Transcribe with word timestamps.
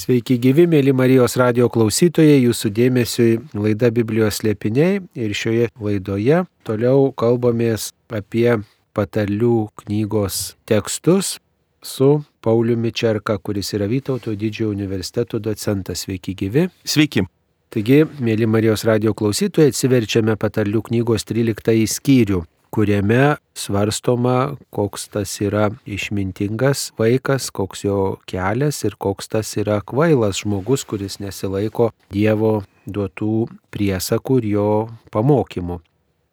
Sveiki 0.00 0.38
gyvi, 0.40 0.64
mėly 0.70 0.94
Marijos 0.96 1.34
radio 1.36 1.66
klausytojai, 1.68 2.38
jūsų 2.46 2.70
dėmesiui 2.72 3.32
laida 3.52 3.90
Biblijos 3.92 4.38
slėpiniai 4.38 5.02
ir 5.18 5.34
šioje 5.36 5.66
laidoje 5.76 6.38
toliau 6.64 7.10
kalbamės 7.20 7.90
apie 8.08 8.46
patarlių 8.96 9.66
knygos 9.82 10.38
tekstus 10.70 11.34
su 11.84 12.08
Pauliumi 12.40 12.94
Čerka, 12.96 13.36
kuris 13.44 13.74
yra 13.76 13.90
Vytauto 13.90 14.32
didžiojo 14.32 14.70
universiteto 14.72 15.42
docentas. 15.42 16.06
Sveiki 16.06 16.32
gyvi. 16.38 16.70
Sveiki. 16.80 17.26
Taigi, 17.68 18.06
mėly 18.24 18.48
Marijos 18.48 18.86
radio 18.88 19.12
klausytojai, 19.12 19.74
atsiverčiame 19.74 20.38
patarlių 20.40 20.80
knygos 20.88 21.28
13 21.28 21.84
skyrių 21.98 22.40
kuriame 22.70 23.36
svarstoma, 23.54 24.56
koks 24.70 25.08
tas 25.08 25.32
yra 25.42 25.70
išmintingas 25.86 26.90
vaikas, 26.98 27.50
koks 27.50 27.84
jo 27.84 28.00
kelias 28.30 28.84
ir 28.86 28.96
koks 28.98 29.28
tas 29.28 29.50
yra 29.60 29.80
kvailas 29.80 30.42
žmogus, 30.44 30.84
kuris 30.84 31.18
nesilaiko 31.20 31.90
Dievo 32.14 32.60
duotų 32.86 33.48
priesakų 33.74 34.38
ir 34.42 34.50
jo 34.54 34.68
pamokymų. 35.14 35.80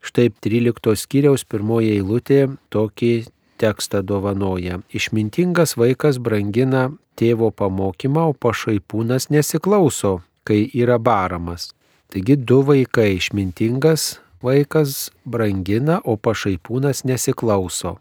Štai 0.02 0.30
13 0.32 0.96
skyriaus 0.96 1.44
pirmoji 1.50 1.98
eilutė 1.98 2.46
tokį 2.72 3.14
tekstą 3.58 4.04
dovanoja. 4.06 4.80
Išmintingas 4.94 5.76
vaikas 5.78 6.22
brangina 6.22 6.92
tėvo 7.18 7.50
pamokymą, 7.52 8.30
o 8.30 8.38
pašaipūnas 8.38 9.32
nesiklauso, 9.34 10.22
kai 10.48 10.68
yra 10.74 11.00
baramas. 11.02 11.72
Taigi 12.14 12.38
du 12.38 12.62
vaikai- 12.64 13.16
išmintingas 13.20 14.20
vaikas 14.44 15.10
brangina, 15.26 16.00
o 16.04 16.18
pašaipūnas 16.18 17.04
nesiklauso. 17.08 17.98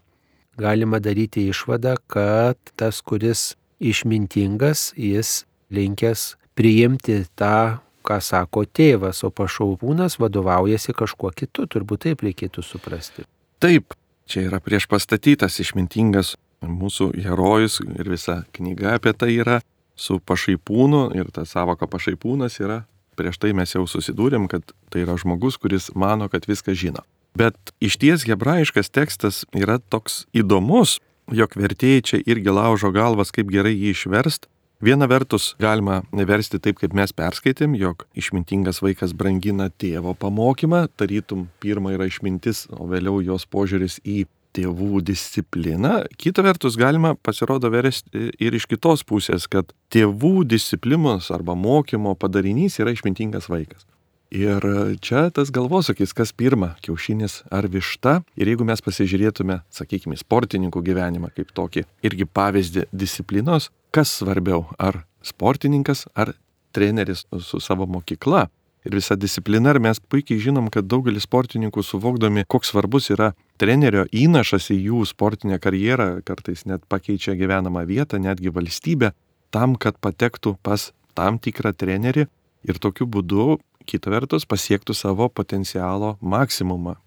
Galima 0.57 0.99
daryti 0.99 1.47
išvadą, 1.51 1.95
kad 2.09 2.57
tas, 2.75 3.01
kuris 3.01 3.55
išmintingas, 3.79 4.91
jis 4.97 5.45
linkęs 5.69 6.33
priimti 6.57 7.21
tą, 7.37 7.79
ką 8.07 8.17
sako 8.23 8.65
tėvas, 8.65 9.21
o 9.27 9.29
pašaipūnas 9.29 10.17
vadovaujasi 10.21 10.95
kažkuo 10.97 11.33
kitu, 11.35 11.67
turbūt 11.69 12.07
taip 12.07 12.23
reikėtų 12.25 12.63
suprasti. 12.65 13.27
Taip, 13.61 13.93
čia 14.25 14.47
yra 14.47 14.61
prieš 14.63 14.87
pastatytas 14.89 15.59
išmintingas 15.61 16.35
mūsų 16.65 17.11
herojus 17.21 17.81
ir 17.85 18.09
visa 18.09 18.41
knyga 18.57 18.95
apie 18.97 19.13
tai 19.13 19.35
yra 19.37 19.59
su 19.97 20.19
pašaipūnu 20.19 21.11
ir 21.17 21.29
ta 21.33 21.45
savoka 21.45 21.89
pašaipūnas 21.89 22.57
yra 22.61 22.83
prieš 23.17 23.39
tai 23.41 23.53
mes 23.57 23.73
jau 23.73 23.85
susidūrėm, 23.89 24.47
kad 24.51 24.63
tai 24.93 25.03
yra 25.05 25.17
žmogus, 25.19 25.57
kuris 25.61 25.89
mano, 25.95 26.29
kad 26.31 26.47
viską 26.49 26.75
žino. 26.77 27.03
Bet 27.37 27.73
iš 27.83 27.99
ties 28.01 28.25
hebrajiškas 28.29 28.89
tekstas 28.93 29.43
yra 29.57 29.77
toks 29.77 30.25
įdomus, 30.37 30.97
jog 31.33 31.57
vertėjai 31.59 32.05
čia 32.05 32.21
irgi 32.25 32.53
laužo 32.53 32.93
galvas, 32.95 33.33
kaip 33.35 33.51
gerai 33.53 33.75
jį 33.75 33.93
išverst. 33.93 34.47
Viena 34.77 35.07
vertus 35.09 35.55
galima 35.57 36.03
versti 36.13 36.59
taip, 36.61 36.77
kaip 36.77 36.93
mes 36.93 37.09
perskaitėm, 37.17 37.73
jog 37.81 38.05
išmintingas 38.17 38.83
vaikas 38.85 39.15
brangina 39.17 39.71
tėvo 39.73 40.13
pamokymą, 40.13 40.83
tarytum 40.93 41.47
pirma 41.63 41.95
yra 41.95 42.05
išmintis, 42.05 42.67
o 42.69 42.85
vėliau 42.85 43.17
jos 43.25 43.47
požiūris 43.49 43.97
į 44.05 44.27
tėvų 44.57 45.03
discipliną. 45.05 46.01
Kita 46.17 46.43
vertus, 46.45 46.77
galima 46.79 47.13
pasirodo 47.15 47.69
versti 47.73 48.31
ir 48.41 48.57
iš 48.57 48.67
kitos 48.69 49.05
pusės, 49.07 49.45
kad 49.51 49.69
tėvų 49.93 50.41
disciplinos 50.49 51.29
arba 51.33 51.55
mokymo 51.57 52.15
padarinys 52.19 52.79
yra 52.81 52.95
išmintingas 52.95 53.49
vaikas. 53.51 53.85
Ir 54.33 54.59
čia 54.99 55.29
tas 55.31 55.51
galvosakis, 55.55 56.11
kas 56.11 56.33
pirma- 56.35 56.75
kiaušinis 56.83 57.43
ar 57.51 57.63
višta. 57.71 58.23
Ir 58.35 58.47
jeigu 58.47 58.65
mes 58.65 58.81
pasižiūrėtume, 58.81 59.61
sakykime, 59.71 60.17
sportininkų 60.19 60.83
gyvenimą 60.83 61.31
kaip 61.33 61.53
tokį 61.55 61.85
irgi 62.03 62.25
pavyzdį 62.25 62.87
disciplinos, 62.91 63.69
kas 63.91 64.19
svarbiau- 64.19 64.67
ar 64.79 65.05
sportininkas, 65.23 66.07
ar 66.15 66.33
treneris 66.73 67.25
su 67.39 67.59
savo 67.59 67.87
mokykla 67.87 68.49
ir 68.87 68.95
visa 68.95 69.17
disciplina. 69.19 69.73
Ir 69.75 69.81
mes 69.83 69.99
puikiai 69.99 70.39
žinom, 70.41 70.71
kad 70.73 70.87
daugelis 70.89 71.27
sportininkų 71.27 71.83
suvokdami, 71.83 72.45
koks 72.49 72.71
svarbus 72.73 73.11
yra 73.13 73.33
trenerio 73.61 74.07
įnašas 74.15 74.71
į 74.73 74.79
jų 74.89 75.03
sportinę 75.11 75.59
karjerą, 75.61 76.09
kartais 76.27 76.65
net 76.69 76.85
pakeičia 76.89 77.35
gyvenamą 77.39 77.85
vietą, 77.89 78.19
netgi 78.23 78.53
valstybę, 78.53 79.13
tam, 79.51 79.75
kad 79.75 79.99
patektų 80.03 80.57
pas 80.63 80.91
tam 81.17 81.39
tikrą 81.41 81.73
trenerį 81.73 82.27
ir 82.67 82.79
tokiu 82.81 83.07
būdu, 83.09 83.57
kita 83.87 84.11
vertus, 84.11 84.45
pasiektų 84.47 84.95
savo 84.97 85.29
potencialo 85.29 86.17
maksimumą. 86.21 86.97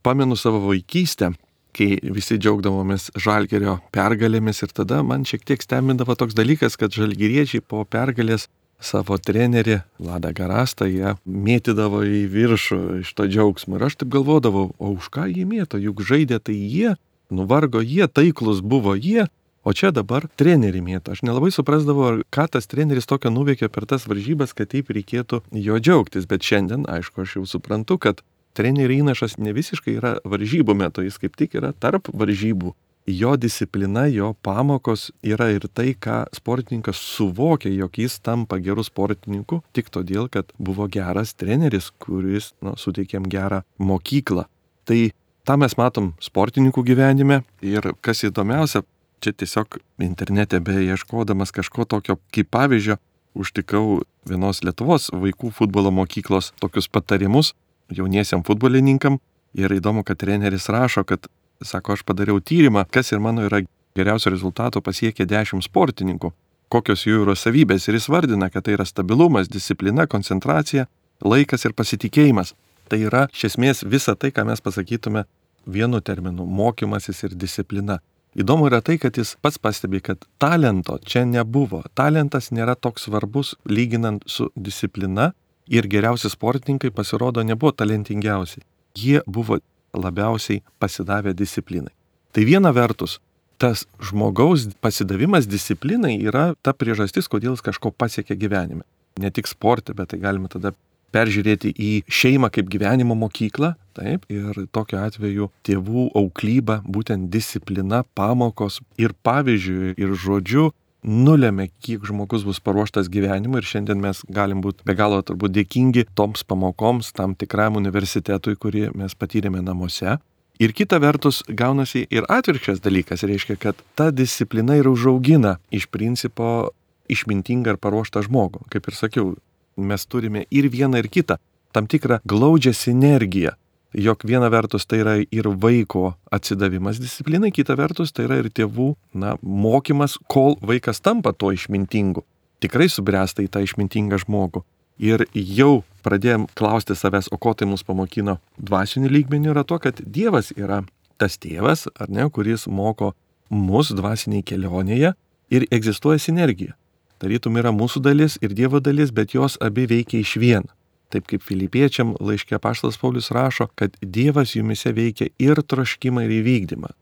Pamenu 0.00 0.36
savo 0.40 0.62
vaikystę, 0.64 1.34
kai 1.76 1.98
visi 2.02 2.38
džiaugdavomės 2.40 3.10
žalgerio 3.20 3.78
pergalėmis 3.94 4.64
ir 4.64 4.72
tada 4.74 5.02
man 5.06 5.26
šiek 5.28 5.44
tiek 5.46 5.62
stebindavo 5.62 6.16
toks 6.18 6.34
dalykas, 6.38 6.78
kad 6.80 6.94
žalgeriečiai 6.96 7.60
po 7.60 7.84
pergalės 7.84 8.48
savo 8.80 9.18
trenerį 9.20 9.80
Vladą 10.00 10.32
Garastą, 10.36 10.88
jie 10.88 11.14
mėtydavo 11.24 12.02
į 12.06 12.24
viršų 12.32 12.80
iš 13.02 13.12
to 13.16 13.28
džiaugsmo. 13.30 13.78
Ir 13.78 13.86
aš 13.88 14.00
taip 14.00 14.12
galvodavau, 14.14 14.70
o 14.78 14.92
už 14.96 15.10
ką 15.12 15.28
jie 15.30 15.44
mėto, 15.48 15.80
juk 15.80 16.02
žaidė 16.06 16.40
tai 16.42 16.56
jie, 16.56 16.96
nuvargo 17.30 17.84
jie, 17.84 18.08
taiklus 18.08 18.64
buvo 18.64 18.96
jie, 18.96 19.28
o 19.62 19.74
čia 19.76 19.92
dabar 19.92 20.26
trenerių 20.40 20.82
mėto. 20.84 21.14
Aš 21.14 21.22
nelabai 21.28 21.52
suprasdavau, 21.54 22.24
ką 22.32 22.48
tas 22.56 22.68
treneris 22.70 23.08
tokio 23.08 23.32
nuveikė 23.32 23.68
per 23.68 23.86
tas 23.86 24.08
varžybas, 24.08 24.56
kad 24.56 24.72
taip 24.72 24.90
reikėtų 24.90 25.42
jo 25.52 25.80
džiaugtis. 25.80 26.28
Bet 26.30 26.46
šiandien, 26.46 26.88
aišku, 26.88 27.24
aš 27.24 27.38
jau 27.38 27.46
suprantu, 27.48 28.00
kad 28.00 28.24
trenerių 28.56 29.04
įnašas 29.04 29.38
ne 29.38 29.52
visiškai 29.54 29.98
yra 30.00 30.16
varžybų 30.24 30.74
metu, 30.74 31.04
jis 31.06 31.20
kaip 31.20 31.36
tik 31.38 31.60
yra 31.60 31.74
tarp 31.76 32.08
varžybų 32.10 32.74
jo 33.06 33.36
disciplina, 33.36 34.06
jo 34.06 34.34
pamokos 34.42 35.10
yra 35.22 35.50
ir 35.54 35.66
tai, 35.74 35.94
ką 35.94 36.24
sportininkas 36.36 37.00
suvokia, 37.00 37.72
jog 37.72 37.98
jis 37.98 38.18
tampa 38.20 38.60
geru 38.62 38.84
sportininku 38.86 39.62
tik 39.76 39.90
todėl, 39.90 40.28
kad 40.28 40.52
buvo 40.58 40.86
geras 40.90 41.34
treneris, 41.34 41.90
kuris 42.02 42.52
nu, 42.62 42.76
suteikė 42.76 43.18
jam 43.18 43.28
gerą 43.30 43.62
mokyklą. 43.78 44.46
Tai 44.84 45.00
tą 45.46 45.56
mes 45.60 45.76
matom 45.78 46.12
sportininkų 46.22 46.84
gyvenime 46.86 47.42
ir 47.64 47.92
kas 48.04 48.24
įdomiausia, 48.28 48.84
čia 49.20 49.32
tiesiog 49.32 49.80
internete 50.00 50.60
beieškodamas 50.64 51.52
kažko 51.56 51.84
tokio 51.88 52.18
kaip 52.34 52.50
pavyzdžio, 52.52 52.96
užtikau 53.34 54.00
vienos 54.26 54.62
Lietuvos 54.66 55.10
vaikų 55.14 55.52
futbolo 55.54 55.92
mokyklos 55.94 56.52
tokius 56.60 56.88
patarimus 56.90 57.54
jauniesiam 57.90 58.44
futbolininkam. 58.46 59.18
Ir 59.50 59.72
įdomu, 59.74 60.04
kad 60.06 60.20
treneris 60.22 60.68
rašo, 60.70 61.02
kad 61.02 61.26
Sako, 61.60 61.92
aš 61.92 62.02
padariau 62.08 62.40
tyrimą, 62.40 62.86
kas 62.88 63.12
ir 63.12 63.20
mano 63.20 63.44
yra 63.44 63.60
geriausio 63.96 64.30
rezultato 64.32 64.80
pasiekę 64.80 65.26
10 65.28 65.66
sportininkų, 65.66 66.30
kokios 66.72 67.04
jų 67.04 67.24
yra 67.26 67.34
savybės 67.36 67.88
ir 67.88 67.98
jis 67.98 68.08
vardina, 68.08 68.48
kad 68.48 68.64
tai 68.64 68.78
yra 68.78 68.86
stabilumas, 68.88 69.50
disciplina, 69.52 70.06
koncentracija, 70.08 70.86
laikas 71.20 71.66
ir 71.68 71.74
pasitikėjimas. 71.76 72.54
Tai 72.88 72.98
yra 73.04 73.26
iš 73.34 73.50
esmės 73.50 73.84
visa 73.84 74.16
tai, 74.16 74.32
ką 74.32 74.46
mes 74.48 74.64
pasakytume 74.64 75.26
vienu 75.66 76.00
terminu- 76.00 76.46
mokymasis 76.60 77.24
ir 77.24 77.36
disciplina. 77.36 78.00
Įdomu 78.34 78.70
yra 78.70 78.80
tai, 78.80 78.96
kad 78.96 79.12
jis 79.12 79.36
pats 79.42 79.58
pastebi, 79.58 80.00
kad 80.00 80.24
talento 80.38 80.98
čia 81.04 81.24
nebuvo. 81.26 81.82
Talentas 81.94 82.50
nėra 82.50 82.74
toks 82.74 83.04
svarbus 83.04 83.54
lyginant 83.66 84.22
su 84.26 84.48
disciplina 84.56 85.34
ir 85.68 85.82
geriausi 85.82 86.30
sportininkai 86.30 86.90
pasirodo 86.90 87.42
nebuvo 87.42 87.72
talentingiausi. 87.72 88.62
Jie 88.94 89.20
buvo 89.26 89.58
labiausiai 89.94 90.62
pasidavę 90.78 91.34
disciplinai. 91.34 91.94
Tai 92.32 92.44
viena 92.46 92.72
vertus, 92.72 93.18
tas 93.60 93.84
žmogaus 94.00 94.68
pasidavimas 94.80 95.48
disciplinai 95.50 96.16
yra 96.22 96.54
ta 96.62 96.72
priežastis, 96.72 97.28
kodėl 97.28 97.56
jis 97.56 97.66
kažko 97.66 97.92
pasiekia 97.92 98.38
gyvenime. 98.38 98.86
Ne 99.20 99.30
tik 99.34 99.50
sporte, 99.50 99.92
bet 99.96 100.12
tai 100.12 100.20
galime 100.22 100.48
tada 100.48 100.72
peržiūrėti 101.14 101.72
į 101.74 101.90
šeimą 102.06 102.50
kaip 102.54 102.70
gyvenimo 102.70 103.16
mokyklą, 103.18 103.74
taip, 103.98 104.26
ir 104.30 104.54
tokiu 104.72 105.00
atveju 105.02 105.50
tėvų 105.66 106.06
auklyba, 106.18 106.80
būtent 106.86 107.28
disciplina, 107.34 108.04
pamokos 108.14 108.78
ir 109.00 109.14
pavyzdžiui, 109.26 109.96
ir 109.98 110.14
žodžiu 110.14 110.70
nulėmė, 111.06 111.68
kiek 111.80 112.04
žmogus 112.06 112.44
bus 112.44 112.60
paruoštas 112.60 113.08
gyvenimui 113.12 113.60
ir 113.60 113.68
šiandien 113.68 114.00
mes 114.02 114.22
galim 114.28 114.60
būti 114.64 114.84
be 114.86 114.96
galo 114.96 115.20
turbūt 115.24 115.54
dėkingi 115.56 116.06
toms 116.16 116.44
pamokoms, 116.44 117.12
tam 117.16 117.34
tikram 117.34 117.78
universitetui, 117.80 118.56
kurį 118.60 118.90
mes 118.94 119.14
patyrėme 119.16 119.62
namuose. 119.64 120.18
Ir 120.60 120.74
kita 120.76 120.98
vertus 121.00 121.40
gaunasi 121.48 122.04
ir 122.12 122.26
atvirkščias 122.28 122.82
dalykas, 122.84 123.24
reiškia, 123.24 123.56
kad 123.56 123.78
ta 123.96 124.10
disciplina 124.12 124.76
ir 124.76 124.90
užaugina 124.90 125.56
iš 125.72 125.88
principo 125.88 126.74
išmintingą 127.08 127.74
ir 127.74 127.80
paruoštą 127.80 128.26
žmogų. 128.26 128.66
Kaip 128.68 128.90
ir 128.90 128.98
sakiau, 128.98 129.32
mes 129.80 130.04
turime 130.04 130.44
ir 130.52 130.68
vieną, 130.68 131.00
ir 131.00 131.08
kitą, 131.08 131.38
tam 131.72 131.88
tikrą 131.88 132.20
glaudžią 132.28 132.74
sinergiją 132.76 133.56
jog 133.92 134.24
viena 134.24 134.48
vertus 134.50 134.86
tai 134.86 135.00
yra 135.02 135.14
ir 135.22 135.48
vaiko 135.62 136.14
atsidavimas 136.32 137.00
disciplinai, 137.02 137.50
kita 137.50 137.76
vertus 137.78 138.12
tai 138.12 138.26
yra 138.28 138.40
ir 138.40 138.50
tėvų 138.50 138.94
na, 139.14 139.36
mokymas, 139.42 140.18
kol 140.30 140.56
vaikas 140.62 141.02
tampa 141.02 141.32
tuo 141.32 141.52
išmintingu. 141.54 142.24
Tikrai 142.60 142.90
subręsta 142.92 143.42
į 143.42 143.48
tą 143.50 143.64
išmintingą 143.64 144.20
žmogų. 144.24 144.62
Ir 145.00 145.24
jau 145.32 145.82
pradėjom 146.04 146.46
klausti 146.54 146.94
savęs, 146.96 147.30
o 147.32 147.38
ko 147.40 147.54
tai 147.56 147.68
mus 147.68 147.84
pamokino 147.86 148.36
dvasinių 148.60 149.08
lygmenių, 149.08 149.54
yra 149.54 149.64
to, 149.64 149.78
kad 149.80 150.00
Dievas 150.04 150.52
yra 150.56 150.82
tas 151.20 151.38
tėvas, 151.40 151.86
ar 151.96 152.12
ne, 152.12 152.28
kuris 152.32 152.66
moko 152.68 153.14
mus 153.48 153.92
dvasiniai 153.96 154.44
kelionėje 154.44 155.14
ir 155.50 155.66
egzistuoja 155.70 156.20
sinergija. 156.20 156.76
tarytum 157.20 157.56
yra 157.60 157.68
mūsų 157.68 158.00
dalis 158.00 158.38
ir 158.40 158.54
Dievo 158.56 158.80
dalis, 158.80 159.10
bet 159.12 159.34
jos 159.34 159.58
abi 159.60 159.84
veikia 159.86 160.20
iš 160.20 160.36
vien. 160.40 160.64
Taip 161.10 161.26
kaip 161.26 161.42
filipiečiam 161.42 162.14
laiškė 162.22 162.60
paštas 162.62 162.98
Paulius 163.00 163.32
rašo, 163.34 163.66
kad 163.74 163.96
Dievas 164.00 164.54
jumise 164.54 164.92
veikia 164.94 165.30
ir 165.42 165.58
troškimą, 165.62 166.22
ir 166.26 166.36
įvykdymą. 166.38 166.92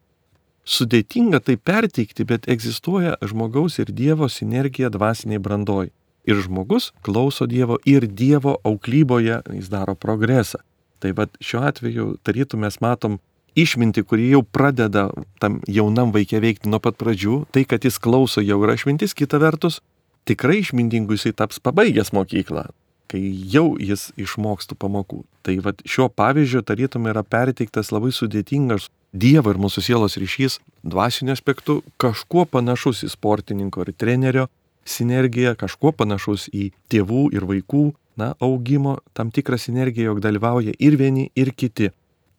Sudėtinga 0.69 1.41
tai 1.45 1.57
perteikti, 1.57 2.25
bet 2.29 2.49
egzistuoja 2.49 3.17
žmogaus 3.25 3.79
ir 3.81 3.93
Dievo 3.93 4.29
sinergija 4.33 4.91
dvasiniai 4.93 5.41
brandoj. 5.41 5.91
Ir 6.29 6.41
žmogus 6.45 6.91
klauso 7.05 7.47
Dievo 7.49 7.79
ir 7.89 8.05
Dievo 8.05 8.59
auklyboje 8.65 9.41
jis 9.55 9.71
daro 9.73 9.95
progresą. 9.97 10.61
Tai 11.01 11.15
vad 11.17 11.37
šiuo 11.41 11.63
atveju 11.69 12.07
tarytum 12.27 12.67
mes 12.67 12.81
matom 12.85 13.17
išminti, 13.57 14.03
kuri 14.03 14.31
jau 14.33 14.43
pradeda 14.43 15.09
tam 15.41 15.61
jaunam 15.69 16.13
vaikė 16.15 16.41
veikti 16.45 16.73
nuo 16.73 16.81
pat 16.83 16.99
pradžių, 17.01 17.43
tai 17.53 17.65
kad 17.69 17.85
jis 17.85 18.01
klauso 18.03 18.45
jau 18.45 18.61
yra 18.65 18.77
išmintis, 18.79 19.17
kita 19.17 19.41
vertus, 19.43 19.81
tikrai 20.29 20.61
išmintingu 20.63 21.17
jisai 21.17 21.33
taps 21.33 21.63
pabaigęs 21.65 22.13
mokyklą, 22.17 22.69
kai 23.09 23.23
jau 23.53 23.73
jis 23.81 24.11
išmokstų 24.21 24.77
pamokų. 24.79 25.23
Tai 25.47 25.57
vad 25.65 25.83
šiuo 25.89 26.09
pavyzdžiu 26.13 26.63
tarytum 26.67 27.09
yra 27.11 27.25
perteiktas 27.25 27.93
labai 27.95 28.13
sudėtingas 28.15 28.91
Dievo 29.09 29.49
ir 29.55 29.57
mūsų 29.57 29.81
sielos 29.87 30.19
ryšys 30.21 30.59
dvasiniu 30.85 31.33
aspektu, 31.33 31.79
kažkuo 31.97 32.45
panašus 32.45 33.07
į 33.07 33.09
sportininko 33.15 33.87
ir 33.87 33.95
trenerio 33.97 34.45
sinergiją, 34.85 35.55
kažkuo 35.57 35.95
panašus 35.97 36.51
į 36.53 36.69
tėvų 36.93 37.31
ir 37.33 37.47
vaikų 37.49 37.87
na, 38.21 38.35
augimo, 38.45 38.99
tam 39.17 39.33
tikrą 39.33 39.57
sinergiją, 39.57 40.13
jog 40.13 40.21
dalyvauja 40.21 40.77
ir 40.77 40.99
vieni, 41.01 41.31
ir 41.33 41.55
kiti 41.57 41.89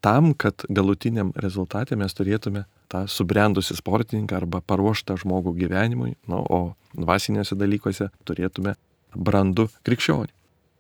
tam, 0.05 0.33
kad 0.37 0.65
galutiniam 0.69 1.31
rezultatė 1.35 1.97
mes 1.99 2.13
turėtume 2.13 2.65
tą 2.91 3.05
subrendusi 3.09 3.77
sportininką 3.77 4.37
arba 4.37 4.61
paruoštą 4.61 5.17
žmogų 5.23 5.55
gyvenimui, 5.57 6.15
nu, 6.29 6.43
o 6.45 6.61
dvasinėse 6.93 7.57
dalykuose 7.57 8.09
turėtume 8.29 8.75
brandų 9.15 9.69
krikščionį. 9.85 10.38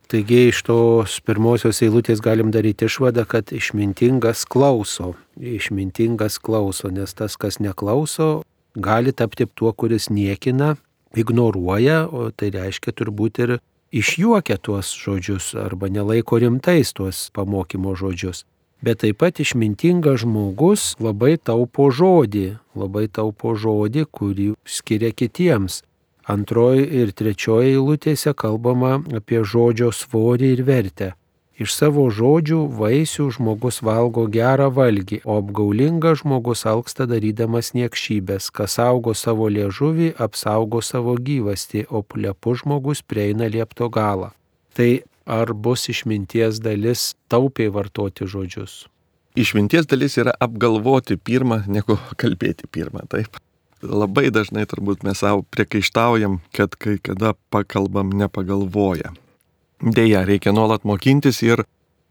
Taigi 0.09 0.47
iš 0.49 0.63
tos 0.65 1.19
pirmosios 1.21 1.83
eilutės 1.85 2.21
galim 2.25 2.49
daryti 2.49 2.87
išvadą, 2.89 3.27
kad 3.29 3.51
išmintingas 3.53 4.41
klauso. 4.49 5.13
Išmintingas 5.37 6.39
klauso, 6.41 6.89
nes 6.89 7.13
tas, 7.13 7.37
kas 7.37 7.59
neklauso, 7.61 8.41
gali 8.73 9.13
tapti 9.13 9.45
tuo, 9.45 9.69
kuris 9.69 10.09
niekina, 10.09 10.75
ignoruoja, 11.13 12.07
o 12.09 12.31
tai 12.33 12.49
reiškia 12.57 12.95
turbūt 12.97 13.43
ir 13.45 13.57
išjuokia 13.93 14.57
tuos 14.57 14.95
žodžius 14.97 15.53
arba 15.57 15.93
nelaiko 15.93 16.41
rimtais 16.41 16.93
tuos 16.97 17.27
pamokymo 17.37 17.93
žodžius 17.93 18.47
bet 18.81 19.01
taip 19.03 19.19
pat 19.19 19.39
išmintingas 19.43 20.23
žmogus 20.23 20.95
labai 21.03 21.35
taupo 21.37 21.89
žodį, 21.91 22.59
labai 22.79 23.07
taupo 23.11 23.55
žodį, 23.55 24.05
kurį 24.07 24.49
skiria 24.63 25.11
kitiems. 25.11 25.83
Antroji 26.29 26.83
ir 27.01 27.09
trečioji 27.17 27.73
eilutėse 27.73 28.35
kalbama 28.37 28.99
apie 29.17 29.39
žodžio 29.41 29.89
svorį 29.95 30.51
ir 30.57 30.61
vertę. 30.67 31.07
Iš 31.59 31.73
savo 31.75 32.05
žodžių 32.13 32.59
vaisių 32.79 33.25
žmogus 33.35 33.81
valgo 33.83 34.27
gerą 34.31 34.69
valgį, 34.71 35.19
o 35.25 35.39
apgaulingas 35.41 36.21
žmogus 36.21 36.63
alksta 36.69 37.07
darydamas 37.09 37.73
niekšybės, 37.75 38.47
kas 38.55 38.77
saugo 38.77 39.15
savo 39.17 39.49
liežuvį, 39.51 40.13
apsaugo 40.21 40.79
savo 40.85 41.17
gyvastį, 41.17 41.83
o 41.89 41.99
plepu 42.05 42.55
žmogus 42.61 43.01
prieina 43.01 43.49
liepto 43.51 43.89
galą. 43.91 44.31
Tai 44.77 45.01
ar 45.25 45.51
bus 45.51 45.89
išminties 45.91 46.61
dalis 46.63 47.09
taupiai 47.27 47.73
vartoti 47.73 48.29
žodžius? 48.29 48.85
Išminties 49.35 49.89
dalis 49.89 50.15
yra 50.21 50.37
apgalvoti 50.39 51.17
pirmą, 51.17 51.63
negu 51.67 51.97
kalbėti 52.21 52.69
pirmą, 52.71 53.03
taip. 53.09 53.41
Labai 53.79 54.27
dažnai 54.35 54.65
turbūt 54.67 55.05
mes 55.07 55.21
savo 55.21 55.45
priekaištaujam, 55.55 56.39
kad 56.51 56.75
kai 56.75 56.97
kada 56.99 57.33
pakalbam 57.53 58.11
nepagalvoja. 58.11 59.13
Deja, 59.79 60.25
reikia 60.27 60.51
nuolat 60.51 60.83
mokintis 60.83 61.39
ir 61.45 61.63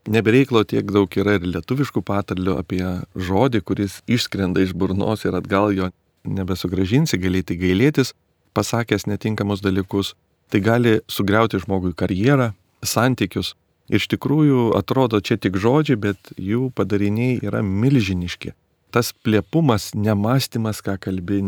nebereiklo 0.08 0.62
tiek 0.64 0.88
daug 0.88 1.12
yra 1.20 1.36
ir 1.36 1.44
lietuviškų 1.44 2.00
patarlių 2.08 2.56
apie 2.56 2.84
žodį, 3.12 3.60
kuris 3.60 3.98
išskrenda 4.08 4.64
iš 4.64 4.72
burnos 4.72 5.26
ir 5.28 5.36
atgal 5.36 5.74
jo 5.76 5.90
nebesugražinsi, 6.24 7.20
galėti 7.20 7.58
gailėtis, 7.60 8.14
pasakęs 8.56 9.04
netinkamus 9.06 9.60
dalykus. 9.60 10.14
Tai 10.48 10.62
gali 10.64 10.94
sugriauti 11.12 11.60
žmogui 11.60 11.92
karjerą, 11.92 12.54
santykius. 12.80 13.52
Iš 13.92 14.08
tikrųjų 14.08 14.70
atrodo 14.76 15.20
čia 15.20 15.36
tik 15.36 15.60
žodžiai, 15.60 16.00
bet 16.00 16.32
jų 16.40 16.70
padariniai 16.72 17.36
yra 17.44 17.60
milžiniški. 17.60 18.54
Tas 18.94 19.12
plėpumas, 19.24 19.90
nemastymas, 19.96 20.80
ką 20.84 20.96
kalbė, 21.02 21.42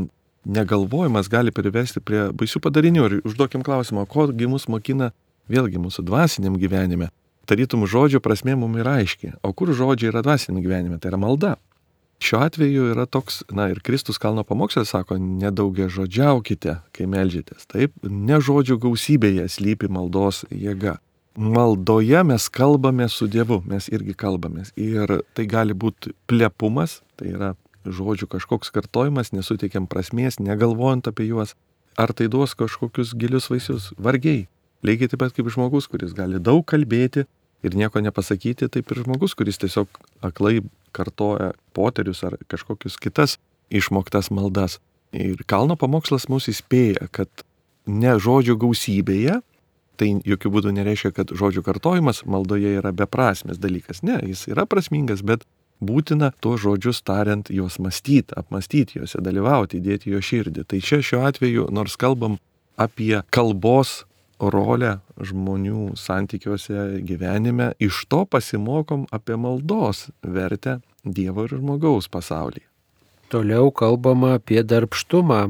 negalvojimas 0.45 1.31
gali 1.33 1.53
privesti 1.55 2.03
prie 2.05 2.29
baisių 2.37 2.61
padarinių. 2.65 3.07
Ir 3.07 3.17
užduokim 3.25 3.65
klausimą, 3.67 4.07
kogi 4.11 4.49
mus 4.51 4.69
mokina 4.69 5.11
vėlgi 5.51 5.81
mūsų 5.81 6.05
dvasiniam 6.09 6.59
gyvenime. 6.61 7.11
Tarytum 7.49 7.87
žodžio 7.89 8.21
prasme 8.23 8.55
mums 8.59 8.79
yra 8.83 9.01
aiški. 9.01 9.35
O 9.43 9.55
kur 9.57 9.73
žodžiai 9.75 10.13
yra 10.13 10.23
dvasiniam 10.27 10.63
gyvenime? 10.63 11.01
Tai 11.01 11.15
yra 11.15 11.21
malda. 11.21 11.57
Šiuo 12.21 12.43
atveju 12.45 12.91
yra 12.93 13.07
toks, 13.09 13.41
na 13.49 13.71
ir 13.73 13.81
Kristus 13.81 14.21
kalno 14.21 14.45
pamokslė 14.45 14.85
sako, 14.85 15.17
nedaugia 15.17 15.89
žodžiaukite, 15.89 16.77
kai 16.93 17.07
melžytės. 17.09 17.65
Taip, 17.65 17.95
ne 18.05 18.37
žodžių 18.45 18.77
gausybėje 18.83 19.49
slypi 19.49 19.89
maldos 19.89 20.45
jėga 20.53 20.99
maldoje 21.41 22.25
mes 22.25 22.49
kalbame 22.49 23.09
su 23.09 23.27
Dievu, 23.27 23.61
mes 23.67 23.89
irgi 23.89 24.15
kalbamės. 24.15 24.73
Ir 24.77 25.23
tai 25.35 25.47
gali 25.49 25.75
būti 25.75 26.13
plepumas, 26.29 27.01
tai 27.21 27.35
yra 27.35 27.55
žodžių 27.85 28.29
kažkoks 28.35 28.73
kartojimas, 28.75 29.33
nesuteikiam 29.33 29.87
prasmės, 29.91 30.41
negalvojant 30.41 31.09
apie 31.09 31.29
juos. 31.31 31.55
Ar 32.01 32.13
tai 32.17 32.29
duos 32.33 32.55
kažkokius 32.57 33.15
gilius 33.19 33.51
vaisius? 33.53 33.91
Vargiai. 34.01 34.47
Lygiai 34.87 35.11
taip 35.13 35.21
pat 35.21 35.35
kaip 35.37 35.49
žmogus, 35.53 35.89
kuris 35.91 36.15
gali 36.17 36.41
daug 36.41 36.65
kalbėti 36.65 37.27
ir 37.67 37.77
nieko 37.77 38.01
nepasakyti, 38.01 38.71
taip 38.73 38.93
ir 38.93 39.03
žmogus, 39.05 39.35
kuris 39.37 39.61
tiesiog 39.61 40.01
aklai 40.25 40.63
kartoja 40.97 41.53
poterius 41.77 42.23
ar 42.25 42.39
kažkokius 42.49 42.97
kitas 43.01 43.37
išmoktas 43.71 44.31
maldas. 44.33 44.79
Ir 45.13 45.43
kalno 45.51 45.77
pamokslas 45.77 46.29
mūsų 46.31 46.55
įspėja, 46.55 47.11
kad 47.13 47.45
ne 47.91 48.15
žodžių 48.23 48.57
gausybėje, 48.63 49.41
tai 50.01 50.11
jokių 50.25 50.53
būdų 50.55 50.73
nereiškia, 50.79 51.13
kad 51.13 51.33
žodžių 51.37 51.65
kartojimas 51.67 52.23
maldoje 52.25 52.73
yra 52.79 52.93
beprasmis 52.97 53.61
dalykas. 53.61 54.05
Ne, 54.07 54.17
jis 54.31 54.47
yra 54.49 54.65
prasmingas, 54.71 55.21
bet 55.27 55.45
būtina 55.81 56.31
tuos 56.41 56.63
žodžius 56.65 57.03
tariant 57.03 57.51
juos 57.51 57.79
mąstyti, 57.83 58.37
apmastyti 58.37 59.01
juose, 59.01 59.21
dalyvauti, 59.25 59.81
įdėti 59.81 60.15
jo 60.15 60.21
širdį. 60.21 60.67
Tai 60.69 60.81
čia 60.85 61.01
šiuo 61.05 61.25
atveju, 61.29 61.67
nors 61.75 61.97
kalbam 62.01 62.39
apie 62.81 63.21
kalbos 63.35 64.05
rolę 64.41 64.99
žmonių 65.21 65.97
santykiuose 66.01 67.01
gyvenime, 67.05 67.73
iš 67.81 68.07
to 68.09 68.25
pasimokom 68.25 69.07
apie 69.13 69.37
maldos 69.37 70.09
vertę 70.23 70.81
Dievo 71.01 71.47
ir 71.49 71.55
žmogaus 71.57 72.11
pasaulyje. 72.13 72.67
Toliau 73.33 73.71
kalbama 73.73 74.35
apie 74.37 74.61
darbštumą 74.61 75.41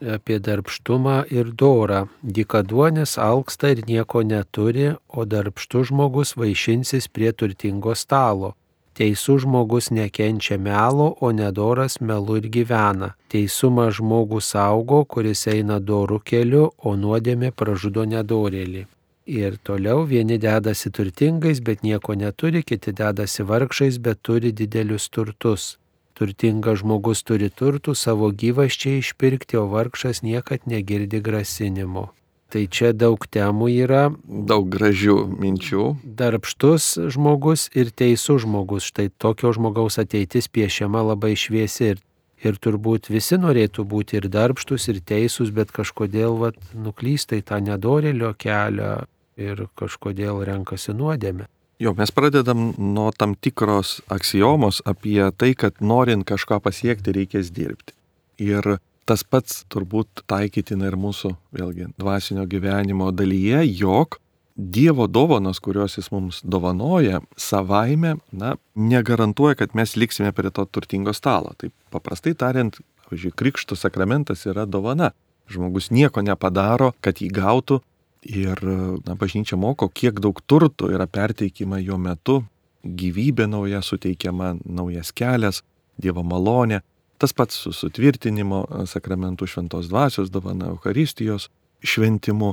apie 0.00 0.38
darbštumą 0.38 1.24
ir 1.30 1.52
dorą. 1.52 2.06
Dikaduonis 2.22 3.18
alksta 3.18 3.70
ir 3.74 3.84
nieko 3.88 4.22
neturi, 4.22 4.94
o 5.08 5.24
darbštus 5.24 5.88
žmogus 5.92 6.34
vaišinsis 6.36 7.08
prie 7.08 7.32
turtingo 7.32 7.94
stalo. 7.94 8.54
Teisų 8.94 9.40
žmogus 9.42 9.90
nekenčia 9.90 10.54
melo, 10.62 11.08
o 11.20 11.32
nedoras 11.34 11.98
melu 12.00 12.36
ir 12.38 12.46
gyvena. 12.56 13.14
Teisumą 13.32 13.88
žmogus 13.90 14.52
saugo, 14.54 15.02
kuris 15.04 15.48
eina 15.50 15.80
dorų 15.82 16.20
keliu, 16.22 16.68
o 16.78 16.94
nuodėmė 16.94 17.50
pražudo 17.50 18.06
nedorėlį. 18.06 18.86
Ir 19.26 19.56
toliau 19.66 20.04
vieni 20.06 20.38
dedasi 20.38 20.92
turtingais, 20.94 21.58
bet 21.60 21.82
nieko 21.82 22.14
neturi, 22.14 22.62
kiti 22.62 22.92
dedasi 22.92 23.42
vargšais, 23.42 23.98
bet 23.98 24.22
turi 24.22 24.52
didelius 24.52 25.08
turtus. 25.08 25.78
Turtingas 26.14 26.84
žmogus 26.84 27.24
turi 27.26 27.48
turtų 27.50 27.96
savo 27.98 28.30
gyvaščiai 28.30 29.00
išpirkti, 29.02 29.58
o 29.58 29.66
vargšas 29.72 30.22
niekad 30.22 30.68
negirdi 30.70 31.18
grasinimo. 31.18 32.12
Tai 32.54 32.60
čia 32.70 32.92
daug 32.94 33.18
temų 33.34 33.66
yra. 33.82 34.04
Daug 34.22 34.68
gražių 34.70 35.16
minčių. 35.42 35.86
Darbštus 36.06 36.84
žmogus 37.10 37.64
ir 37.74 37.90
teisų 37.90 38.36
žmogus. 38.44 38.86
Štai 38.92 39.08
tokio 39.10 39.50
žmogaus 39.56 39.98
ateitis 39.98 40.46
piešiama 40.46 41.02
labai 41.02 41.32
šviesi. 41.34 41.96
Ir, 41.96 42.04
ir 42.46 42.60
turbūt 42.62 43.10
visi 43.10 43.40
norėtų 43.42 43.82
būti 43.90 44.20
ir 44.20 44.30
darbštus, 44.30 44.86
ir 44.92 45.02
teisūs, 45.02 45.50
bet 45.50 45.74
kažkodėl 45.74 46.38
vat, 46.44 46.62
nuklysta 46.78 47.40
į 47.40 47.42
tą 47.50 47.58
nedorėlio 47.58 48.30
kelią 48.38 48.92
ir 49.34 49.66
kažkodėl 49.74 50.44
renkasi 50.46 50.94
nuodėmę. 50.94 51.50
Jo, 51.82 51.90
mes 51.98 52.14
pradedam 52.14 52.68
nuo 52.78 53.10
tam 53.18 53.34
tikros 53.34 53.96
aksijomos 54.06 54.78
apie 54.86 55.18
tai, 55.34 55.56
kad 55.58 55.82
norint 55.82 56.22
kažką 56.22 56.62
pasiekti, 56.62 57.18
reikės 57.18 57.50
dirbti. 57.50 57.98
Ir 58.38 58.76
tas 59.08 59.24
pats 59.24 59.62
turbūt 59.72 60.24
taikytina 60.30 60.88
ir 60.90 60.98
mūsų, 61.00 61.34
vėlgi, 61.54 61.90
dvasinio 62.00 62.46
gyvenimo 62.50 63.10
dalyje, 63.14 63.64
jog 63.78 64.20
Dievo 64.54 65.08
dovanos, 65.10 65.58
kurios 65.58 65.96
jis 65.98 66.12
mums 66.14 66.36
dovanoja, 66.46 67.18
savaime, 67.36 68.12
na, 68.30 68.52
negarantuoja, 68.78 69.56
kad 69.58 69.74
mes 69.74 69.96
liksime 69.98 70.30
prie 70.32 70.52
to 70.54 70.62
turtingo 70.70 71.10
stalo. 71.12 71.56
Tai 71.58 71.72
paprastai 71.90 72.36
tariant, 72.38 72.78
pavyzdžiui, 73.02 73.34
krikšto 73.34 73.74
sakramentas 73.74 74.46
yra 74.46 74.62
dovana. 74.66 75.10
žmogus 75.50 75.90
nieko 75.90 76.22
nepadaro, 76.22 76.92
kad 77.00 77.18
jį 77.20 77.28
gautų. 77.34 77.80
Ir 78.24 78.62
na, 79.04 79.16
bažnyčia 79.18 79.58
moko, 79.60 79.90
kiek 79.90 80.20
daug 80.22 80.38
turtų 80.46 80.94
yra 80.94 81.06
perteikima 81.06 81.82
jo 81.82 81.98
metu, 81.98 82.44
gyvybė 82.84 83.48
nauja 83.50 83.82
suteikiama, 83.82 84.54
naujas 84.64 85.12
kelias, 85.12 85.62
Dievo 85.98 86.22
malonė. 86.22 86.80
Tas 87.24 87.32
pats 87.32 87.56
su 87.56 87.70
sutvirtinimo 87.72 88.58
sakramentų 88.84 89.46
šventos 89.48 89.86
dvasios 89.88 90.28
dovana 90.28 90.66
Euharistijos 90.74 91.46
šventimu. 91.80 92.50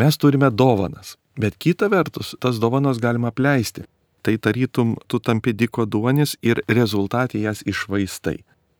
Mes 0.00 0.16
turime 0.16 0.48
dovanas, 0.48 1.18
bet 1.36 1.58
kita 1.60 1.90
vertus, 1.92 2.30
tas 2.40 2.56
dovanas 2.56 2.96
galima 3.02 3.28
apleisti. 3.28 3.84
Tai 4.24 4.38
tarytum, 4.40 4.94
tu 5.12 5.20
tampi 5.20 5.52
dikoduonis 5.52 6.38
ir 6.40 6.62
rezultatį 6.72 7.42
jas 7.42 7.60
išvaistai. 7.68 8.38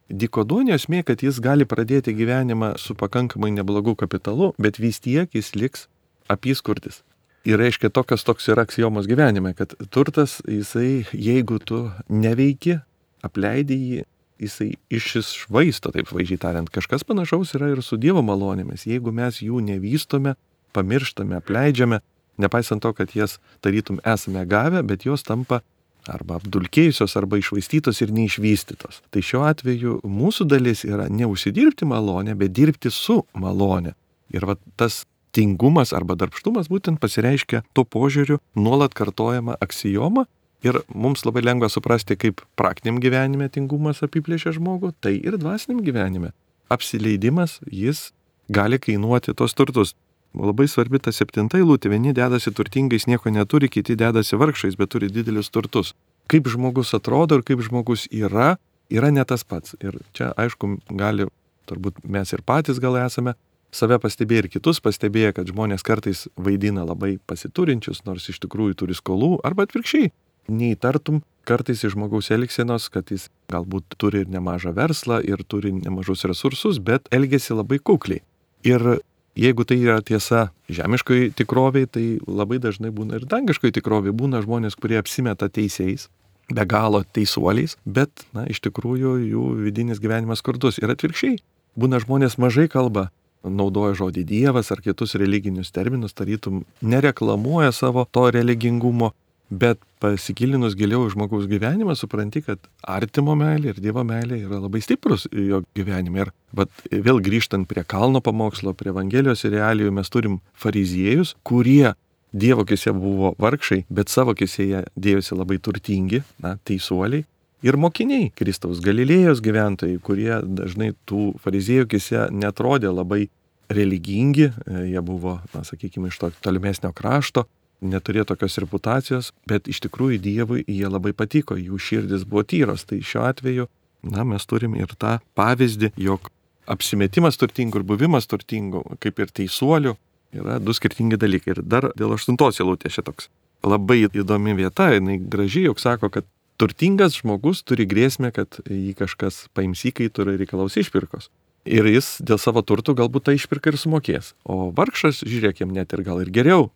Dikoduonio 0.09 0.79
esmė, 0.81 1.03
kad 1.05 1.21
jis 1.21 1.43
gali 1.45 1.69
pradėti 1.69 2.17
gyvenimą 2.17 2.79
su 2.81 2.97
pakankamai 2.97 3.53
neblogu 3.59 3.93
kapitalu, 4.01 4.55
bet 4.57 4.81
vis 4.81 5.03
tiek 5.05 5.29
jis 5.29 5.53
liks 5.53 5.85
apyskurtis. 6.33 7.03
Ir 7.45 7.61
reiškia, 7.61 7.93
tokios 7.93 8.25
toks 8.25 8.49
yra 8.49 8.65
aksijomos 8.65 9.13
gyvenime, 9.13 9.53
kad 9.53 9.77
turtas, 9.93 10.41
jisai, 10.49 11.05
jeigu 11.13 11.61
tu 11.61 11.85
neveiki, 12.09 12.81
apleidai 13.21 13.81
jį, 13.93 14.03
jisai 14.41 14.75
iššvaisto, 14.93 15.93
taip 15.95 16.11
vaizdžiai 16.13 16.41
tariant. 16.43 16.71
Kažkas 16.73 17.07
panašaus 17.07 17.55
yra 17.59 17.71
ir 17.73 17.83
su 17.83 17.99
Dievo 18.01 18.23
malonėmis. 18.27 18.87
Jeigu 18.89 19.13
mes 19.15 19.41
jų 19.43 19.63
nevystome, 19.65 20.35
pamirštame, 20.75 21.39
apleidžiame, 21.39 22.01
nepaisant 22.39 22.83
to, 22.83 22.93
kad 22.97 23.15
jas 23.15 23.39
tarytum 23.63 24.01
esame 24.05 24.45
gavę, 24.47 24.83
bet 24.83 25.07
jos 25.07 25.23
tampa 25.27 25.63
arba 26.11 26.37
apdulkėjusios, 26.37 27.15
arba 27.17 27.39
išvaistytos 27.41 28.03
ir 28.05 28.13
neišvystytos. 28.13 29.01
Tai 29.11 29.23
šiuo 29.25 29.45
atveju 29.49 30.01
mūsų 30.05 30.47
dalis 30.51 30.85
yra 30.85 31.09
neužsidirbti 31.09 31.89
malonę, 31.89 32.35
bet 32.37 32.53
dirbti 32.53 32.93
su 32.93 33.23
malonė. 33.33 33.95
Ir 34.35 34.45
va, 34.51 34.59
tas 34.77 35.05
tingumas 35.35 35.95
arba 35.97 36.17
darbštumas 36.19 36.69
būtent 36.71 37.01
pasireiškia 37.03 37.65
tuo 37.75 37.85
požiūriu 37.89 38.41
nuolat 38.59 38.95
kartojama 38.95 39.57
aksijoma. 39.65 40.27
Ir 40.65 40.81
mums 40.89 41.27
labai 41.27 41.43
lengva 41.45 41.69
suprasti, 41.69 42.17
kaip 42.17 42.41
praktiniam 42.57 42.97
gyvenime 43.03 43.51
tingumas 43.53 44.01
apiplėšia 44.07 44.55
žmogų, 44.57 44.95
tai 45.05 45.19
ir 45.21 45.37
dvasiniam 45.41 45.83
gyvenime. 45.85 46.33
Apsileidimas, 46.73 47.59
jis 47.69 48.09
gali 48.49 48.81
kainuoti 48.81 49.35
tos 49.37 49.53
turtus. 49.55 49.93
Labai 50.35 50.67
svarbi 50.67 50.99
ta 50.99 51.13
septinta 51.15 51.61
eilutė, 51.61 51.93
vieni 51.93 52.15
dedasi 52.17 52.51
turtingais, 52.51 53.05
nieko 53.07 53.31
neturi, 53.31 53.69
kiti 53.71 53.95
dedasi 53.95 54.41
vargšais, 54.41 54.75
bet 54.81 54.91
turi 54.91 55.13
didelius 55.13 55.53
turtus. 55.53 55.93
Kaip 56.33 56.49
žmogus 56.51 56.95
atrodo 56.97 57.39
ir 57.39 57.45
kaip 57.47 57.61
žmogus 57.63 58.09
yra, 58.11 58.57
yra 58.91 59.13
ne 59.15 59.23
tas 59.29 59.45
pats. 59.45 59.77
Ir 59.85 60.01
čia, 60.17 60.33
aišku, 60.41 60.79
gali, 60.97 61.29
turbūt 61.69 62.03
mes 62.09 62.33
ir 62.33 62.43
patys 62.43 62.81
gal 62.83 62.99
esame 63.05 63.37
save 63.75 63.99
pastebėję 64.01 64.45
ir 64.45 64.51
kitus 64.57 64.81
pastebėję, 64.83 65.33
kad 65.37 65.51
žmonės 65.51 65.85
kartais 65.87 66.27
vaidina 66.37 66.85
labai 66.87 67.17
pasiturinčius, 67.31 68.05
nors 68.07 68.29
iš 68.31 68.41
tikrųjų 68.45 68.79
turi 68.83 68.97
skolų, 68.97 69.37
arba 69.47 69.67
atvirkščiai. 69.67 70.13
Neįtartum 70.49 71.23
kartais 71.45 71.85
iš 71.85 71.95
žmogaus 71.95 72.31
elgsenos, 72.35 72.89
kad 72.93 73.11
jis 73.13 73.29
galbūt 73.53 73.97
turi 74.01 74.25
ir 74.25 74.31
nemažą 74.33 74.73
verslą, 74.77 75.21
ir 75.25 75.45
turi 75.49 75.73
nemažus 75.77 76.25
resursus, 76.29 76.81
bet 76.81 77.09
elgesi 77.15 77.57
labai 77.57 77.79
kukliai. 77.79 78.25
Ir 78.65 78.99
jeigu 79.37 79.67
tai 79.69 79.79
yra 79.83 80.01
tiesa 80.01 80.49
žemiškoji 80.73 81.35
tikrovė, 81.37 81.87
tai 81.91 82.05
labai 82.27 82.61
dažnai 82.63 82.93
būna 82.95 83.21
ir 83.21 83.27
dangiškoji 83.29 83.77
tikrovė. 83.81 84.15
Būna 84.17 84.41
žmonės, 84.45 84.79
kurie 84.81 84.99
apsimeta 85.01 85.51
teisėjais, 85.53 86.09
be 86.53 86.65
galo 86.69 87.03
teisuoliais, 87.17 87.77
bet, 87.85 88.25
na, 88.37 88.47
iš 88.49 88.63
tikrųjų 88.65 89.19
jų 89.25 89.45
vidinis 89.67 90.01
gyvenimas 90.01 90.41
skurdus. 90.45 90.81
Ir 90.81 90.93
atvirkščiai, 90.95 91.37
būna 91.77 92.01
žmonės 92.05 92.39
mažai 92.41 92.69
kalba, 92.73 93.11
naudoja 93.45 93.95
žodį 93.99 94.25
Dievas 94.25 94.71
ar 94.73 94.81
kitus 94.85 95.17
religinius 95.21 95.73
terminus, 95.75 96.17
tarytum 96.17 96.63
nereklamuoja 96.81 97.73
savo 97.77 98.07
to 98.11 98.31
religingumo, 98.33 99.13
Bet 99.53 99.81
pasigilinus 100.01 100.73
giliau 100.77 101.05
į 101.05 101.13
žmogaus 101.13 101.45
gyvenimą, 101.49 101.95
supranti, 101.99 102.41
kad 102.45 102.63
artimo 102.81 103.35
meilė 103.39 103.75
ir 103.75 103.81
Dievo 103.85 104.05
meilė 104.07 104.41
yra 104.47 104.61
labai 104.63 104.81
stiprus 104.85 105.27
jo 105.29 105.61
gyvenime. 105.77 106.25
Ir 106.25 106.33
vat, 106.57 106.73
vėl 106.91 107.21
grįžtant 107.25 107.69
prie 107.69 107.85
kalno 107.85 108.23
pamokslo, 108.25 108.73
prie 108.77 108.93
Evangelijos 108.95 109.45
ir 109.45 109.55
realijų, 109.59 109.93
mes 109.95 110.11
turim 110.13 110.41
fariziejus, 110.57 111.35
kurie 111.45 111.93
Dievo 112.35 112.65
kisė 112.67 112.91
buvo 112.97 113.35
vargšai, 113.39 113.85
bet 113.95 114.11
savo 114.11 114.33
kisė 114.35 114.65
jie 114.67 114.81
dėjosi 114.99 115.37
labai 115.39 115.61
turtingi, 115.63 116.25
na, 116.43 116.57
teisuoliai. 116.67 117.23
Ir 117.65 117.79
mokiniai, 117.81 118.33
Kristaus 118.37 118.81
Galilėjos 118.85 119.41
gyventojai, 119.45 120.01
kurie 120.05 120.41
dažnai 120.43 120.91
tų 121.09 121.31
fariziejų 121.45 121.87
kisė 121.93 122.27
netrodė 122.35 122.91
labai 122.93 123.29
religingi, 123.73 124.51
jie 124.91 125.05
buvo, 125.05 125.39
na, 125.55 125.63
sakykime, 125.65 126.11
iš 126.11 126.19
to 126.21 126.33
tolimesnio 126.45 126.91
krašto, 126.97 127.47
neturėjo 127.85 128.29
tokios 128.33 128.59
reputacijos, 128.63 129.31
bet 129.51 129.69
iš 129.71 129.83
tikrųjų 129.87 130.21
Dievui 130.25 130.65
jie 130.67 130.89
labai 130.91 131.15
patiko, 131.17 131.59
jų 131.59 131.79
širdis 131.81 132.27
buvo 132.29 132.45
tyros. 132.49 132.87
Tai 132.89 133.01
šiuo 133.05 133.25
atveju, 133.29 133.69
na, 134.11 134.25
mes 134.29 134.47
turim 134.49 134.77
ir 134.79 134.93
tą 134.99 135.19
pavyzdį, 135.39 135.95
jog 136.01 136.31
apsimetimas 136.71 137.39
turtingų 137.41 137.81
ir 137.83 137.89
buvimas 137.89 138.29
turtingų, 138.31 138.85
kaip 139.05 139.21
ir 139.21 139.33
teisuolių, 139.41 139.95
yra 140.35 140.59
du 140.61 140.75
skirtingi 140.77 141.19
dalykai. 141.21 141.57
Ir 141.57 141.65
dar 141.65 141.91
dėl 141.99 142.17
aštuntos 142.17 142.61
eilutės 142.63 142.97
šitoks. 142.99 143.31
Labai 143.65 144.03
įdomi 144.11 144.57
vieta, 144.59 144.91
jinai 144.93 145.19
gražiai 145.21 145.69
juk 145.71 145.81
sako, 145.81 146.11
kad 146.13 146.27
turtingas 146.61 147.17
žmogus 147.21 147.63
turi 147.67 147.87
grėsmę, 147.89 148.31
kad 148.35 148.61
jį 148.69 148.93
kažkas 148.99 149.47
paims 149.57 149.85
įkaitų 149.89 150.27
ir 150.27 150.39
reikalaus 150.43 150.77
išpirkos. 150.81 151.31
Ir 151.65 151.87
jis 151.89 152.19
dėl 152.21 152.37
savo 152.41 152.61
turtų 152.61 152.93
galbūt 152.99 153.25
tą 153.25 153.35
išpirką 153.39 153.73
ir 153.73 153.81
sumokės. 153.81 154.35
O 154.45 154.69
vargšas, 154.77 155.23
žiūrėkim, 155.25 155.73
net 155.73 155.95
ir 155.97 156.05
gal 156.05 156.21
ir 156.21 156.29
geriau, 156.33 156.69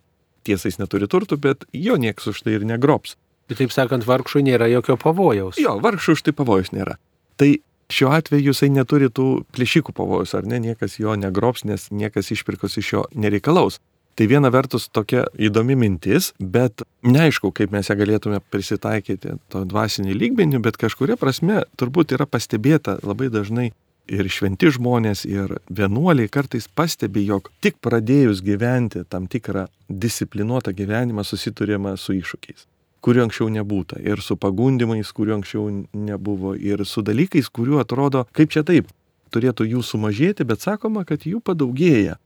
tiesa 0.49 0.71
jis 0.71 0.81
neturi 0.81 1.09
turtų, 1.11 1.39
bet 1.45 1.65
jo 1.77 1.97
nieks 2.01 2.29
už 2.33 2.43
tai 2.45 2.59
ir 2.59 2.67
negrobs. 2.69 3.17
Kitaip 3.49 3.73
sakant, 3.73 4.05
vargšui 4.05 4.45
nėra 4.45 4.69
jokio 4.69 4.99
pavojaus. 5.01 5.57
Jo, 5.61 5.79
vargšui 5.81 6.19
už 6.19 6.27
tai 6.27 6.35
pavojus 6.37 6.75
nėra. 6.75 6.99
Tai 7.41 7.55
šiuo 7.93 8.11
atveju 8.13 8.53
jisai 8.53 8.69
neturi 8.73 9.09
tų 9.09 9.29
plėšikų 9.57 9.95
pavojus, 9.97 10.35
ar 10.37 10.49
ne, 10.49 10.61
niekas 10.61 10.99
jo 11.01 11.15
negrobs, 11.17 11.65
nes 11.69 11.89
niekas 11.95 12.33
išpirkos 12.35 12.77
iš 12.81 12.93
jo 12.93 13.07
nereikalaus. 13.17 13.81
Tai 14.19 14.27
viena 14.27 14.51
vertus 14.51 14.89
tokia 14.91 15.29
įdomi 15.39 15.77
mintis, 15.79 16.33
bet 16.43 16.83
neaišku, 17.07 17.53
kaip 17.55 17.71
mes 17.71 17.87
ją 17.87 17.95
galėtume 18.01 18.41
prisitaikyti 18.51 19.37
to 19.49 19.63
dvasinį 19.71 20.17
lygmenį, 20.19 20.59
bet 20.65 20.77
kažkuria 20.81 21.15
prasme 21.17 21.63
turbūt 21.79 22.17
yra 22.17 22.27
pastebėta 22.27 22.99
labai 23.07 23.31
dažnai 23.31 23.69
ir 24.09 24.29
šventi 24.33 24.71
žmonės, 24.75 25.25
ir 25.29 25.59
vienuoliai 25.69 26.31
kartais 26.33 26.69
pastebi, 26.69 27.27
jog 27.29 27.51
tik 27.65 27.79
pradėjus 27.85 28.43
gyventi 28.45 29.05
tam 29.09 29.29
tikrą 29.31 29.67
disciplinuotą 29.89 30.73
gyvenimą 30.77 31.25
susiturėma 31.27 31.95
su 32.01 32.17
iššūkiais, 32.17 32.67
kuriuo 33.05 33.27
anksčiau 33.29 33.51
nebūta, 33.53 34.01
ir 34.03 34.23
su 34.25 34.37
pagundimais, 34.41 35.13
kuriuo 35.13 35.39
anksčiau 35.39 35.69
nebuvo, 35.93 36.55
ir 36.57 36.85
su 36.89 37.05
dalykais, 37.05 37.51
kuriuo 37.53 37.83
atrodo, 37.85 38.25
kaip 38.37 38.55
čia 38.55 38.65
taip, 38.67 38.89
turėtų 39.35 39.69
jų 39.75 39.85
sumažėti, 39.85 40.47
bet 40.49 40.65
sakoma, 40.65 41.05
kad 41.09 41.29
jų 41.29 41.43
padaugėja. 41.45 42.17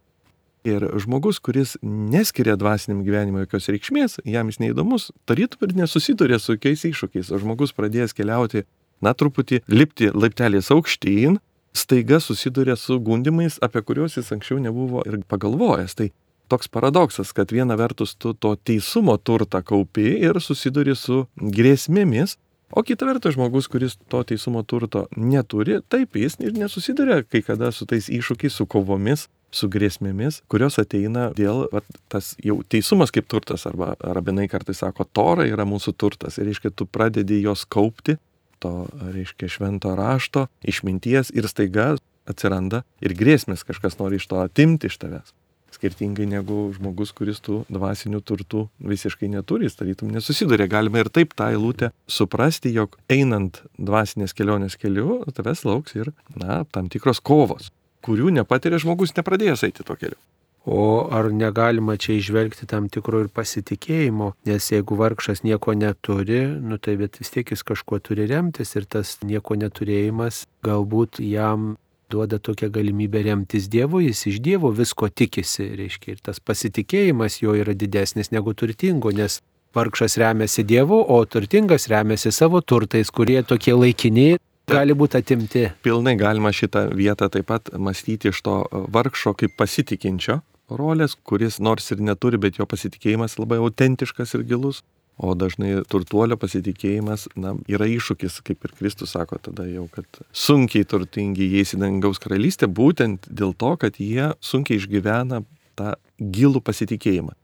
Ir 0.63 0.85
žmogus, 1.03 1.41
kuris 1.43 1.75
neskiria 1.83 2.55
dvasiniam 2.55 3.01
gyvenimui 3.03 3.43
jokios 3.43 3.67
reikšmės, 3.75 4.21
jam 4.23 4.47
jis 4.47 4.61
neįdomus, 4.63 5.09
tarytum 5.27 5.67
ir 5.67 5.75
nesusiduria 5.81 6.39
su 6.39 6.55
jokiais 6.55 6.85
iššūkiais, 6.87 7.33
o 7.35 7.41
žmogus 7.43 7.75
pradėjęs 7.75 8.15
keliauti, 8.15 8.63
na 9.03 9.11
truputį 9.19 9.65
lipti 9.67 10.13
laiptelės 10.15 10.71
aukštyn, 10.71 11.41
staiga 11.73 12.21
susiduria 12.21 12.77
su 12.77 12.99
gundimais, 13.01 13.59
apie 13.63 13.83
kuriuos 13.83 14.17
jis 14.17 14.33
anksčiau 14.35 14.61
nebuvo 14.61 15.03
ir 15.09 15.19
pagalvojęs. 15.29 15.97
Tai 15.99 16.11
toks 16.53 16.69
paradoksas, 16.69 17.33
kad 17.33 17.53
viena 17.53 17.77
vertus 17.81 18.15
tu 18.15 18.35
to 18.35 18.55
teisumo 18.57 19.17
turtą 19.17 19.63
kaupi 19.65 20.19
ir 20.21 20.41
susiduri 20.41 20.97
su 20.99 21.25
grėsmėmis, 21.37 22.37
o 22.73 22.83
kita 22.85 23.09
vertus 23.09 23.37
žmogus, 23.37 23.69
kuris 23.73 23.97
to 24.13 24.23
teisumo 24.29 24.63
turto 24.69 25.07
neturi, 25.17 25.81
taip 25.89 26.17
jis 26.17 26.37
ir 26.41 26.57
nesusiduria 26.57 27.23
kai 27.25 27.43
kada 27.47 27.73
su 27.73 27.89
tais 27.89 28.09
iššūkiais, 28.13 28.59
su 28.59 28.67
kovomis, 28.67 29.29
su 29.53 29.69
grėsmėmis, 29.69 30.43
kurios 30.49 30.79
ateina 30.81 31.31
dėl 31.37 31.67
va, 31.73 31.83
tas 32.13 32.33
jau 32.45 32.59
teisumas 32.69 33.13
kaip 33.13 33.29
turtas, 33.29 33.67
arba 33.69 33.93
rabinai 34.01 34.49
kartais 34.49 34.81
sako, 34.81 35.05
tora 35.05 35.45
yra 35.49 35.67
mūsų 35.69 35.97
turtas 35.97 36.39
ir 36.41 36.49
reiškia, 36.49 36.73
tu 36.73 36.89
pradedi 36.89 37.43
jos 37.45 37.65
kaupti 37.69 38.17
to, 38.63 38.73
reiškia, 39.13 39.51
švento 39.51 39.93
rašto, 39.99 40.47
išminties 40.63 41.33
ir 41.35 41.49
staiga 41.51 41.93
atsiranda 42.29 42.83
ir 43.03 43.15
grėsmės 43.19 43.67
kažkas 43.67 43.99
nori 44.01 44.21
iš 44.21 44.29
to 44.31 44.43
atimti 44.43 44.91
iš 44.91 44.99
tavęs. 45.03 45.35
Skirtingai 45.73 46.27
negu 46.29 46.67
žmogus, 46.77 47.15
kuris 47.17 47.41
tų 47.43 47.63
dvasinių 47.73 48.21
turtų 48.29 48.67
visiškai 48.93 49.31
neturi, 49.33 49.67
jis 49.67 49.79
tarytum 49.79 50.11
nesusiduria. 50.13 50.69
Galima 50.71 51.01
ir 51.01 51.09
taip 51.09 51.33
tą 51.39 51.49
eilutę 51.55 51.91
suprasti, 52.07 52.75
jog 52.77 52.99
einant 53.11 53.63
dvasinės 53.81 54.37
kelionės 54.37 54.77
keliu, 54.77 55.23
tavęs 55.33 55.65
lauks 55.67 55.97
ir, 55.97 56.13
na, 56.37 56.63
tam 56.77 56.93
tikros 56.93 57.23
kovos, 57.25 57.73
kurių 58.05 58.35
nepatiria 58.37 58.83
žmogus 58.85 59.17
nepradėjęs 59.17 59.65
eiti 59.71 59.89
to 59.89 59.97
keliu. 59.97 60.21
O 60.65 61.09
ar 61.11 61.33
negalima 61.33 61.97
čia 61.97 62.15
išvelgti 62.21 62.69
tam 62.71 62.87
tikro 62.93 63.25
ir 63.25 63.31
pasitikėjimo, 63.35 64.33
nes 64.47 64.69
jeigu 64.71 64.95
vargšas 64.99 65.43
nieko 65.43 65.75
neturi, 65.75 66.45
nu 66.47 66.79
tai 66.79 66.95
bet 67.01 67.19
vis 67.19 67.35
tiek 67.35 67.51
jis 67.51 67.65
kažkuo 67.67 67.99
turi 67.99 68.29
remtis 68.31 68.77
ir 68.79 68.87
tas 68.87 69.17
nieko 69.27 69.59
neturėjimas 69.59 70.45
galbūt 70.63 71.19
jam 71.19 71.75
duoda 72.13 72.39
tokią 72.39 72.69
galimybę 72.71 73.25
remtis 73.27 73.67
Dievu, 73.73 74.05
jis 74.05 74.23
iš 74.31 74.39
Dievo 74.45 74.71
visko 74.71 75.09
tikisi, 75.09 75.67
reiškia, 75.81 76.15
ir 76.15 76.23
tas 76.23 76.39
pasitikėjimas 76.39 77.41
jo 77.43 77.57
yra 77.59 77.75
didesnis 77.75 78.31
negu 78.31 78.55
turtingo, 78.55 79.11
nes 79.11 79.41
vargšas 79.75 80.19
remiasi 80.21 80.63
Dievu, 80.63 81.01
o 81.03 81.19
turtingas 81.27 81.89
remiasi 81.91 82.31
savo 82.31 82.61
turtais, 82.61 83.11
kurie 83.11 83.41
tokie 83.43 83.75
laikiniai 83.75 84.39
gali 84.71 84.95
būti 84.95 85.19
atimti. 85.19 85.67
Pilnai 85.83 86.15
galima 86.21 86.53
šitą 86.55 86.87
vietą 86.95 87.27
taip 87.33 87.51
pat 87.51 87.73
mąstyti 87.75 88.31
iš 88.31 88.45
to 88.47 88.61
vargšo 88.71 89.35
kaip 89.35 89.59
pasitikinčio 89.59 90.39
rolės, 90.71 91.17
kuris 91.25 91.59
nors 91.61 91.91
ir 91.93 92.03
neturi, 92.05 92.39
bet 92.39 92.59
jo 92.61 92.67
pasitikėjimas 92.69 93.39
labai 93.41 93.61
autentiškas 93.63 94.35
ir 94.39 94.45
gilus. 94.49 94.83
O 95.21 95.35
dažnai 95.37 95.83
turtuolio 95.93 96.39
pasitikėjimas 96.41 97.27
na, 97.37 97.53
yra 97.69 97.85
iššūkis, 97.91 98.41
kaip 98.47 98.65
ir 98.65 98.73
Kristus 98.79 99.13
sako 99.13 99.37
tada 99.45 99.67
jau, 99.69 99.85
kad 99.93 100.07
sunkiai 100.33 100.89
turtingi 100.89 101.51
įeis 101.53 101.75
į 101.77 101.83
dangaus 101.83 102.19
karalystę, 102.23 102.67
būtent 102.67 103.29
dėl 103.29 103.53
to, 103.53 103.75
kad 103.77 104.01
jie 104.01 104.33
sunkiai 104.41 104.81
išgyvena 104.81 105.43
tą 105.77 105.95
gilų 106.17 106.65
pasitikėjimą. 106.65 107.37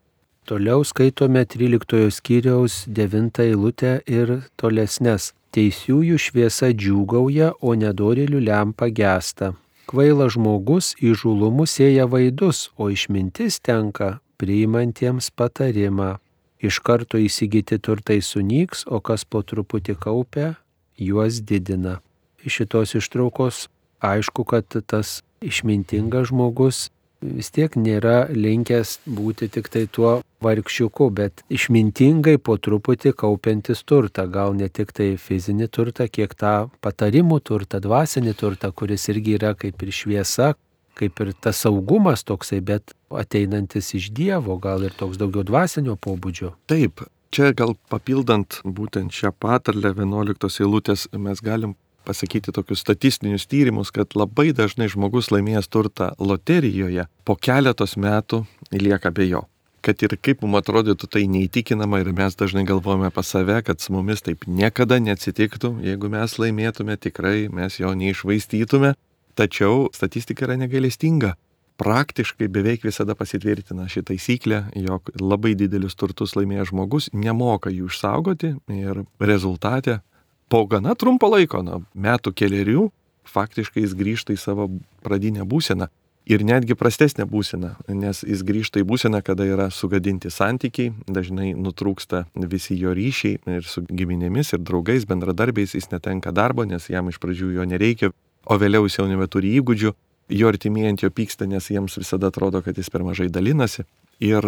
Toliau 0.49 0.81
skaitome 0.89 1.45
13 1.45 2.09
skyriaus 2.09 2.87
9 2.89 3.43
eilutę 3.45 3.99
ir 4.09 4.39
tolesnes. 4.57 5.35
Teisiųjų 5.53 6.17
šviesa 6.21 6.73
džiūgauja, 6.73 7.53
o 7.61 7.75
nedorilių 7.77 8.41
lempa 8.49 8.89
gesta. 8.89 9.53
Kvaila 9.89 10.27
žmogus 10.29 10.93
į 11.01 11.15
žulumus 11.17 11.79
sėja 11.79 12.05
vaidus, 12.13 12.69
o 12.77 12.91
išmintis 12.93 13.57
tenka 13.65 14.19
priimantiems 14.37 15.31
patarimą 15.33 16.19
iš 16.61 16.81
karto 16.85 17.17
įsigyti 17.17 17.79
turtai 17.81 18.19
sunyks, 18.21 18.85
o 18.85 19.01
kas 19.01 19.25
po 19.25 19.41
truputį 19.41 19.97
kaupia, 19.97 20.59
juos 20.99 21.41
didina. 21.41 21.99
Iš 22.45 22.61
šitos 22.61 22.95
ištraukos 23.01 23.69
aišku, 24.05 24.45
kad 24.45 24.69
tas 24.87 25.23
išmintingas 25.41 26.29
žmogus 26.31 26.91
vis 27.21 27.51
tiek 27.55 27.75
nėra 27.77 28.29
linkęs 28.31 28.99
būti 29.07 29.49
tik 29.53 29.69
tai 29.73 29.87
tuo 29.91 30.19
vargšiuku, 30.45 31.09
bet 31.11 31.43
išmintingai 31.51 32.37
po 32.39 32.57
truputį 32.63 33.13
kaupiantis 33.19 33.83
turtą, 33.83 34.29
gal 34.31 34.55
ne 34.55 34.69
tik 34.69 34.93
tai 34.95 35.11
fizinį 35.19 35.69
turtą, 35.75 36.07
kiek 36.07 36.35
tą 36.39 36.71
patarimų 36.85 37.41
turtą, 37.43 37.83
dvasinį 37.83 38.35
turtą, 38.39 38.73
kuris 38.73 39.09
irgi 39.11 39.37
yra 39.39 39.55
kaip 39.59 39.83
ir 39.83 39.93
šviesa, 39.95 40.55
kaip 40.99 41.21
ir 41.23 41.35
tas 41.35 41.63
saugumas 41.65 42.25
toksai, 42.27 42.61
bet 42.63 42.95
ateinantis 43.11 43.95
iš 43.99 44.11
Dievo, 44.15 44.59
gal 44.63 44.87
ir 44.87 44.95
toks 44.99 45.19
daugiau 45.19 45.47
dvasinio 45.47 45.99
pobūdžio. 45.99 46.55
Taip, 46.71 47.03
čia 47.35 47.53
gal 47.57 47.75
papildant 47.91 48.61
būtent 48.65 49.15
šią 49.15 49.35
patarlę 49.43 49.95
11 49.95 50.63
eilutės 50.63 51.09
mes 51.15 51.43
galim 51.45 51.77
pasakyti 52.09 52.55
tokius 52.57 52.83
statistinius 52.85 53.47
tyrimus, 53.51 53.93
kad 53.95 54.17
labai 54.17 54.51
dažnai 54.57 54.89
žmogus 54.89 55.31
laimėjęs 55.35 55.69
turtą 55.69 56.11
loterijoje 56.19 57.07
po 57.29 57.37
keletos 57.37 57.99
metų 58.01 58.45
lieka 58.73 59.13
be 59.15 59.29
jo. 59.29 59.45
Kad 59.85 60.01
ir 60.03 60.17
kaip 60.19 60.41
mums 60.43 60.59
atrodytų 60.59 61.07
tai 61.07 61.27
neįtikinama 61.31 62.01
ir 62.03 62.11
mes 62.17 62.35
dažnai 62.37 62.65
galvojame 62.67 63.13
pas 63.15 63.29
save, 63.31 63.61
kad 63.63 63.79
su 63.81 63.95
mumis 63.95 64.25
taip 64.27 64.49
niekada 64.49 64.99
neatsitiktų, 65.05 65.77
jeigu 65.87 66.11
mes 66.13 66.35
laimėtume 66.43 66.99
tikrai, 66.99 67.47
mes 67.53 67.79
jo 67.79 67.93
neišvaistytume, 67.95 68.97
Tačiau 69.39 69.87
statistika 69.95 70.49
yra 70.49 70.57
negailestinga. 70.59 71.37
Praktiškai 71.79 72.49
beveik 72.51 72.83
visada 72.83 73.15
pasitvirtina 73.15 73.85
ši 73.87 74.01
taisyklė, 74.09 74.65
jog 74.83 75.13
labai 75.23 75.53
didelius 75.55 75.95
turtus 75.95 76.35
laimėjęs 76.35 76.73
žmogus 76.73 77.07
nemoka 77.15 77.71
jų 77.71 77.87
išsaugoti 77.87 78.51
ir 78.75 79.05
rezultate 79.23 80.01
po 80.49 80.65
gana 80.67 80.95
trumpo 80.99 81.29
laiko, 81.31 81.63
na, 81.63 81.81
metų 81.95 82.33
keliarių, 82.37 82.89
faktiškai 83.29 83.85
jis 83.85 83.95
grįžta 83.97 84.35
į 84.35 84.41
savo 84.41 84.69
pradinę 85.05 85.47
būseną. 85.49 85.89
Ir 86.29 86.43
netgi 86.45 86.75
prastesnė 86.77 87.25
būsena, 87.25 87.71
nes 87.89 88.21
jis 88.21 88.43
grįžta 88.45 88.83
į 88.83 88.85
būseną, 88.91 89.23
kada 89.25 89.47
yra 89.49 89.71
sugadinti 89.73 90.29
santykiai, 90.29 90.91
dažnai 91.09 91.55
nutrūksta 91.57 92.27
visi 92.53 92.77
jo 92.77 92.93
ryšiai 92.93 93.39
ir 93.55 93.65
su 93.65 93.87
giminėmis, 93.89 94.53
ir 94.53 94.61
draugais, 94.61 95.07
bendradarbiais, 95.09 95.73
jis 95.73 95.89
netenka 95.89 96.33
darbo, 96.37 96.67
nes 96.69 96.91
jam 96.93 97.09
iš 97.09 97.17
pradžių 97.23 97.55
jo 97.57 97.65
nereikia, 97.65 98.13
o 98.45 98.59
vėliau 98.61 98.85
jis 98.85 98.99
jau 99.01 99.09
nebeturi 99.09 99.55
įgūdžių, 99.57 99.95
jo 100.37 100.53
artimieji 100.53 100.93
ant 100.93 101.07
jo 101.07 101.11
pyksta, 101.17 101.49
nes 101.49 101.71
jiems 101.73 101.97
visada 101.97 102.29
atrodo, 102.29 102.61
kad 102.61 102.77
jis 102.77 102.93
per 102.93 103.07
mažai 103.09 103.31
dalinasi. 103.33 103.87
Ir 104.21 104.45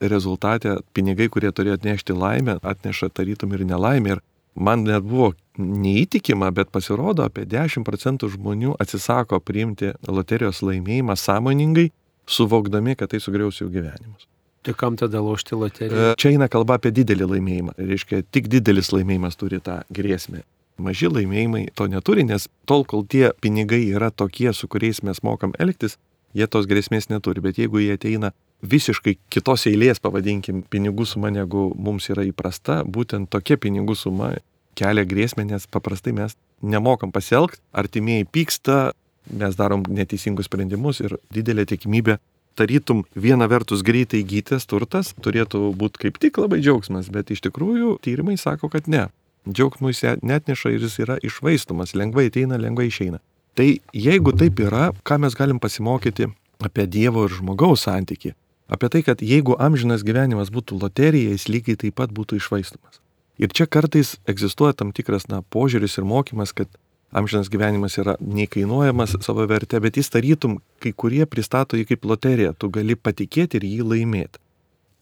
rezultate 0.00 0.80
pinigai, 0.96 1.28
kurie 1.30 1.52
turėjo 1.52 1.78
atnešti 1.78 2.16
laimę, 2.16 2.58
atneša 2.66 3.10
tarytum 3.14 3.54
ir 3.54 3.64
nelaimę. 3.68 4.16
Ir 4.16 4.22
man 4.54 4.84
net 4.86 5.06
buvo 5.06 5.32
neįtikima, 5.60 6.50
bet 6.56 6.70
pasirodo, 6.72 7.26
apie 7.26 7.44
10 7.48 7.84
procentų 7.86 8.30
žmonių 8.34 8.76
atsisako 8.80 9.40
priimti 9.44 9.92
loterijos 10.08 10.62
laimėjimą 10.64 11.16
sąmoningai, 11.18 11.90
suvokdami, 12.30 12.96
kad 12.96 13.12
tai 13.12 13.20
sugriaus 13.20 13.60
jų 13.60 13.68
gyvenimus. 13.74 14.28
Tai 14.64 14.74
kam 14.76 14.96
tada 15.00 15.22
lošti 15.24 15.56
loteriją? 15.56 16.14
Čia 16.20 16.34
eina 16.34 16.48
kalba 16.52 16.76
apie 16.76 16.92
didelį 16.92 17.30
laimėjimą. 17.34 17.76
Reiškia, 17.80 18.24
tik 18.28 18.48
didelis 18.52 18.92
laimėjimas 18.92 19.38
turi 19.40 19.60
tą 19.64 19.80
grėsmę 19.92 20.44
maži 20.80 21.10
laimėjimai 21.12 21.68
to 21.76 21.86
neturi, 21.92 22.24
nes 22.26 22.48
tol, 22.68 22.84
kol 22.88 23.04
tie 23.04 23.30
pinigai 23.44 23.82
yra 23.92 24.10
tokie, 24.10 24.50
su 24.56 24.68
kuriais 24.70 25.02
mes 25.06 25.22
mokam 25.26 25.52
elgtis, 25.60 25.98
jie 26.36 26.46
tos 26.50 26.68
grėsmės 26.70 27.10
neturi. 27.12 27.44
Bet 27.44 27.60
jeigu 27.60 27.82
jie 27.82 27.94
ateina 27.98 28.32
visiškai 28.62 29.16
kitos 29.32 29.66
eilės, 29.70 30.00
pavadinkim, 30.02 30.62
pinigų 30.70 31.06
suma, 31.08 31.30
negu 31.32 31.70
mums 31.76 32.10
yra 32.12 32.24
įprasta, 32.28 32.82
būtent 32.84 33.30
tokia 33.32 33.56
pinigų 33.60 33.96
suma 33.96 34.34
kelia 34.78 35.04
grėsmę, 35.04 35.44
nes 35.48 35.66
paprastai 35.70 36.12
mes 36.16 36.36
nemokam 36.62 37.12
pasielgti, 37.12 37.60
artimieji 37.72 38.28
pyksta, 38.32 38.92
mes 39.30 39.56
darom 39.56 39.84
neteisingus 39.88 40.48
sprendimus 40.48 41.00
ir 41.04 41.16
didelė 41.32 41.66
tikimybė 41.68 42.18
tarytum 42.58 43.04
viena 43.14 43.48
vertus 43.48 43.84
greitai 43.86 44.20
įgytas 44.24 44.66
turtas 44.68 45.14
turėtų 45.24 45.70
būti 45.80 46.04
kaip 46.06 46.20
tik 46.20 46.40
labai 46.42 46.60
džiaugsmas, 46.60 47.08
bet 47.12 47.30
iš 47.32 47.44
tikrųjų 47.46 47.96
tyrimai 48.04 48.36
sako, 48.40 48.70
kad 48.72 48.88
ne 48.90 49.06
džiaugsmų 49.48 49.92
jis 49.92 50.02
net 50.26 50.50
neša 50.50 50.74
ir 50.74 50.84
jis 50.84 50.98
yra 51.00 51.16
išvaistomas, 51.24 51.94
lengvai 51.96 52.28
ateina, 52.28 52.60
lengvai 52.60 52.90
išeina. 52.90 53.20
Tai 53.56 53.66
jeigu 53.96 54.34
taip 54.36 54.60
yra, 54.62 54.90
ką 55.06 55.18
mes 55.24 55.34
galim 55.36 55.58
pasimokyti 55.62 56.28
apie 56.60 56.86
Dievo 56.86 57.24
ir 57.26 57.34
žmogaus 57.38 57.86
santyki? 57.88 58.34
Apie 58.70 58.88
tai, 58.88 59.02
kad 59.02 59.22
jeigu 59.22 59.56
amžinas 59.58 60.04
gyvenimas 60.06 60.52
būtų 60.54 60.78
loterija, 60.78 61.32
jis 61.34 61.48
lygiai 61.50 61.78
taip 61.80 61.96
pat 61.98 62.12
būtų 62.14 62.38
išvaistomas. 62.38 63.00
Ir 63.40 63.50
čia 63.56 63.66
kartais 63.66 64.14
egzistuoja 64.30 64.76
tam 64.78 64.92
tikras 64.94 65.26
na, 65.26 65.40
požiūris 65.42 65.98
ir 65.98 66.06
mokymas, 66.06 66.52
kad 66.54 66.70
amžinas 67.10 67.50
gyvenimas 67.50 67.96
yra 67.98 68.14
neįkainuojamas 68.20 69.16
savo 69.24 69.46
vertė, 69.50 69.80
bet 69.82 69.98
jis 69.98 70.12
tarytum, 70.14 70.60
kai 70.78 70.92
kurie 70.92 71.24
pristato 71.26 71.78
jį 71.80 71.88
kaip 71.88 72.06
loteriją, 72.06 72.54
tu 72.54 72.70
gali 72.70 72.94
patikėti 72.94 73.58
ir 73.58 73.66
jį 73.66 73.88
laimėti. 73.94 74.38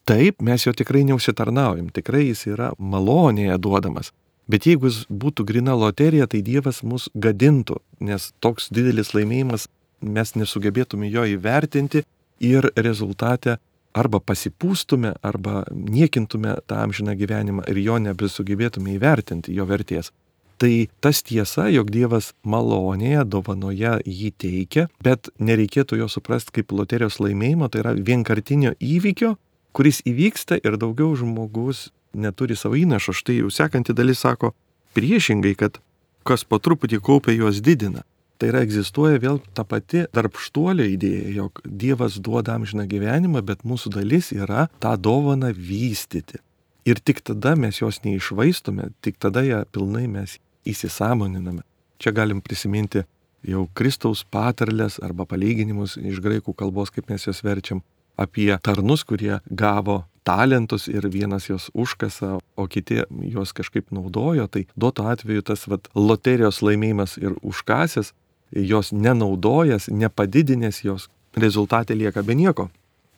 Taip, 0.09 0.41
mes 0.41 0.65
jo 0.65 0.73
tikrai 0.73 1.03
neusitarnaujam, 1.05 1.91
tikrai 1.93 2.25
jis 2.31 2.47
yra 2.49 2.71
malonėje 2.81 3.59
duodamas. 3.61 4.15
Bet 4.49 4.65
jeigu 4.65 4.89
jis 4.89 5.03
būtų 5.13 5.45
grina 5.45 5.75
loterija, 5.77 6.25
tai 6.25 6.41
Dievas 6.41 6.81
mus 6.81 7.11
gadintų, 7.13 7.83
nes 8.01 8.31
toks 8.41 8.71
didelis 8.73 9.13
laimėjimas 9.13 9.69
mes 10.01 10.33
nesugebėtume 10.39 11.11
jo 11.13 11.27
įvertinti 11.29 12.07
ir 12.40 12.70
rezultate 12.77 13.59
arba 13.98 14.20
pasipūstume, 14.20 15.14
arba 15.22 15.64
niekintume 15.72 16.59
tą 16.68 16.83
amžiną 16.85 17.16
gyvenimą 17.18 17.66
ir 17.70 17.81
jo 17.83 17.98
nebesugebėtume 18.03 18.94
įvertinti 18.94 19.55
jo 19.57 19.66
vertės. 19.66 20.12
Tai 20.59 20.88
tas 21.01 21.22
tiesa, 21.22 21.68
jog 21.70 21.90
Dievas 21.94 22.33
malonėje, 22.42 23.22
dovanoje 23.31 23.92
jį 24.03 24.31
teikia, 24.42 24.88
bet 25.03 25.31
nereikėtų 25.38 26.01
jo 26.01 26.09
suprasti 26.11 26.57
kaip 26.59 26.74
loterijos 26.74 27.20
laimėjimo, 27.22 27.68
tai 27.70 27.85
yra 27.85 27.92
vienkartinio 27.94 28.74
įvykio, 28.83 29.37
kuris 29.72 30.03
įvyksta 30.03 30.59
ir 30.59 30.79
daugiau 30.83 31.14
žmogus 31.14 31.92
neturi 32.12 32.59
savo 32.59 32.74
įnašo. 32.74 33.14
Štai 33.14 33.38
jau 33.38 33.53
sekanti 33.55 33.94
dalis 33.94 34.24
sako 34.24 34.51
priešingai, 34.98 35.55
kad 35.55 35.79
kas 36.27 36.42
po 36.42 36.59
truputį 36.59 36.98
kaupia, 37.07 37.37
juos 37.38 37.62
didina. 37.62 38.03
Tai 38.38 38.53
yra 38.53 38.61
egzistuoja 38.62 39.18
vėl 39.18 39.40
ta 39.51 39.64
pati 39.66 40.05
darbštuolio 40.14 40.85
idėja, 40.87 41.31
jog 41.35 41.59
Dievas 41.66 42.20
duoda 42.22 42.55
amžiną 42.55 42.85
gyvenimą, 42.87 43.42
bet 43.42 43.64
mūsų 43.66 43.90
dalis 43.96 44.31
yra 44.31 44.68
tą 44.79 44.94
dovaną 44.94 45.51
vystyti. 45.57 46.38
Ir 46.87 47.03
tik 47.03 47.20
tada 47.27 47.57
mes 47.59 47.81
jos 47.83 47.98
neišvaistome, 48.05 48.92
tik 49.03 49.18
tada 49.18 49.42
ją 49.42 49.64
pilnai 49.74 50.07
mes 50.09 50.37
įsisamoniname. 50.68 51.64
Čia 51.98 52.14
galim 52.14 52.38
prisiminti 52.40 53.03
jau 53.42 53.66
Kristaus 53.74 54.22
patarlės 54.22 55.01
arba 55.03 55.27
palyginimus 55.27 55.96
iš 55.98 56.22
graikų 56.22 56.55
kalbos, 56.55 56.94
kaip 56.94 57.11
mes 57.11 57.27
jas 57.27 57.42
verčiam, 57.42 57.83
apie 58.18 58.53
tarnus, 58.62 59.03
kurie 59.07 59.40
gavo 59.51 60.05
talentus 60.29 60.87
ir 60.88 61.09
vienas 61.11 61.48
jos 61.48 61.70
užkasa, 61.74 62.37
o 62.38 62.66
kiti 62.70 63.03
juos 63.33 63.55
kažkaip 63.57 63.90
naudojo, 63.94 64.46
tai 64.46 64.66
duoto 64.77 65.07
atveju 65.09 65.44
tas 65.51 65.66
vat, 65.70 65.88
loterijos 65.96 66.61
laimėjimas 66.62 67.16
ir 67.18 67.37
užkasęs, 67.42 68.12
jos 68.53 68.93
nenaudojas, 68.93 69.89
nepadidinęs 69.93 70.83
jos, 70.85 71.09
rezultatė 71.37 71.97
lieka 71.99 72.23
be 72.23 72.37
nieko. 72.39 72.69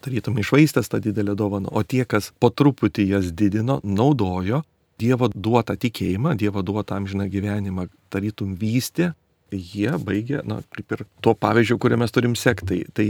Tarytum 0.01 0.39
išvaistęs 0.41 0.89
tą 0.89 1.01
didelę 1.05 1.35
dovaną, 1.37 1.69
o 1.71 1.83
tie, 1.85 2.07
kas 2.09 2.33
po 2.41 2.49
truputį 2.51 3.09
jas 3.15 3.33
didino, 3.33 3.81
naudojo 3.85 4.65
Dievo 5.01 5.31
duotą 5.33 5.79
tikėjimą, 5.81 6.35
Dievo 6.37 6.61
duotą 6.61 6.99
amžiną 7.01 7.25
gyvenimą, 7.33 7.87
tarytum 8.13 8.53
vystė 8.61 9.15
jie 9.51 9.93
baigia, 9.99 10.43
na, 10.45 10.61
kaip 10.77 10.93
ir 10.93 11.05
tuo 11.25 11.35
pavyzdžiu, 11.35 11.79
kuriuo 11.81 12.01
mes 12.03 12.13
turim 12.13 12.37
sekti. 12.37 12.83
Tai 12.95 13.07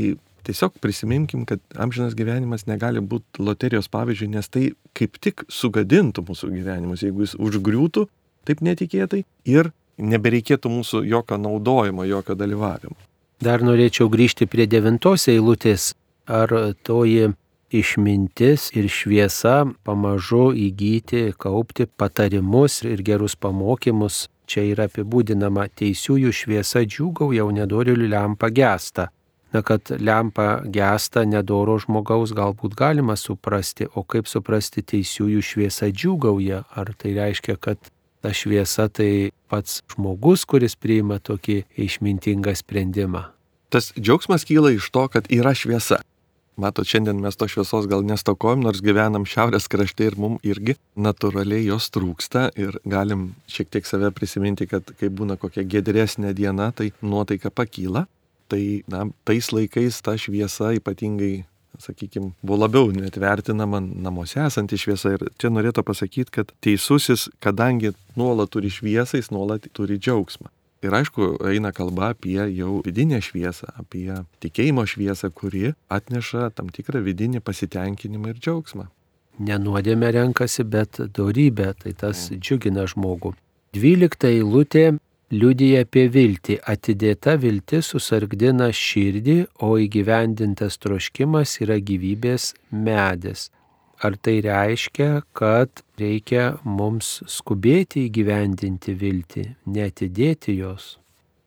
tiesiog 0.46 0.78
prisiminkim, 0.80 1.44
kad 1.48 1.60
amžinas 1.76 2.14
gyvenimas 2.16 2.66
negali 2.68 3.02
būti 3.02 3.42
loterijos 3.44 3.90
pavyzdžių, 3.92 4.30
nes 4.36 4.48
tai 4.48 4.70
kaip 4.96 5.18
tik 5.20 5.44
sugadintų 5.52 6.24
mūsų 6.28 6.52
gyvenimus, 6.54 7.04
jeigu 7.04 7.26
jis 7.26 7.36
užgriūtų 7.36 8.06
taip 8.48 8.62
netikėtai 8.64 9.24
ir 9.50 9.72
nebereikėtų 10.00 10.72
mūsų 10.72 11.04
jokio 11.08 11.38
naudojimo, 11.40 12.06
jokio 12.08 12.36
dalyvavimo. 12.38 12.96
Dar 13.40 13.62
norėčiau 13.64 14.10
grįžti 14.12 14.48
prie 14.50 14.66
devintos 14.68 15.28
eilutės. 15.32 15.94
Ar 16.30 16.52
toji 16.86 17.30
išmintis 17.70 18.68
ir 18.76 18.88
šviesa 18.90 19.64
pamažu 19.86 20.50
įgyti, 20.52 21.30
kaupti 21.38 21.86
patarimus 21.86 22.82
ir 22.84 23.02
gerus 23.06 23.36
pamokymus. 23.38 24.26
Čia 24.50 24.64
yra 24.72 24.88
apibūdinama 24.90 25.68
teisiųjų 25.78 26.32
šviesa 26.34 26.82
džiūgauja, 26.82 27.46
o 27.46 27.54
nedorilių 27.54 28.08
lempa 28.10 28.50
gesta. 28.50 29.08
Na, 29.54 29.62
kad 29.66 29.90
lempa 29.98 30.60
gesta 30.66 31.22
nedoro 31.26 31.76
žmogaus 31.82 32.34
galbūt 32.34 32.74
galima 32.78 33.16
suprasti, 33.18 33.86
o 33.94 34.02
kaip 34.02 34.26
suprasti 34.30 34.82
teisiųjų 34.82 35.42
šviesa 35.42 35.90
džiūgauja? 35.94 36.64
Ar 36.74 36.92
tai 36.98 37.14
reiškia, 37.18 37.56
kad 37.62 37.90
ta 38.20 38.32
šviesa 38.36 38.88
tai 38.88 39.30
pats 39.50 39.80
žmogus, 39.94 40.46
kuris 40.48 40.76
priima 40.76 41.18
tokį 41.18 41.62
išmintingą 41.80 42.54
sprendimą? 42.58 43.26
Tas 43.70 43.92
džiaugsmas 43.94 44.46
kyla 44.48 44.74
iš 44.74 44.90
to, 44.90 45.06
kad 45.08 45.28
yra 45.30 45.54
šviesa. 45.54 46.00
Matot, 46.60 46.84
šiandien 46.84 47.20
mes 47.22 47.38
to 47.38 47.46
šviesos 47.48 47.86
gal 47.88 48.02
nestokojam, 48.04 48.60
nors 48.66 48.82
gyvenam 48.84 49.24
šiaurės 49.28 49.68
krašte 49.70 50.10
ir 50.10 50.16
mums 50.20 50.42
irgi 50.44 50.74
natūraliai 50.98 51.62
jos 51.70 51.86
trūksta 51.94 52.50
ir 52.60 52.76
galim 52.84 53.30
šiek 53.48 53.70
tiek 53.72 53.86
save 53.88 54.10
prisiminti, 54.12 54.66
kad 54.68 54.90
kai 55.00 55.08
būna 55.08 55.38
kokia 55.40 55.64
gedresnė 55.64 56.34
diena, 56.36 56.68
tai 56.76 56.90
nuotaika 57.00 57.52
pakyla. 57.54 58.04
Tai 58.50 58.60
na, 58.90 59.04
tais 59.24 59.46
laikais 59.54 60.02
ta 60.02 60.16
šviesa 60.18 60.74
ypatingai, 60.76 61.44
sakykime, 61.82 62.32
buvo 62.42 62.60
labiau 62.62 62.92
net 62.94 63.18
vertinama 63.20 63.80
namuose 63.80 64.40
esanti 64.44 64.78
šviesa. 64.80 65.16
Ir 65.16 65.26
čia 65.40 65.50
norėtų 65.52 65.84
pasakyti, 65.86 66.30
kad 66.40 66.54
teisusis, 66.64 67.28
kadangi 67.42 67.94
nuolat 68.20 68.52
turi 68.54 68.70
šviesą, 68.72 69.20
jis 69.20 69.32
nuolat 69.34 69.68
turi 69.76 69.98
džiaugsmą. 69.98 70.50
Ir 70.80 70.94
aišku, 70.96 71.34
eina 71.50 71.74
kalba 71.76 72.14
apie 72.14 72.38
jau 72.56 72.78
vidinę 72.86 73.18
šviesą, 73.20 73.68
apie 73.82 74.14
tikėjimo 74.40 74.86
šviesą, 74.88 75.28
kuri 75.36 75.74
atneša 75.92 76.48
tam 76.56 76.70
tikrą 76.72 77.02
vidinį 77.04 77.42
pasitenkinimą 77.44 78.32
ir 78.32 78.40
džiaugsmą. 78.40 78.86
Nenuodėme 79.44 80.08
renkasi, 80.16 80.64
bet 80.64 81.02
darybė, 81.16 81.74
tai 81.82 81.92
tas 81.96 82.28
džiugina 82.32 82.86
žmogų. 82.88 83.34
Dvylikta 83.76 84.32
eilutė 84.32 84.86
liudija 85.30 85.84
apie 85.86 86.08
viltį. 86.10 86.58
Atidėta 86.66 87.36
viltis 87.40 87.92
susargdina 87.94 88.70
širdį, 88.74 89.38
o 89.62 89.76
įgyvendintas 89.80 90.78
troškimas 90.82 91.56
yra 91.64 91.78
gyvybės 91.78 92.52
medis. 92.70 93.48
Ar 94.00 94.16
tai 94.16 94.38
reiškia, 94.40 95.26
kad 95.36 95.82
reikia 96.00 96.54
mums 96.64 97.18
skubėti 97.28 98.06
įgyvendinti 98.08 98.94
viltį, 98.96 99.44
netidėti 99.68 100.56
jos? 100.56 100.94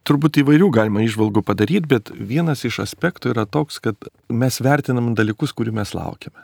Turbūt 0.04 0.42
įvairių 0.42 0.68
galima 0.76 1.02
išvalgų 1.02 1.42
padaryti, 1.48 1.88
bet 1.96 2.12
vienas 2.14 2.66
iš 2.68 2.82
aspektų 2.84 3.32
yra 3.32 3.48
toks, 3.48 3.80
kad 3.82 3.96
mes 4.30 4.60
vertinam 4.62 5.14
dalykus, 5.16 5.56
kurių 5.56 5.74
mes 5.80 5.96
laukiame. 5.96 6.44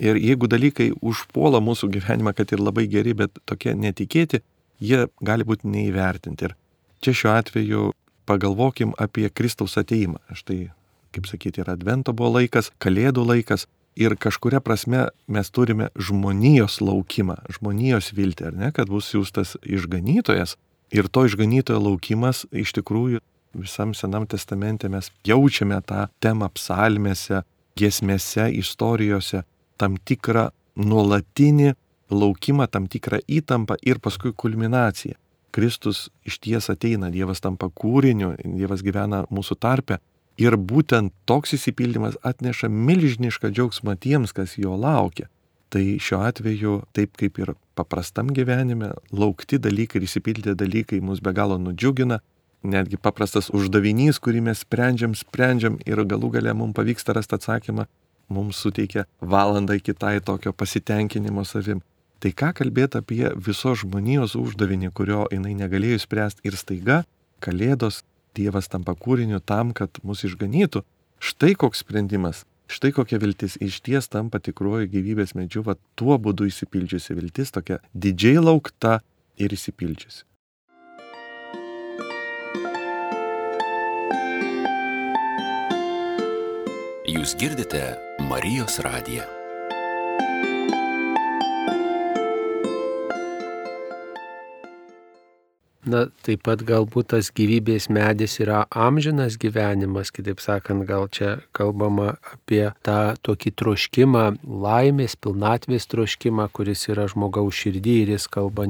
Ir 0.00 0.16
jeigu 0.16 0.48
dalykai 0.48 0.88
užpuola 1.02 1.60
mūsų 1.60 1.90
gyvenimą, 1.98 2.32
kad 2.38 2.54
ir 2.54 2.62
labai 2.62 2.86
geri, 2.88 3.12
bet 3.18 3.36
tokie 3.44 3.74
netikėti, 3.76 4.40
jie 4.80 5.04
gali 5.20 5.44
būti 5.44 5.68
neįvertinti. 5.68 6.48
Ir 6.48 6.56
čia 7.02 7.14
šiuo 7.18 7.34
atveju 7.34 7.90
pagalvokim 8.28 8.94
apie 8.98 9.28
Kristaus 9.28 9.76
ateimą. 9.80 10.20
Štai, 10.32 10.70
kaip 11.12 11.26
sakyti, 11.26 11.62
ir 11.62 11.70
Advento 11.72 12.14
buvo 12.16 12.38
laikas, 12.38 12.70
Kalėdų 12.82 13.26
laikas, 13.26 13.66
ir 13.96 14.16
kažkuria 14.16 14.62
prasme 14.64 15.08
mes 15.26 15.50
turime 15.50 15.90
žmonijos 15.98 16.80
laukimą, 16.80 17.42
žmonijos 17.58 18.12
viltį, 18.16 18.48
ar 18.52 18.56
ne, 18.56 18.70
kad 18.72 18.88
bus 18.92 19.10
siūstas 19.12 19.56
išganytojas. 19.62 20.56
Ir 20.92 21.08
to 21.08 21.26
išganytojo 21.26 21.80
laukimas 21.80 22.44
iš 22.52 22.74
tikrųjų 22.78 23.20
visam 23.56 23.92
Senam 23.94 24.26
testamente 24.26 24.88
mes 24.88 25.10
jaučiame 25.26 25.80
tą 25.84 26.06
temą 26.20 26.48
psalmėse, 26.56 27.42
giesmėse, 27.76 28.48
istorijose, 28.60 29.42
tam 29.76 29.96
tikrą 29.96 30.50
nuolatinį 30.76 31.72
laukimą, 32.12 32.68
tam 32.68 32.88
tikrą 32.88 33.20
įtampą 33.28 33.76
ir 33.82 34.00
paskui 34.00 34.32
kulminaciją. 34.36 35.16
Kristus 35.52 36.06
iš 36.24 36.38
ties 36.42 36.70
ateina, 36.72 37.10
Dievas 37.12 37.44
tampa 37.44 37.68
kūriniu, 37.68 38.34
Dievas 38.42 38.82
gyvena 38.82 39.26
mūsų 39.30 39.58
tarpe 39.60 40.00
Ir 40.40 40.56
būtent 40.56 41.12
toks 41.28 41.52
įsipildymas 41.58 42.16
atneša 42.24 42.70
milžinišką 42.72 43.50
džiaugsmą 43.52 43.98
tiems, 44.00 44.32
kas 44.32 44.56
jo 44.56 44.76
laukia. 44.80 45.28
Tai 45.72 45.82
šiuo 46.00 46.20
atveju, 46.24 46.78
taip 46.96 47.16
kaip 47.20 47.38
ir 47.40 47.52
paprastam 47.76 48.32
gyvenime, 48.32 48.92
laukti 49.12 49.60
dalykai 49.60 50.00
ir 50.00 50.08
įsipildyti 50.08 50.56
dalykai 50.56 51.00
mus 51.04 51.20
be 51.20 51.32
galo 51.36 51.58
nudžiugina. 51.60 52.20
Netgi 52.62 52.96
paprastas 52.96 53.50
uždavinys, 53.52 54.20
kurį 54.22 54.44
mes 54.48 54.64
sprendžiam, 54.64 55.16
sprendžiam 55.18 55.78
ir 55.84 56.04
galų 56.08 56.32
gale 56.36 56.52
mums 56.54 56.76
pavyksta 56.76 57.16
rasti 57.16 57.36
atsakymą, 57.36 57.88
mums 58.32 58.60
suteikia 58.62 59.04
valandą 59.20 59.76
kitai 59.82 60.20
tokio 60.24 60.52
pasitenkinimo 60.52 61.44
savim. 61.44 61.82
Tai 62.22 62.30
ką 62.38 62.52
kalbėti 62.54 63.00
apie 63.00 63.32
visos 63.34 63.80
žmonijos 63.82 64.36
uždavinį, 64.38 64.92
kurio 64.94 65.24
jinai 65.32 65.56
negalėjo 65.58 65.98
spręsti 66.04 66.46
ir 66.46 66.54
staiga 66.54 67.02
Kalėdos 67.42 68.04
Dievas 68.38 68.70
tampa 68.70 68.94
kūriniu 68.94 69.42
tam, 69.42 69.72
kad 69.74 69.98
mus 70.06 70.22
išganytų. 70.24 70.84
Štai 71.18 71.56
koks 71.58 71.82
sprendimas, 71.82 72.44
štai 72.70 72.92
kokia 72.94 73.18
viltis 73.20 73.58
iš 73.60 73.80
ties 73.84 74.08
tampa 74.08 74.38
tikruoju 74.38 74.88
gyvybės 74.94 75.34
medžiu, 75.34 75.64
va 75.66 75.74
tuo 75.98 76.16
būdu 76.16 76.46
įsipildžiusi 76.48 77.18
viltis, 77.18 77.50
tokia 77.50 77.82
didžiai 77.92 78.38
laukta 78.38 79.00
ir 79.36 79.52
įsipildžiusi. 79.58 80.24
Jūs 87.12 87.36
girdite 87.36 87.84
Marijos 88.30 88.78
radiją. 88.80 89.41
Na, 95.82 96.04
taip 96.22 96.44
pat 96.46 96.60
galbūt 96.62 97.08
tas 97.10 97.32
gyvybės 97.34 97.88
medis 97.90 98.36
yra 98.38 98.60
amžinas 98.70 99.34
gyvenimas, 99.42 100.12
kitaip 100.14 100.38
sakant, 100.38 100.84
gal 100.86 101.08
čia 101.10 101.40
kalbama 101.58 102.20
apie 102.30 102.68
tą 102.86 103.16
tokį 103.26 103.50
troškimą, 103.58 104.26
laimės, 104.46 105.16
pilnatvės 105.18 105.88
troškimą, 105.90 106.46
kuris 106.54 106.86
yra 106.86 107.08
žmogaus 107.10 107.58
širdį 107.58 107.96
ir 108.04 108.12
jis 108.14 108.28
kalba, 108.30 108.68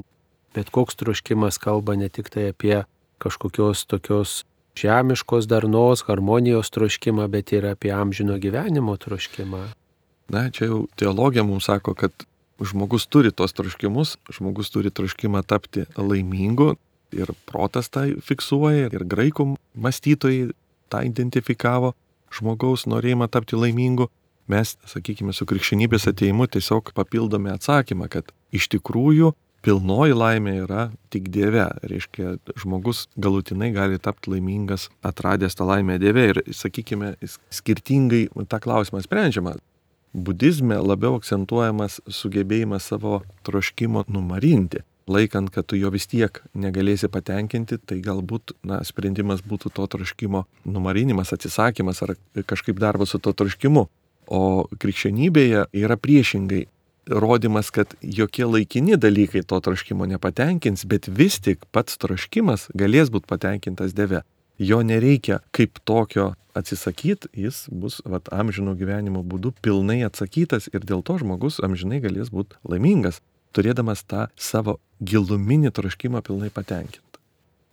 bet 0.57 0.73
koks 0.73 0.97
troškimas 1.03 1.61
kalba 1.61 1.99
ne 2.01 2.09
tik 2.09 2.33
tai 2.33 2.49
apie 2.55 2.79
kažkokios 3.21 3.85
tokios 3.93 4.47
žemiškos 4.81 5.45
darnos, 5.53 6.07
harmonijos 6.09 6.73
troškimą, 6.73 7.27
bet 7.29 7.53
ir 7.53 7.67
apie 7.75 7.93
amžino 7.93 8.39
gyvenimo 8.41 8.97
troškimą. 8.97 9.67
Na, 10.33 10.47
čia 10.49 10.71
jau 10.71 10.87
teologija 10.97 11.45
mums 11.45 11.69
sako, 11.69 11.93
kad 11.93 12.25
žmogus 12.63 13.05
turi 13.05 13.35
tos 13.37 13.53
troškimus, 13.53 14.17
žmogus 14.33 14.73
turi 14.73 14.89
troškimą 14.89 15.45
tapti 15.45 15.85
laimingu, 16.01 16.71
ir 17.13 17.33
protas 17.49 17.91
tą 17.93 18.07
fiksuoja, 18.25 18.91
ir 18.93 19.05
graikų 19.09 19.53
mąstytojai 19.75 20.51
tą 20.93 21.05
identifikavo, 21.09 21.95
žmogaus 22.33 22.87
norėjimą 22.91 23.29
tapti 23.33 23.59
laimingu. 23.59 24.09
Mes, 24.51 24.75
sakykime, 24.91 25.33
su 25.33 25.47
krikščionybės 25.49 26.09
ateimu 26.11 26.49
tiesiog 26.51 26.91
papildome 26.97 27.53
atsakymą, 27.55 28.09
kad 28.11 28.33
iš 28.53 28.67
tikrųjų 28.75 29.31
pilnoji 29.63 30.17
laimė 30.19 30.57
yra 30.65 30.87
tik 31.15 31.31
Dieve. 31.33 31.69
Reiškia, 31.87 32.35
žmogus 32.59 33.07
galutinai 33.17 33.71
gali 33.73 34.01
tapti 34.03 34.35
laimingas, 34.35 34.89
atradęs 35.07 35.57
tą 35.57 35.69
laimę 35.69 36.01
Dieve. 36.03 36.27
Ir, 36.33 36.43
sakykime, 36.51 37.15
skirtingai 37.55 38.27
tą 38.51 38.61
klausimą 38.63 39.05
sprendžiama. 39.07 39.55
Budizme 40.13 40.77
labiau 40.83 41.17
akcentuojamas 41.17 42.03
sugebėjimas 42.11 42.91
savo 42.91 43.23
troškimo 43.47 44.05
numarinti 44.13 44.83
laikant, 45.13 45.51
kad 45.53 45.67
tu 45.69 45.79
jo 45.79 45.91
vis 45.93 46.09
tiek 46.11 46.41
negalėsi 46.59 47.11
patenkinti, 47.13 47.79
tai 47.79 48.01
galbūt 48.05 48.55
na, 48.69 48.81
sprendimas 48.87 49.45
būtų 49.47 49.73
to 49.77 49.87
troškimo 49.95 50.45
numarinimas, 50.65 51.33
atsisakymas 51.37 52.03
ar 52.07 52.15
kažkaip 52.49 52.81
darbas 52.83 53.15
su 53.15 53.21
to 53.23 53.35
troškimu. 53.37 53.87
O 54.33 54.43
krikščionybėje 54.81 55.67
yra 55.77 55.97
priešingai 56.01 56.67
rodimas, 57.11 57.73
kad 57.75 57.97
jokie 58.01 58.47
laikini 58.47 58.97
dalykai 58.97 59.43
to 59.47 59.59
troškimo 59.61 60.07
nepatenkins, 60.07 60.87
bet 60.89 61.09
vis 61.09 61.41
tik 61.43 61.67
pats 61.75 61.99
troškimas 61.99 62.69
galės 62.79 63.11
būti 63.13 63.29
patenkintas 63.29 63.97
Dieve. 63.99 64.23
Jo 64.63 64.83
nereikia 64.87 65.41
kaip 65.51 65.81
tokio 65.89 66.33
atsisakyti, 66.55 67.33
jis 67.35 67.65
bus 67.73 67.99
vat, 68.05 68.29
amžino 68.31 68.77
gyvenimo 68.79 69.25
būdu 69.27 69.55
pilnai 69.65 70.03
atsakytas 70.07 70.69
ir 70.73 70.85
dėl 70.87 71.03
to 71.03 71.19
žmogus 71.19 71.59
amžinai 71.65 72.03
galės 72.05 72.31
būti 72.31 72.61
laimingas 72.69 73.23
turėdamas 73.53 74.05
tą 74.09 74.27
savo 74.37 74.79
giluminį 75.03 75.73
troškimą 75.75 76.23
pilnai 76.27 76.51
patenkinti. 76.55 77.03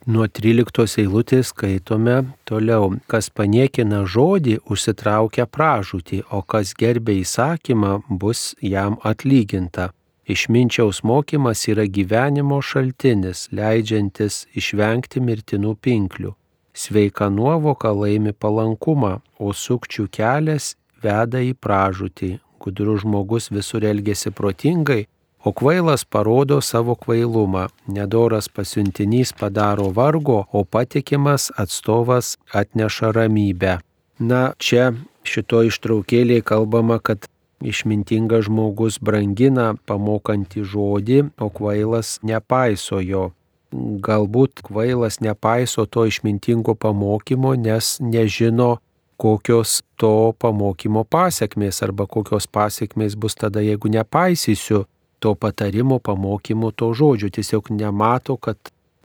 Nuo 0.08 0.26
13 0.32 1.02
eilutės 1.04 1.50
skaitome 1.52 2.22
toliau, 2.48 2.94
kas 3.12 3.28
paniekina 3.36 4.06
žodį, 4.08 4.56
užsitraukia 4.72 5.46
pražūtį, 5.46 6.22
o 6.32 6.40
kas 6.42 6.72
gerbė 6.80 7.20
įsakymą, 7.20 7.92
bus 8.08 8.56
jam 8.64 8.96
atlyginta. 9.04 9.90
Išminčiaus 10.30 11.04
mokymas 11.04 11.66
yra 11.68 11.84
gyvenimo 11.90 12.62
šaltinis, 12.64 13.48
leidžiantis 13.52 14.46
išvengti 14.56 15.20
mirtinų 15.26 15.76
pinklių. 15.84 16.34
Sveika 16.74 17.28
nuovoka 17.30 17.92
laimi 17.92 18.32
palankumą, 18.32 19.20
o 19.38 19.52
sukčių 19.52 20.08
kelias 20.16 20.76
veda 21.04 21.42
į 21.44 21.56
pražūtį. 21.60 22.38
Gudrus 22.64 23.04
žmogus 23.04 23.50
visur 23.52 23.84
elgesi 23.84 24.32
protingai, 24.32 25.08
o 25.44 25.52
kvailas 25.52 26.06
parodo 26.06 26.62
savo 26.62 26.96
kvailumą. 26.96 27.68
Nedoras 27.88 28.50
pasiuntinys 28.50 29.34
padaro 29.34 29.90
vargo, 29.90 30.46
o 30.52 30.64
patikimas 30.64 31.52
atstovas 31.58 32.38
atneša 32.54 33.12
ramybę. 33.16 33.80
Na, 34.20 34.54
čia 34.60 34.94
šito 35.24 35.64
ištraukėlėje 35.68 36.44
kalbama, 36.44 37.00
kad 37.00 37.30
Išmintingas 37.60 38.46
žmogus 38.48 39.02
brangina 39.04 39.74
pamokantį 39.84 40.64
žodį, 40.64 41.18
o 41.44 41.50
kvailas 41.52 42.16
nepaiso 42.24 43.02
jo. 43.04 43.34
Galbūt 43.76 44.64
kvailas 44.64 45.20
nepaiso 45.20 45.84
to 45.86 46.06
išmintingo 46.08 46.78
pamokymo, 46.80 47.52
nes 47.60 47.98
nežino, 48.00 48.78
kokios 49.20 49.82
to 50.00 50.32
pamokymo 50.40 51.04
pasiekmės 51.04 51.84
arba 51.84 52.08
kokios 52.08 52.48
pasiekmės 52.48 53.20
bus 53.20 53.36
tada, 53.36 53.60
jeigu 53.60 53.92
nepaisysiu 53.92 54.86
to 55.20 55.36
patarimo, 55.36 56.00
pamokymo, 56.00 56.72
to 56.72 56.92
žodžio. 56.94 57.30
Tiesiog 57.34 57.72
nemato, 57.76 58.38
kad 58.38 58.58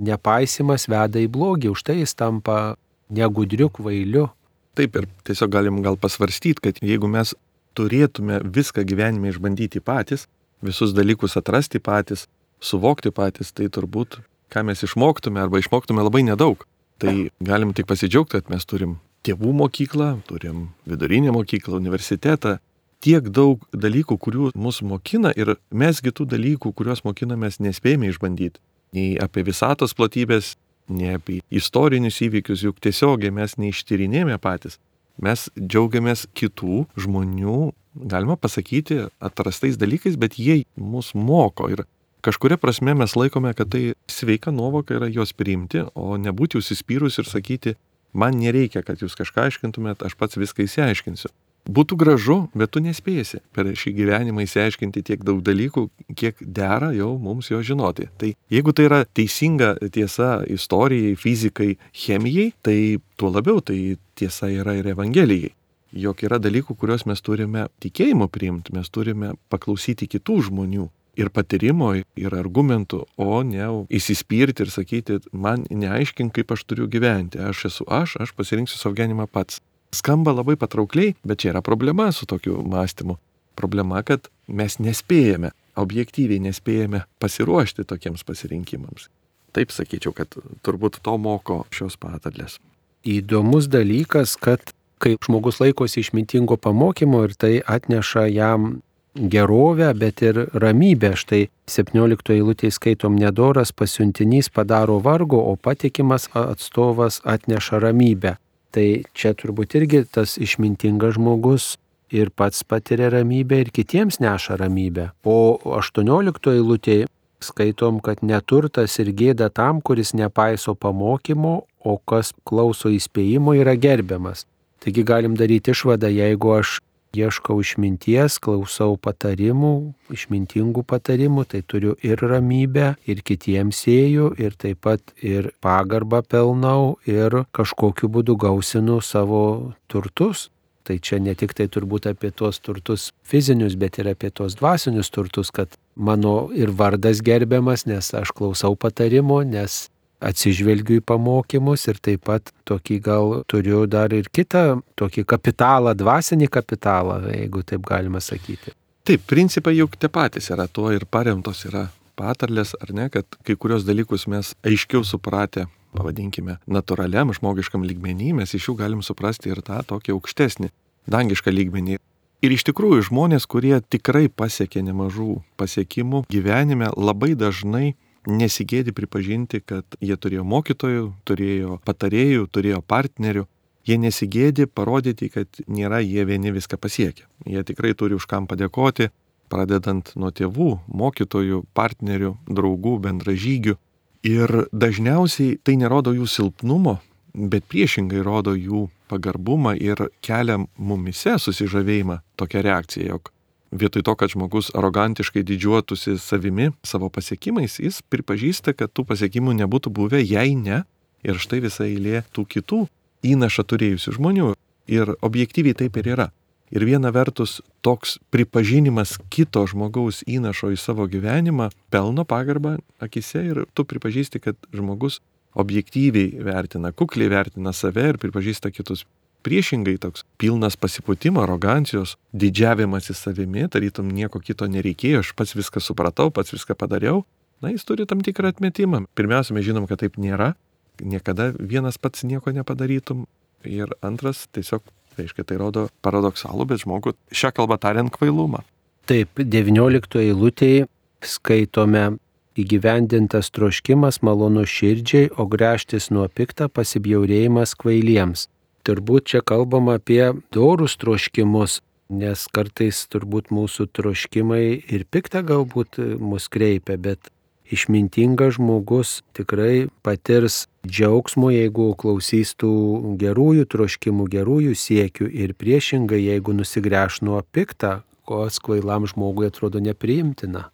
nepaisimas 0.03 0.89
veda 0.91 1.23
į 1.23 1.29
blogį, 1.31 1.73
už 1.75 1.85
tai 1.87 2.01
jis 2.01 2.15
tampa 2.19 2.77
negudriu, 3.13 3.71
kvailiu. 3.71 4.29
Taip 4.75 4.97
ir 4.99 5.09
tiesiog 5.27 5.53
galim 5.55 5.83
gal 5.85 5.99
pasvarstyti, 6.01 6.63
kad 6.63 6.81
jeigu 6.83 7.11
mes 7.11 7.35
turėtume 7.79 8.41
viską 8.43 8.85
gyvenime 8.87 9.31
išbandyti 9.31 9.83
patys, 9.83 10.27
visus 10.65 10.95
dalykus 10.95 11.37
atrasti 11.39 11.79
patys, 11.83 12.27
suvokti 12.63 13.13
patys, 13.15 13.53
tai 13.55 13.69
turbūt 13.71 14.21
ką 14.55 14.63
mes 14.67 14.83
išmoktume 14.87 15.43
arba 15.43 15.61
išmoktume 15.63 16.05
labai 16.07 16.25
nedaug. 16.27 16.63
Tai 17.03 17.15
galim 17.43 17.75
tik 17.75 17.89
pasidžiaugti, 17.91 18.39
kad 18.39 18.53
mes 18.53 18.67
turim 18.71 18.99
tėvų 19.27 19.55
mokyklą, 19.59 20.11
turim 20.29 20.69
vidurinę 20.89 21.33
mokyklą, 21.35 21.81
universitetą, 21.81 22.59
tiek 23.05 23.29
daug 23.29 23.63
dalykų, 23.77 24.17
kurių 24.19 24.51
mus 24.57 24.81
mokina 24.83 25.33
ir 25.37 25.57
mesgi 25.71 26.13
tų 26.15 26.27
dalykų, 26.33 26.73
kuriuos 26.73 27.05
mokinamės, 27.05 27.61
nespėjame 27.61 28.09
išbandyti. 28.13 28.63
Nei 28.95 29.15
apie 29.21 29.45
visatos 29.45 29.95
platybės, 29.97 30.55
nei 30.89 31.17
apie 31.19 31.41
istorinius 31.53 32.21
įvykius, 32.25 32.65
juk 32.69 32.81
tiesiogiai 32.85 33.35
mes 33.35 33.57
neištyrinėjame 33.61 34.39
patys. 34.43 34.79
Mes 35.23 35.47
džiaugiamės 35.59 36.27
kitų 36.35 36.85
žmonių, 36.99 37.73
galima 38.11 38.37
pasakyti, 38.41 39.05
atrastais 39.23 39.79
dalykais, 39.79 40.17
bet 40.19 40.39
jie 40.41 40.65
mus 40.75 41.13
moko 41.15 41.69
ir 41.71 41.85
kažkuria 42.25 42.59
prasme 42.59 42.97
mes 42.99 43.15
laikome, 43.15 43.53
kad 43.55 43.71
tai 43.71 43.95
sveika 44.11 44.51
nuovoka 44.55 44.97
yra 44.97 45.11
juos 45.13 45.35
priimti, 45.37 45.85
o 45.95 46.17
nebūti 46.19 46.59
užsispyrus 46.59 47.21
ir 47.21 47.31
sakyti, 47.31 47.77
man 48.17 48.41
nereikia, 48.41 48.83
kad 48.87 49.03
jūs 49.05 49.15
kažką 49.19 49.51
aiškintumėt, 49.51 50.03
aš 50.07 50.17
pats 50.19 50.41
viską 50.41 50.67
įsiaiškinsiu. 50.67 51.31
Būtų 51.65 51.97
gražu, 51.97 52.37
bet 52.53 52.75
tu 52.77 52.83
nespėsi 52.85 53.41
per 53.57 53.71
šį 53.73 53.95
gyvenimą 53.97 54.45
įsiaiškinti 54.45 55.03
tiek 55.09 55.23
daug 55.25 55.41
dalykų, 55.45 55.87
kiek 56.13 56.37
dera 56.45 56.91
jau 56.93 57.15
mums 57.17 57.49
jo 57.49 57.63
žinoti. 57.65 58.11
Tai 58.21 58.35
jeigu 58.53 58.75
tai 58.77 58.89
yra 58.91 59.01
teisinga 59.09 59.75
tiesa 59.95 60.43
istorijai, 60.45 61.15
fizikai, 61.17 61.71
chemijai, 61.97 62.51
tai 62.61 62.79
tuo 63.17 63.33
labiau 63.33 63.65
tai 63.65 63.97
tiesa 64.15 64.53
yra 64.53 64.77
ir 64.77 64.93
Evangelijai. 64.93 65.55
Jok 65.95 66.27
yra 66.27 66.41
dalykų, 66.43 66.75
kuriuos 66.77 67.07
mes 67.07 67.23
turime 67.23 67.69
tikėjimo 67.81 68.29
priimti, 68.29 68.75
mes 68.75 68.91
turime 68.91 69.33
paklausyti 69.49 70.11
kitų 70.11 70.41
žmonių 70.51 70.91
ir 71.17 71.31
patyrimo, 71.31 71.93
ir 71.97 72.35
argumentų, 72.35 73.05
o 73.17 73.43
ne 73.47 73.69
įsispirti 73.95 74.67
ir 74.67 74.73
sakyti, 74.75 75.21
man 75.33 75.65
neaiškink, 75.71 76.35
kaip 76.35 76.53
aš 76.53 76.67
turiu 76.67 76.91
gyventi, 76.91 77.39
aš 77.39 77.69
esu 77.71 77.87
aš, 77.89 78.19
aš 78.27 78.35
pasirinksiu 78.37 78.81
savo 78.81 78.99
gyvenimą 78.99 79.31
pats. 79.31 79.63
Skamba 79.95 80.35
labai 80.35 80.57
patraukliai, 80.61 81.15
bet 81.25 81.43
čia 81.43 81.53
yra 81.55 81.63
problema 81.63 82.11
su 82.13 82.27
tokiu 82.27 82.63
mąstymu. 82.67 83.19
Problema, 83.55 84.03
kad 84.03 84.27
mes 84.49 84.81
nespėjame, 84.83 85.53
objektyviai 85.79 86.43
nespėjame 86.43 87.05
pasiruošti 87.23 87.87
tokiems 87.87 88.27
pasirinkimams. 88.27 89.09
Taip 89.55 89.71
sakyčiau, 89.71 90.15
kad 90.17 90.35
turbūt 90.67 90.99
to 91.07 91.15
moko 91.19 91.63
šios 91.75 91.95
patarlės. 92.01 92.59
Įdomus 93.07 93.69
dalykas, 93.71 94.35
kad 94.41 94.75
kai 94.99 95.15
žmogus 95.23 95.61
laikosi 95.63 96.03
išmintingo 96.03 96.57
pamokymo 96.57 97.23
ir 97.29 97.35
tai 97.39 97.55
atneša 97.61 98.27
jam 98.33 98.81
gerovę, 99.15 99.93
bet 99.95 100.23
ir 100.23 100.47
ramybę. 100.55 101.15
Štai 101.19 101.49
17 101.71 102.35
eilutėje 102.35 102.75
skaitom 102.75 103.19
nedoras 103.19 103.71
pasiuntinys 103.73 104.51
padaro 104.51 104.99
vargo, 105.05 105.39
o 105.39 105.57
patikimas 105.57 106.29
atstovas 106.35 107.21
atneša 107.25 107.79
ramybę. 107.85 108.37
Tai 108.75 108.87
čia 109.15 109.35
turbūt 109.39 109.77
irgi 109.79 110.03
tas 110.11 110.35
išmintingas 110.43 111.15
žmogus 111.15 111.75
ir 112.15 112.31
pats 112.35 112.65
patiria 112.67 113.11
ramybę 113.15 113.61
ir 113.63 113.71
kitiems 113.75 114.19
neša 114.23 114.59
ramybę. 114.59 115.13
O 115.23 115.59
18 115.79 116.51
eilutėje 116.55 117.07
skaitom, 117.45 118.01
kad 118.01 118.23
neturtas 118.25 118.97
ir 119.03 119.13
gėda 119.15 119.51
tam, 119.53 119.83
kuris 119.85 120.15
nepaiso 120.17 120.75
pamokymo, 120.75 121.55
o 121.85 121.95
kas 122.09 122.33
klauso 122.49 122.91
įspėjimo 122.91 123.55
yra 123.61 123.77
gerbiamas. 123.77 124.47
Taigi 124.83 125.05
galim 125.07 125.37
daryti 125.37 125.75
išvadą, 125.75 126.11
jeigu 126.13 126.55
aš 126.59 126.79
ieškau 127.17 127.61
išminties, 127.63 128.39
klausau 128.43 128.97
patarimų, 129.01 129.95
išmintingų 130.15 130.85
patarimų, 130.89 131.47
tai 131.51 131.63
turiu 131.67 131.95
ir 132.05 132.21
ramybę, 132.21 132.95
ir 133.07 133.23
kitiems 133.27 133.85
sėjų, 133.85 134.33
ir 134.41 134.57
taip 134.61 134.83
pat 134.85 135.15
ir 135.23 135.53
pagarbą 135.65 136.23
pelnau, 136.27 136.97
ir 137.07 137.45
kažkokiu 137.55 138.11
būdu 138.11 138.39
gausinu 138.41 139.01
savo 139.03 139.75
turtus. 139.89 140.49
Tai 140.85 140.99
čia 141.01 141.17
ne 141.17 141.33
tik 141.33 141.55
tai 141.57 141.65
turbūt 141.73 142.11
apie 142.11 142.29
tuos 142.29 142.59
turtus 142.61 143.07
fizinius, 143.25 143.73
bet 143.81 143.97
ir 144.03 144.11
apie 144.11 144.29
tuos 144.29 144.53
dvasinius 144.59 145.09
turtus, 145.09 145.49
kad 145.49 145.73
mano 145.97 146.51
ir 146.53 146.75
vardas 146.77 147.23
gerbiamas, 147.25 147.87
nes 147.89 148.11
aš 148.13 148.35
klausau 148.37 148.75
patarimo, 148.77 149.41
nes 149.49 149.87
atsižvelgiu 150.23 151.01
į 151.01 151.05
pamokymus 151.07 151.89
ir 151.91 151.99
taip 152.03 152.25
pat 152.29 152.53
tokį 152.69 153.01
gal 153.05 153.35
turiu 153.51 153.85
dar 153.91 154.15
ir 154.15 154.31
kitą 154.33 154.81
tokį 154.99 155.27
kapitalą, 155.29 155.95
dvasinį 155.99 156.49
kapitalą, 156.53 157.21
jeigu 157.33 157.65
taip 157.67 157.85
galima 157.89 158.23
sakyti. 158.25 158.75
Taip, 159.05 159.27
principai 159.29 159.77
juk 159.77 159.99
tie 160.01 160.09
patys 160.09 160.49
yra, 160.55 160.65
tuo 160.65 160.89
ir 160.95 161.05
paremtos 161.05 161.67
yra 161.69 161.91
patarlės, 162.17 162.73
ar 162.81 162.95
ne, 162.97 163.11
kad 163.13 163.27
kai 163.45 163.57
kurios 163.61 163.85
dalykus 163.85 164.25
mes 164.31 164.55
aiškiau 164.65 165.05
supratę, 165.05 165.67
pavadinkime, 165.95 166.59
natūraliam 166.71 167.33
žmogiškam 167.35 167.85
lygmenį, 167.85 168.33
mes 168.41 168.55
iš 168.57 168.71
jų 168.71 168.79
galim 168.81 169.03
suprasti 169.05 169.53
ir 169.53 169.61
tą 169.67 169.83
tokį 169.91 170.15
aukštesnį, 170.17 170.71
dangišką 171.11 171.53
lygmenį. 171.53 171.99
Ir 172.45 172.53
iš 172.53 172.67
tikrųjų 172.69 173.07
žmonės, 173.09 173.47
kurie 173.49 173.79
tikrai 173.81 174.27
pasiekė 174.29 174.83
nemažų 174.85 175.39
pasiekimų 175.61 176.25
gyvenime, 176.33 176.91
labai 176.97 177.33
dažnai 177.41 177.95
nesigėdi 178.27 178.95
pripažinti, 178.97 179.61
kad 179.61 179.85
jie 180.01 180.17
turėjo 180.17 180.45
mokytojų, 180.49 181.09
turėjo 181.29 181.81
patarėjų, 181.85 182.49
turėjo 182.53 182.81
partnerių. 182.87 183.47
Jie 183.85 183.99
nesigėdi 184.01 184.65
parodyti, 184.67 185.29
kad 185.29 185.61
nėra 185.69 186.01
jie 186.01 186.25
vieni 186.25 186.55
viską 186.55 186.79
pasiekę. 186.81 187.27
Jie 187.45 187.65
tikrai 187.69 187.93
turi 187.93 188.17
už 188.17 188.25
kam 188.31 188.47
padėkoti, 188.49 189.11
pradedant 189.53 190.15
nuo 190.17 190.31
tėvų, 190.33 190.71
mokytojų, 190.89 191.65
partnerių, 191.77 192.33
draugų, 192.49 192.97
bendražygių. 193.05 193.77
Ir 194.25 194.55
dažniausiai 194.73 195.59
tai 195.61 195.77
nerodo 195.77 196.15
jų 196.17 196.27
silpnumo, 196.31 196.97
bet 197.35 197.67
priešingai 197.69 198.25
rodo 198.25 198.55
jų 198.57 198.87
pagarbumą 199.13 199.75
ir 199.77 200.07
kelia 200.25 200.63
mumise 200.79 201.37
susižavėjimą 201.45 202.23
tokia 202.41 202.65
reakcija, 202.65 203.13
jog 203.13 203.29
vietoj 203.75 204.05
to, 204.07 204.15
kad 204.15 204.31
žmogus 204.31 204.71
arogantiškai 204.75 205.43
didžiuotųsi 205.47 206.17
savimi, 206.23 206.71
savo 206.87 207.11
pasiekimais, 207.11 207.81
jis 207.83 208.01
pripažįsta, 208.11 208.75
kad 208.79 208.93
tų 208.95 209.07
pasiekimų 209.11 209.57
nebūtų 209.65 209.93
buvę, 209.95 210.23
jei 210.23 210.55
ne. 210.55 210.85
Ir 211.25 211.41
štai 211.41 211.63
visa 211.65 211.87
eilė 211.89 212.23
tų 212.37 212.47
kitų 212.55 212.85
įnašą 213.25 213.65
turėjusių 213.65 214.17
žmonių. 214.19 214.55
Ir 214.93 215.15
objektyviai 215.25 215.77
taip 215.77 215.97
ir 216.01 216.11
yra. 216.15 216.31
Ir 216.75 216.85
viena 216.89 217.13
vertus 217.15 217.61
toks 217.85 218.19
pripažinimas 218.35 219.17
kito 219.33 219.63
žmogaus 219.69 220.23
įnašo 220.27 220.73
į 220.75 220.79
savo 220.81 221.07
gyvenimą 221.09 221.71
pelno 221.93 222.25
pagarbą 222.29 222.79
akise 223.05 223.45
ir 223.45 223.65
tu 223.77 223.85
pripažįsti, 223.89 224.41
kad 224.43 224.59
žmogus 224.75 225.21
objektyviai 225.55 226.43
vertina, 226.43 226.91
kukliai 226.93 227.31
vertina 227.31 227.73
save 227.73 228.09
ir 228.11 228.19
pripažįsta 228.19 228.73
kitus 228.75 229.05
priešingai 229.45 229.97
toks 230.03 230.25
pilnas 230.41 230.77
pasipūtimo, 230.81 231.43
arogancijos, 231.45 232.17
didžiavimas 232.33 233.11
į 233.13 233.17
savimi, 233.19 233.69
tarytum 233.71 234.11
nieko 234.15 234.41
kito 234.43 234.69
nereikėjo, 234.71 235.23
aš 235.25 235.33
pats 235.39 235.55
viską 235.57 235.83
supratau, 235.85 236.31
pats 236.35 236.55
viską 236.55 236.77
padariau, 236.79 237.23
na 237.63 237.73
jis 237.73 237.87
turi 237.87 238.09
tam 238.09 238.25
tikrą 238.25 238.55
atmetimą. 238.55 239.05
Pirmiausia, 239.19 239.55
mes 239.57 239.67
žinom, 239.67 239.89
kad 239.91 240.03
taip 240.05 240.19
nėra. 240.21 240.55
niekada 241.03 241.51
vienas 241.59 241.99
pats 241.99 242.23
nieko 242.23 242.53
nepadarytum. 242.55 243.27
Ir 243.65 243.91
antras, 244.05 244.45
tiesiog, 244.55 244.85
reiškia, 245.19 245.45
tai 245.49 245.57
rodo 245.59 245.89
paradoksalų, 246.05 246.67
bet 246.71 246.85
žmogų 246.85 247.15
šią 247.35 247.51
kalbą 247.57 247.79
tariant 247.81 248.13
kvailumą. 248.13 248.63
Taip, 249.09 249.41
19 249.41 250.21
eilutėje 250.21 250.87
skaitome 251.25 252.19
įgyvendintas 252.61 253.51
troškimas 253.51 254.21
malonu 254.23 254.65
širdžiai, 254.69 255.33
o 255.35 255.49
grėžtis 255.51 256.11
nuo 256.15 256.29
piktą 256.29 256.69
pasibjaurėjimas 256.71 257.75
kvailiems. 257.81 258.47
Turbūt 258.85 259.31
čia 259.33 259.41
kalbama 259.41 259.97
apie 259.97 260.35
dorus 260.53 260.99
troškimus, 261.01 261.79
nes 262.13 262.43
kartais 262.53 263.07
turbūt 263.09 263.49
mūsų 263.55 263.89
troškimai 263.97 264.65
ir 264.93 265.07
piktą 265.09 265.41
galbūt 265.47 265.97
mus 266.21 266.51
kreipia, 266.53 266.99
bet 267.01 267.31
išmintingas 267.73 268.59
žmogus 268.59 269.23
tikrai 269.33 269.89
patirs 270.05 270.67
džiaugsmo, 270.85 271.49
jeigu 271.55 271.95
klausys 271.97 272.53
tų 272.61 272.75
gerųjų 273.21 273.65
troškimų, 273.73 274.29
gerųjų 274.37 274.77
siekių 274.77 275.31
ir 275.33 275.57
priešingai, 275.57 276.21
jeigu 276.21 276.53
nusigręš 276.57 277.23
nuo 277.25 277.41
piktą, 277.57 278.03
kas 278.29 278.61
kvailam 278.61 279.09
žmogui 279.09 279.49
atrodo 279.49 279.81
nepriimtina. 279.81 280.69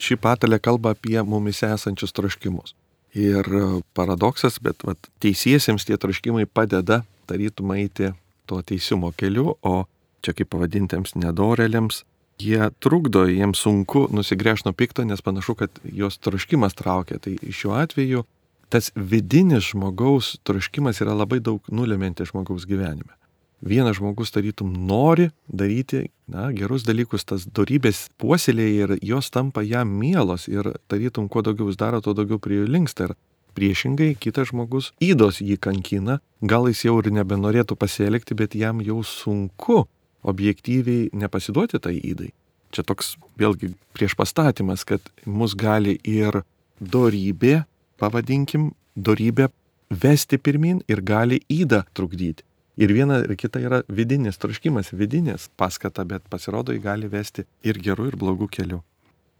Ši 0.00 0.16
patalė 0.16 0.56
kalba 0.64 0.94
apie 0.96 1.20
mumise 1.28 1.68
esančius 1.68 2.16
troškimus. 2.16 2.72
Ir 3.12 3.44
paradoksas, 3.92 4.60
bet 4.62 4.84
vat, 4.86 5.10
teisiesiems 5.20 5.84
tie 5.84 5.98
troškimai 6.00 6.46
padeda 6.46 7.02
tarytum 7.30 7.72
eiti 7.78 8.12
to 8.50 8.60
teisumo 8.66 9.12
keliu, 9.16 9.54
o 9.62 9.84
čia 10.20 10.34
kaip 10.36 10.50
pavadintiems 10.52 11.14
nedoreliams 11.16 12.04
jie 12.40 12.70
trukdo, 12.78 13.24
jiems 13.28 13.58
sunku 13.58 14.08
nusigręžti 14.12 14.68
nuo 14.68 14.72
pikto, 14.72 15.04
nes 15.04 15.22
panašu, 15.22 15.54
kad 15.54 15.70
jos 15.84 16.18
troškimas 16.18 16.74
traukia. 16.74 17.18
Tai 17.18 17.36
šiuo 17.50 17.74
atveju 17.76 18.24
tas 18.70 18.92
vidinis 18.94 19.72
žmogaus 19.72 20.38
troškimas 20.46 21.00
yra 21.02 21.14
labai 21.14 21.40
daug 21.40 21.64
nuleminti 21.68 22.24
žmogaus 22.24 22.66
gyvenime. 22.70 23.16
Vienas 23.60 23.98
žmogus 23.98 24.32
tarytum 24.32 24.72
nori 24.86 25.28
daryti 25.46 26.06
na, 26.30 26.48
gerus 26.56 26.86
dalykus, 26.86 27.26
tas 27.28 27.44
darybės 27.44 28.06
puoselėje 28.16 28.86
ir 28.86 28.94
jos 29.04 29.28
tampa 29.34 29.60
jam 29.66 29.90
mielos 30.00 30.46
ir 30.48 30.70
tarytum 30.88 31.28
kuo 31.28 31.42
daugiau 31.44 31.68
jis 31.68 31.76
daro, 31.76 32.00
tuo 32.00 32.14
daugiau 32.16 32.40
prie 32.40 32.62
jų 32.62 32.70
linksta. 32.70 33.10
Ir 33.10 33.16
priešingai 33.54 34.14
kitas 34.20 34.50
žmogus 34.50 34.90
įdos 35.02 35.40
jį 35.44 35.56
kankina, 35.62 36.18
gal 36.40 36.68
jis 36.70 36.84
jau 36.86 36.98
ir 37.02 37.10
nebenorėtų 37.14 37.76
pasielgti, 37.76 38.36
bet 38.38 38.56
jam 38.58 38.82
jau 38.84 39.00
sunku 39.06 39.84
objektyviai 40.22 41.10
nepasiduoti 41.16 41.80
tai 41.82 41.96
įdai. 41.98 42.30
Čia 42.70 42.84
toks 42.86 43.16
vėlgi 43.40 43.72
prieš 43.96 44.14
pastatymas, 44.18 44.84
kad 44.86 45.02
mus 45.26 45.56
gali 45.58 45.96
ir 46.06 46.42
dorybė, 46.80 47.64
pavadinkim, 47.98 48.70
dorybė 48.94 49.48
vesti 49.90 50.38
pirmin 50.38 50.84
ir 50.88 51.02
gali 51.02 51.40
įdą 51.50 51.82
trukdyti. 51.94 52.44
Ir 52.80 52.94
viena 52.96 53.18
ir 53.20 53.34
kita 53.36 53.60
yra 53.60 53.82
vidinis 53.92 54.38
troškimas, 54.40 54.94
vidinės 54.96 55.50
paskata, 55.60 56.06
bet 56.08 56.24
pasirodo, 56.32 56.72
jį 56.72 56.80
gali 56.84 57.10
vesti 57.12 57.44
ir 57.66 57.76
gerų, 57.76 58.12
ir 58.12 58.16
blogų 58.16 58.48
kelių. 58.48 58.78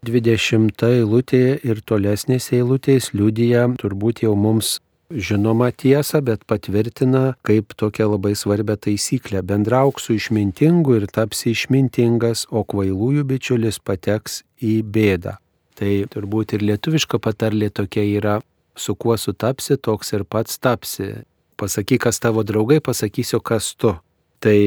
20 0.01 0.81
eilutėje 0.81 1.59
ir 1.61 1.79
tolesnės 1.85 2.47
eilutės 2.57 3.11
liudija 3.13 3.67
turbūt 3.77 4.23
jau 4.23 4.31
mums 4.33 4.79
žinoma 5.13 5.67
tiesa, 5.69 6.23
bet 6.25 6.41
patvirtina 6.49 7.35
kaip 7.45 7.75
tokią 7.77 8.07
labai 8.09 8.31
svarbią 8.33 8.79
taisyklę. 8.81 9.43
Bendrauk 9.45 9.99
su 10.01 10.15
išmintingu 10.17 10.95
ir 10.97 11.05
tapsi 11.05 11.51
išmintingas, 11.53 12.47
o 12.49 12.63
kvailųjų 12.65 13.27
bičiulis 13.29 13.77
pateks 13.77 14.39
į 14.57 14.79
bėdą. 14.81 15.35
Tai 15.77 15.91
turbūt 16.15 16.55
ir 16.57 16.65
lietuviška 16.65 17.19
patarlė 17.21 17.69
tokia 17.69 18.01
yra, 18.01 18.39
su 18.73 18.95
kuo 18.97 19.19
sutapsi, 19.21 19.77
toks 19.77 20.15
ir 20.17 20.25
pats 20.25 20.57
tapsi. 20.57 21.11
Pasakyk, 21.61 22.07
kas 22.07 22.17
tavo 22.17 22.41
draugai, 22.41 22.79
pasakysiu, 22.81 23.37
kas 23.37 23.75
tu. 23.77 23.93
Tai 24.41 24.57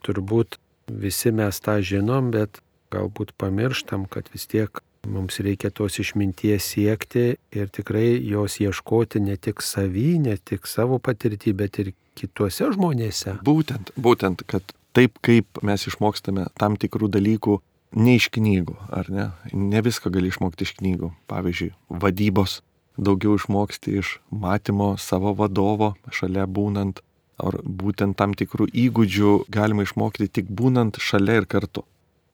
turbūt 0.00 0.56
visi 0.88 1.34
mes 1.36 1.60
tą 1.60 1.76
žinom, 1.84 2.32
bet 2.32 2.62
galbūt 2.94 3.34
pamirštam, 3.40 4.06
kad 4.10 4.30
vis 4.34 4.46
tiek 4.50 4.82
Mums 5.06 5.38
reikia 5.44 5.70
tos 5.70 5.98
išminties 6.02 6.66
siekti 6.74 7.24
ir 7.54 7.70
tikrai 7.70 8.18
jos 8.26 8.58
ieškoti 8.60 9.22
ne 9.22 9.36
tik 9.36 9.62
savy, 9.62 10.18
ne 10.18 10.34
tik 10.36 10.66
savo 10.66 10.98
patirtį, 10.98 11.54
bet 11.54 11.78
ir 11.78 11.92
kituose 12.18 12.72
žmonėse. 12.74 13.38
Būtent, 13.46 13.92
būtent, 13.96 14.42
kad 14.50 14.74
taip 14.96 15.20
kaip 15.24 15.62
mes 15.62 15.86
išmokstame 15.86 16.48
tam 16.58 16.76
tikrų 16.80 17.10
dalykų 17.14 17.60
ne 18.02 18.16
iš 18.18 18.28
knygų, 18.34 18.74
ar 18.90 19.10
ne? 19.14 19.28
Ne 19.54 19.82
viską 19.86 20.10
gali 20.12 20.32
išmokti 20.32 20.66
iš 20.66 20.74
knygų. 20.80 21.12
Pavyzdžiui, 21.30 21.70
vadybos 22.02 22.60
daugiau 22.98 23.38
išmoksti 23.38 24.00
iš 24.02 24.16
matymo 24.34 24.96
savo 24.98 25.32
vadovo 25.38 25.94
šalia 26.10 26.48
būnant, 26.50 27.04
ar 27.38 27.60
būtent 27.62 28.18
tam 28.18 28.34
tikrų 28.34 28.66
įgūdžių 28.74 29.36
galima 29.54 29.86
išmokti 29.86 30.26
tik 30.26 30.50
būnant 30.50 30.98
šalia 30.98 31.38
ir 31.44 31.46
kartu 31.46 31.86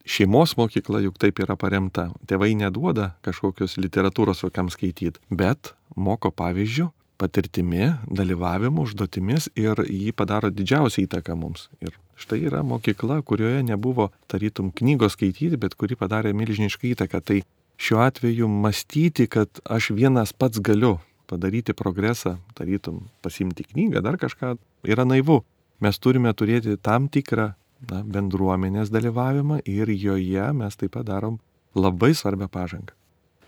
šeimos 0.05 0.57
mokykla 0.57 1.01
juk 1.05 1.19
taip 1.21 1.41
yra 1.43 1.57
paremta. 1.57 2.11
Tėvai 2.29 2.53
neduoda 2.59 3.15
kažkokios 3.25 3.79
literatūros 3.81 4.45
vaikam 4.47 4.71
skaityti, 4.73 5.21
bet 5.31 5.73
moko 5.97 6.31
pavyzdžių, 6.35 6.91
patirtimi, 7.21 7.93
dalyvavimu, 8.11 8.85
užduotimis 8.85 9.49
ir 9.59 9.81
jį 9.87 10.13
padaro 10.17 10.51
didžiausią 10.53 11.07
įtaką 11.07 11.37
mums. 11.39 11.69
Ir 11.81 11.95
štai 12.21 12.43
yra 12.49 12.63
mokykla, 12.67 13.23
kurioje 13.27 13.63
nebuvo 13.67 14.11
tarytum 14.31 14.71
knygos 14.75 15.17
skaityti, 15.17 15.57
bet 15.61 15.77
kuri 15.79 15.99
padarė 15.99 16.35
milžinišką 16.37 16.91
įtaką. 16.93 17.23
Tai 17.25 17.41
šiuo 17.81 18.05
atveju 18.05 18.51
mąstyti, 18.51 19.29
kad 19.31 19.63
aš 19.65 19.93
vienas 19.97 20.35
pats 20.37 20.61
galiu 20.61 20.99
padaryti 21.31 21.73
progresą, 21.73 22.39
tarytum 22.55 23.07
pasimti 23.25 23.65
knygą, 23.65 24.03
dar 24.05 24.19
kažką, 24.21 24.57
yra 24.85 25.07
naivu. 25.09 25.43
Mes 25.83 25.99
turime 25.99 26.31
turėti 26.37 26.77
tam 26.79 27.09
tikrą 27.11 27.55
na, 27.91 28.03
bendruomenės 28.17 28.93
dalyvavimą 28.95 29.61
ir 29.69 29.91
joje 29.91 30.53
mes 30.57 30.77
taip 30.81 30.95
pat 30.97 31.09
darom 31.11 31.39
labai 31.75 32.15
svarbią 32.15 32.49
pažangą. 32.49 32.95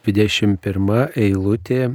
21 0.07 1.09
eilutė 1.19 1.91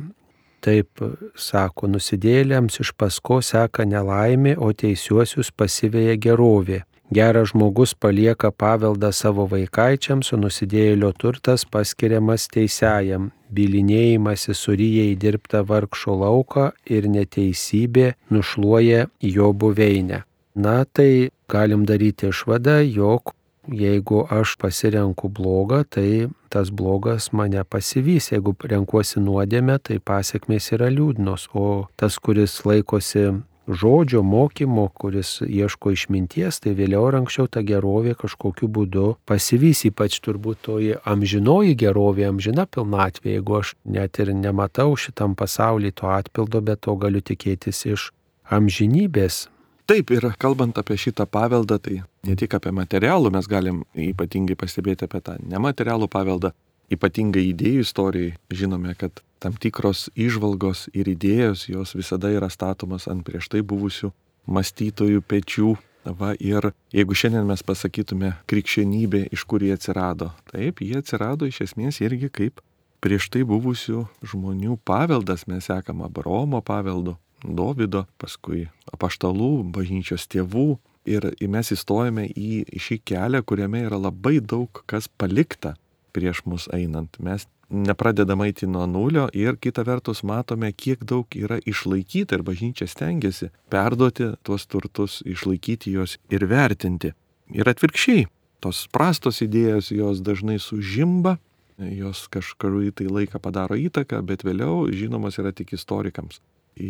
taip 0.62 1.02
sako, 1.40 1.90
nusidėlėms 1.90 2.82
iš 2.84 2.94
pasko 3.00 3.40
seka 3.46 3.86
nelaimė, 3.88 4.56
o 4.58 4.72
teisiuosius 4.74 5.52
pasiveja 5.56 6.18
gerovė. 6.22 6.84
Geras 7.12 7.50
žmogus 7.52 7.92
palieka 7.92 8.54
paveldą 8.56 9.10
savo 9.12 9.44
vaikaičiams, 9.52 10.30
o 10.32 10.38
nusidėlio 10.40 11.10
turtas 11.20 11.66
paskiriamas 11.68 12.48
teisėjam. 12.54 13.32
Bilinėjimas 13.52 14.48
įsuryja 14.54 15.10
įdirbtą 15.12 15.66
vargšo 15.68 16.16
lauką 16.22 16.70
ir 16.88 17.10
neteisybė 17.12 18.14
nušluoja 18.32 19.10
jo 19.20 19.52
buveinę. 19.52 20.22
Na 20.56 20.86
tai 20.86 21.32
galim 21.52 21.86
daryti 21.90 22.32
išvadą, 22.32 22.80
jog 22.88 23.36
jeigu 23.68 24.26
aš 24.30 24.56
pasirenku 24.58 25.30
blogą, 25.30 25.84
tai 25.84 26.30
tas 26.50 26.70
blogas 26.70 27.32
mane 27.32 27.64
pasivys. 27.64 28.32
Jeigu 28.32 28.56
renkuosi 28.64 29.22
nuodėmę, 29.22 29.78
tai 29.80 30.00
pasiekmės 30.00 30.72
yra 30.76 30.90
liūdnos. 30.92 31.48
O 31.54 31.88
tas, 31.96 32.18
kuris 32.20 32.58
laikosi 32.66 33.30
žodžio 33.68 34.24
mokymo, 34.26 34.88
kuris 34.98 35.40
ieško 35.46 35.94
išminties, 35.94 36.60
tai 36.64 36.74
vėliau 36.76 37.06
ar 37.08 37.20
anksčiau 37.22 37.48
ta 37.48 37.62
gerovė 37.64 38.16
kažkokiu 38.20 38.68
būdu 38.68 39.06
pasivys, 39.30 39.86
ypač 39.88 40.18
turbūt 40.26 40.64
toji 40.66 40.98
amžinoji 41.06 41.78
gerovė, 41.78 42.28
amžina 42.32 42.66
pilnatvė, 42.66 43.38
jeigu 43.38 43.60
aš 43.62 43.76
net 43.86 44.20
ir 44.20 44.34
nematau 44.34 44.98
šitam 44.98 45.38
pasaulyje 45.38 46.00
to 46.02 46.12
atpildo, 46.12 46.62
bet 46.66 46.84
to 46.88 46.98
galiu 46.98 47.22
tikėtis 47.22 47.86
iš 47.86 48.12
amžinybės. 48.50 49.46
Taip, 49.92 50.08
ir 50.16 50.24
kalbant 50.40 50.78
apie 50.80 50.96
šitą 50.96 51.26
paveldą, 51.28 51.76
tai 51.84 51.98
ne 52.24 52.34
tik 52.40 52.54
apie 52.56 52.72
materialų 52.72 53.28
mes 53.36 53.48
galim 53.52 53.82
ypatingai 53.92 54.56
pastebėti 54.56 55.04
apie 55.04 55.20
tą 55.20 55.34
nematerialų 55.52 56.08
paveldą, 56.14 56.54
ypatingai 56.96 57.42
idėjų 57.50 57.82
istorijai. 57.84 58.30
Žinome, 58.56 58.94
kad 58.96 59.20
tam 59.44 59.58
tikros 59.60 60.06
išvalgos 60.16 60.86
ir 60.96 61.10
idėjos, 61.12 61.66
jos 61.68 61.92
visada 62.00 62.32
yra 62.32 62.48
statomas 62.48 63.10
ant 63.12 63.26
prieš 63.28 63.50
tai 63.52 63.66
buvusių 63.68 64.14
mąstytojų 64.48 65.26
pečių. 65.28 65.74
Va, 66.22 66.32
ir 66.40 66.70
jeigu 66.96 67.18
šiandien 67.18 67.52
mes 67.52 67.60
pasakytume 67.60 68.32
krikščionybė, 68.48 69.26
iš 69.36 69.44
kur 69.44 69.60
jie 69.60 69.74
atsirado, 69.76 70.30
taip, 70.54 70.80
jie 70.80 71.02
atsirado 71.04 71.52
iš 71.52 71.66
esmės 71.68 72.00
irgi 72.00 72.32
kaip 72.32 72.64
prieš 73.04 73.28
tai 73.34 73.44
buvusių 73.44 74.06
žmonių 74.32 74.80
paveldas, 74.88 75.44
mes 75.52 75.68
sekam 75.68 76.06
Abraomo 76.08 76.64
paveldu, 76.64 77.18
Dovido, 77.44 78.06
paskui 78.22 78.68
apaštalų, 78.94 79.64
bažnyčios 79.74 80.28
tėvų. 80.32 80.78
Ir 81.10 81.26
mes 81.50 81.72
įstojame 81.74 82.28
į 82.30 82.78
šį 82.78 83.00
kelią, 83.10 83.42
kuriame 83.42 83.88
yra 83.88 83.98
labai 83.98 84.38
daug 84.38 84.84
kas 84.86 85.08
palikta 85.10 85.74
prieš 86.14 86.44
mus 86.46 86.68
einant. 86.70 87.18
Mes 87.18 87.48
nepradedam 87.72 88.44
eiti 88.46 88.68
nuo 88.68 88.86
nulio 88.86 89.28
ir 89.34 89.58
kita 89.58 89.84
vertus 89.88 90.22
matome, 90.28 90.72
kiek 90.74 91.02
daug 91.08 91.26
yra 91.36 91.58
išlaikyti 91.66 92.36
ir 92.36 92.44
bažnyčia 92.46 92.88
stengiasi 92.88 93.50
perduoti 93.72 94.34
tuos 94.44 94.68
turtus, 94.68 95.22
išlaikyti 95.26 95.96
juos 95.96 96.18
ir 96.30 96.46
vertinti. 96.52 97.16
Ir 97.56 97.68
atvirkščiai, 97.68 98.28
tos 98.62 98.86
prastos 98.92 99.42
idėjos 99.42 99.92
jos 99.96 100.22
dažnai 100.22 100.60
sužimba, 100.62 101.38
jos 101.82 102.28
kažkurį 102.32 102.92
tai 103.00 103.10
laiką 103.10 103.42
padaro 103.42 103.80
įtaką, 103.80 104.22
bet 104.28 104.46
vėliau 104.46 104.86
žinomos 104.94 105.40
yra 105.42 105.56
tik 105.56 105.74
istorikams. 105.74 106.42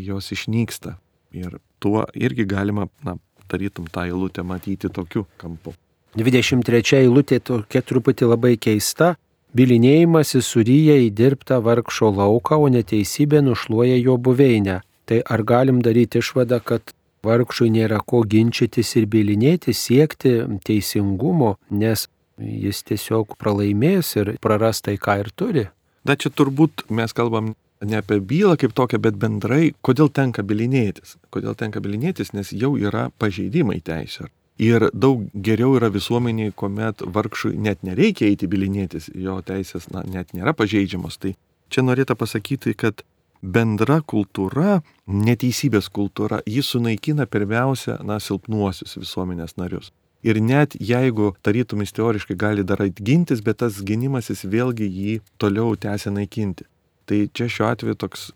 Jos 0.07 0.31
išnyksta. 0.35 0.97
Ir 1.31 1.59
tuo 1.79 2.05
irgi 2.15 2.45
galima, 2.45 2.87
na, 3.03 3.15
tarytum 3.47 3.87
tą 3.91 4.05
eilutę 4.07 4.43
matyti 4.43 4.89
tokiu 4.89 5.25
kampu. 5.37 5.73
23 6.15 6.97
eilutė 6.99 7.39
tokia 7.39 7.81
truputį 7.81 8.31
labai 8.33 8.57
keista. 8.59 9.15
Bilinėjimas 9.55 10.35
įsuryja 10.39 10.95
į 11.05 11.09
dirbtą 11.15 11.59
vargšo 11.63 12.11
lauką, 12.15 12.55
o 12.55 12.67
neteisybė 12.71 13.41
nušluoja 13.43 13.97
jo 13.99 14.15
buveinę. 14.17 14.79
Tai 15.07 15.19
ar 15.27 15.43
galim 15.43 15.81
daryti 15.83 16.21
išvadą, 16.23 16.61
kad 16.63 16.93
vargšui 17.23 17.69
nėra 17.75 17.99
ko 18.07 18.23
ginčytis 18.23 18.95
ir 18.99 19.07
bilinėti, 19.11 19.75
siekti 19.75 20.37
teisingumo, 20.67 21.55
nes 21.69 22.07
jis 22.39 22.83
tiesiog 22.87 23.35
pralaimės 23.39 24.15
ir 24.17 24.35
praras 24.41 24.81
tai, 24.85 24.95
ką 24.97 25.19
ir 25.23 25.31
turi? 25.35 25.67
Na 26.07 26.15
čia 26.17 26.31
turbūt 26.33 26.87
mes 26.89 27.13
kalbam 27.13 27.53
ne 27.81 27.97
apie 27.97 28.19
bylą 28.19 28.57
kaip 28.61 28.73
tokią, 28.77 28.99
bet 29.01 29.17
bendrai, 29.21 29.71
kodėl 29.85 30.11
tenka 30.13 30.43
bilinėtis. 30.45 31.17
Kodėl 31.33 31.55
tenka 31.57 31.81
bilinėtis, 31.83 32.33
nes 32.33 32.53
jau 32.53 32.75
yra 32.77 33.09
pažeidimai 33.21 33.79
teisė. 33.85 34.29
Ir 34.61 34.89
daug 34.93 35.23
geriau 35.33 35.77
yra 35.79 35.89
visuomeniai, 35.89 36.53
kuomet 36.53 37.01
vargšui 37.01 37.55
net 37.57 37.81
nereikia 37.87 38.27
eiti 38.29 38.49
bilinėtis, 38.51 39.09
jo 39.15 39.39
teisės 39.45 39.89
na, 39.89 40.03
net 40.05 40.35
nėra 40.37 40.53
pažeidžiamos. 40.53 41.17
Tai 41.17 41.33
čia 41.73 41.85
norėtų 41.87 42.17
pasakyti, 42.19 42.75
kad 42.77 43.01
bendra 43.41 44.01
kultūra, 44.05 44.81
neteisybės 45.07 45.89
kultūra, 45.89 46.43
jis 46.45 46.69
sunaikina 46.75 47.25
pirmiausia, 47.25 47.97
na, 48.05 48.19
silpnuosius 48.21 48.99
visuomenės 49.01 49.57
narius. 49.57 49.89
Ir 50.21 50.37
net 50.37 50.75
jeigu 50.77 51.31
tarytumis 51.41 51.95
teoriškai 51.97 52.37
gali 52.37 52.63
dar 52.63 52.83
atgintis, 52.85 53.41
bet 53.41 53.57
tas 53.63 53.79
gynimasis 53.81 54.45
vėlgi 54.45 54.85
jį 54.85 55.15
toliau 55.41 55.73
tęsia 55.73 56.13
naikinti. 56.13 56.67
Tai 57.11 57.25
čia 57.35 57.49
šiuo 57.51 57.65
atveju 57.67 57.97
toks 57.99 58.29